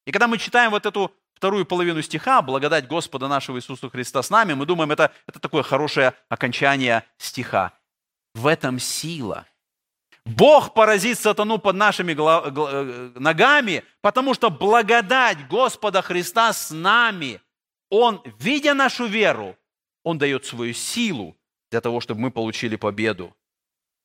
И 0.07 0.13
когда 0.13 0.29
мы 0.29 0.39
читаем 0.39 0.71
вот 0.71 0.87
эту 0.87 1.13
вторую 1.35 1.67
половину 1.67 2.01
стиха, 2.01 2.41
благодать 2.41 2.87
Господа 2.87 3.27
нашего 3.27 3.59
Иисуса 3.59 3.91
Христа 3.91 4.23
с 4.23 4.31
нами, 4.31 4.53
мы 4.53 4.65
думаем, 4.65 4.93
это, 4.93 5.11
это 5.27 5.41
такое 5.41 5.65
хорошее 5.65 6.15
окончание 6.29 7.03
стиха. 7.19 7.73
В 8.37 8.47
этом 8.47 8.79
сила. 8.79 9.45
Бог 10.37 10.75
поразит 10.75 11.19
сатану 11.19 11.59
под 11.59 11.77
нашими 11.77 12.13
э, 12.13 13.13
ногами, 13.19 13.85
потому 14.01 14.35
что 14.35 14.51
благодать 14.51 15.49
Господа 15.49 16.03
Христа 16.03 16.53
с 16.53 16.71
нами. 16.71 17.41
Он, 17.91 18.23
видя 18.39 18.75
нашу 18.75 19.07
веру, 19.07 19.57
Он 20.05 20.19
дает 20.19 20.45
свою 20.45 20.75
силу 20.75 21.37
для 21.71 21.81
того, 21.81 22.01
чтобы 22.01 22.21
мы 22.21 22.31
получили 22.31 22.77
победу. 22.77 23.35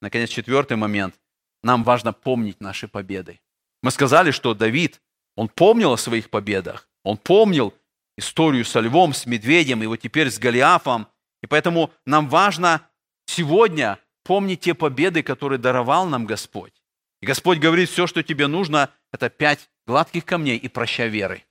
Наконец, 0.02 0.30
четвертый 0.30 0.78
момент. 0.78 1.16
Нам 1.64 1.84
важно 1.84 2.14
помнить 2.14 2.62
наши 2.62 2.88
победы. 2.88 3.40
Мы 3.82 3.92
сказали, 3.92 4.32
что 4.32 4.54
Давид 4.54 5.02
он 5.36 5.50
помнил 5.50 5.94
о 5.94 5.98
своих 5.98 6.30
победах. 6.30 6.90
Он 7.04 7.18
помнил 7.18 7.74
историю 8.18 8.66
со 8.66 8.80
львом, 8.80 9.14
с 9.14 9.26
медведем, 9.26 9.84
и 9.84 9.86
вот 9.86 9.98
теперь 9.98 10.32
с 10.32 10.40
Голиафом. 10.40 11.08
И 11.44 11.48
поэтому 11.48 11.92
нам 12.06 12.30
важно 12.30 12.88
сегодня 13.26 14.00
помнить 14.26 14.62
те 14.62 14.74
победы, 14.74 15.24
которые 15.24 15.60
даровал 15.60 16.08
нам 16.08 16.26
Господь. 16.26 16.74
И 17.22 17.26
Господь 17.26 17.60
говорит, 17.60 17.90
все, 17.90 18.08
что 18.08 18.24
тебе 18.24 18.48
нужно, 18.48 18.90
это 19.14 19.30
пять 19.30 19.70
гладких 19.88 20.26
камней 20.26 20.58
и 20.58 20.68
проща 20.68 21.06
веры. 21.06 21.46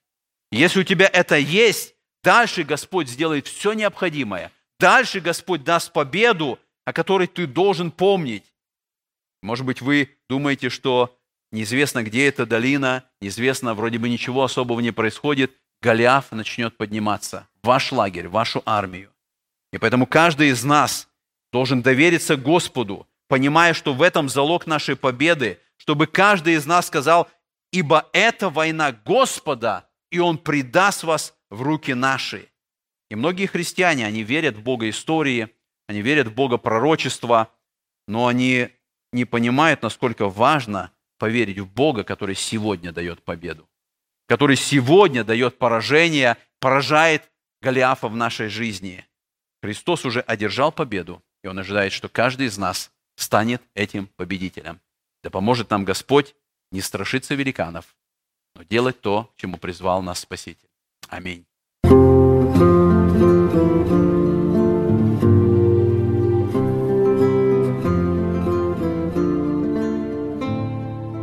Если 0.51 0.81
у 0.81 0.85
тебя 0.85 1.09
это 1.11 1.37
есть, 1.37 1.95
дальше 2.23 2.65
Господь 2.65 3.09
сделает 3.09 3.47
все 3.47 3.73
необходимое. 3.73 4.53
Дальше 4.79 5.21
Господь 5.21 5.65
даст 5.65 5.93
победу, 5.93 6.59
о 6.85 6.93
которой 6.93 7.29
ты 7.29 7.47
должен 7.47 7.91
помнить. 7.91 8.45
Может 9.41 9.65
быть, 9.65 9.81
вы 9.81 10.17
думаете, 10.29 10.69
что 10.69 11.17
неизвестно, 11.53 12.03
где 12.03 12.27
эта 12.27 12.45
долина, 12.45 13.05
неизвестно, 13.21 13.75
вроде 13.75 13.99
бы 13.99 14.09
ничего 14.09 14.43
особого 14.43 14.81
не 14.81 14.91
происходит, 14.91 15.53
Голиаф 15.81 16.33
начнет 16.33 16.77
подниматься 16.77 17.47
в 17.63 17.69
ваш 17.69 17.93
лагерь, 17.93 18.29
в 18.29 18.33
вашу 18.33 18.63
армию. 18.67 19.13
И 19.73 19.79
поэтому 19.79 20.07
каждый 20.07 20.49
из 20.49 20.65
нас 20.65 21.09
должен 21.55 21.83
довериться 21.83 22.37
Господу, 22.37 23.07
понимая, 23.29 23.75
что 23.75 23.95
в 23.95 24.03
этом 24.03 24.29
залог 24.29 24.67
нашей 24.67 24.97
победы, 24.97 25.61
чтобы 25.77 26.09
каждый 26.09 26.55
из 26.55 26.67
нас 26.67 26.89
сказал, 26.89 27.31
ибо 27.71 28.11
это 28.13 28.51
война 28.51 28.91
Господа, 28.91 29.89
и 30.11 30.19
Он 30.19 30.37
предаст 30.37 31.05
вас 31.05 31.33
в 31.51 31.63
руки 31.63 31.95
наши». 31.95 32.49
И 33.09 33.15
многие 33.15 33.47
христиане, 33.47 34.05
они 34.05 34.25
верят 34.25 34.57
в 34.57 34.63
Бога 34.63 34.91
истории, 34.91 35.49
они 35.87 36.03
верят 36.03 36.27
в 36.27 36.35
Бога 36.35 36.57
пророчества, 36.57 37.53
но 38.09 38.27
они 38.27 38.71
не 39.13 39.25
понимают, 39.25 39.81
насколько 39.83 40.29
важно 40.29 40.91
поверить 41.19 41.61
в 41.61 41.73
Бога, 41.73 42.03
который 42.03 42.35
сегодня 42.35 42.91
дает 42.91 43.23
победу, 43.23 43.69
который 44.27 44.57
сегодня 44.57 45.23
дает 45.23 45.59
поражение, 45.59 46.37
поражает 46.59 47.31
Голиафа 47.63 48.09
в 48.09 48.17
нашей 48.17 48.49
жизни. 48.49 49.07
Христос 49.63 50.05
уже 50.05 50.19
одержал 50.19 50.73
победу, 50.73 51.23
и 51.45 51.47
Он 51.47 51.59
ожидает, 51.59 51.93
что 51.93 52.09
каждый 52.09 52.47
из 52.47 52.59
нас 52.59 52.91
станет 53.17 53.63
этим 53.75 54.09
победителем. 54.17 54.81
Да 55.23 55.31
поможет 55.31 55.71
нам 55.71 55.85
Господь 55.85 56.35
не 56.73 56.81
страшиться 56.81 57.35
великанов, 57.35 57.95
но 58.57 58.63
делать 58.63 59.01
то, 59.01 59.31
чему 59.37 59.59
призвал 59.59 60.03
нас 60.03 60.21
Спаситель. 60.21 60.69
Аминь. 61.09 61.45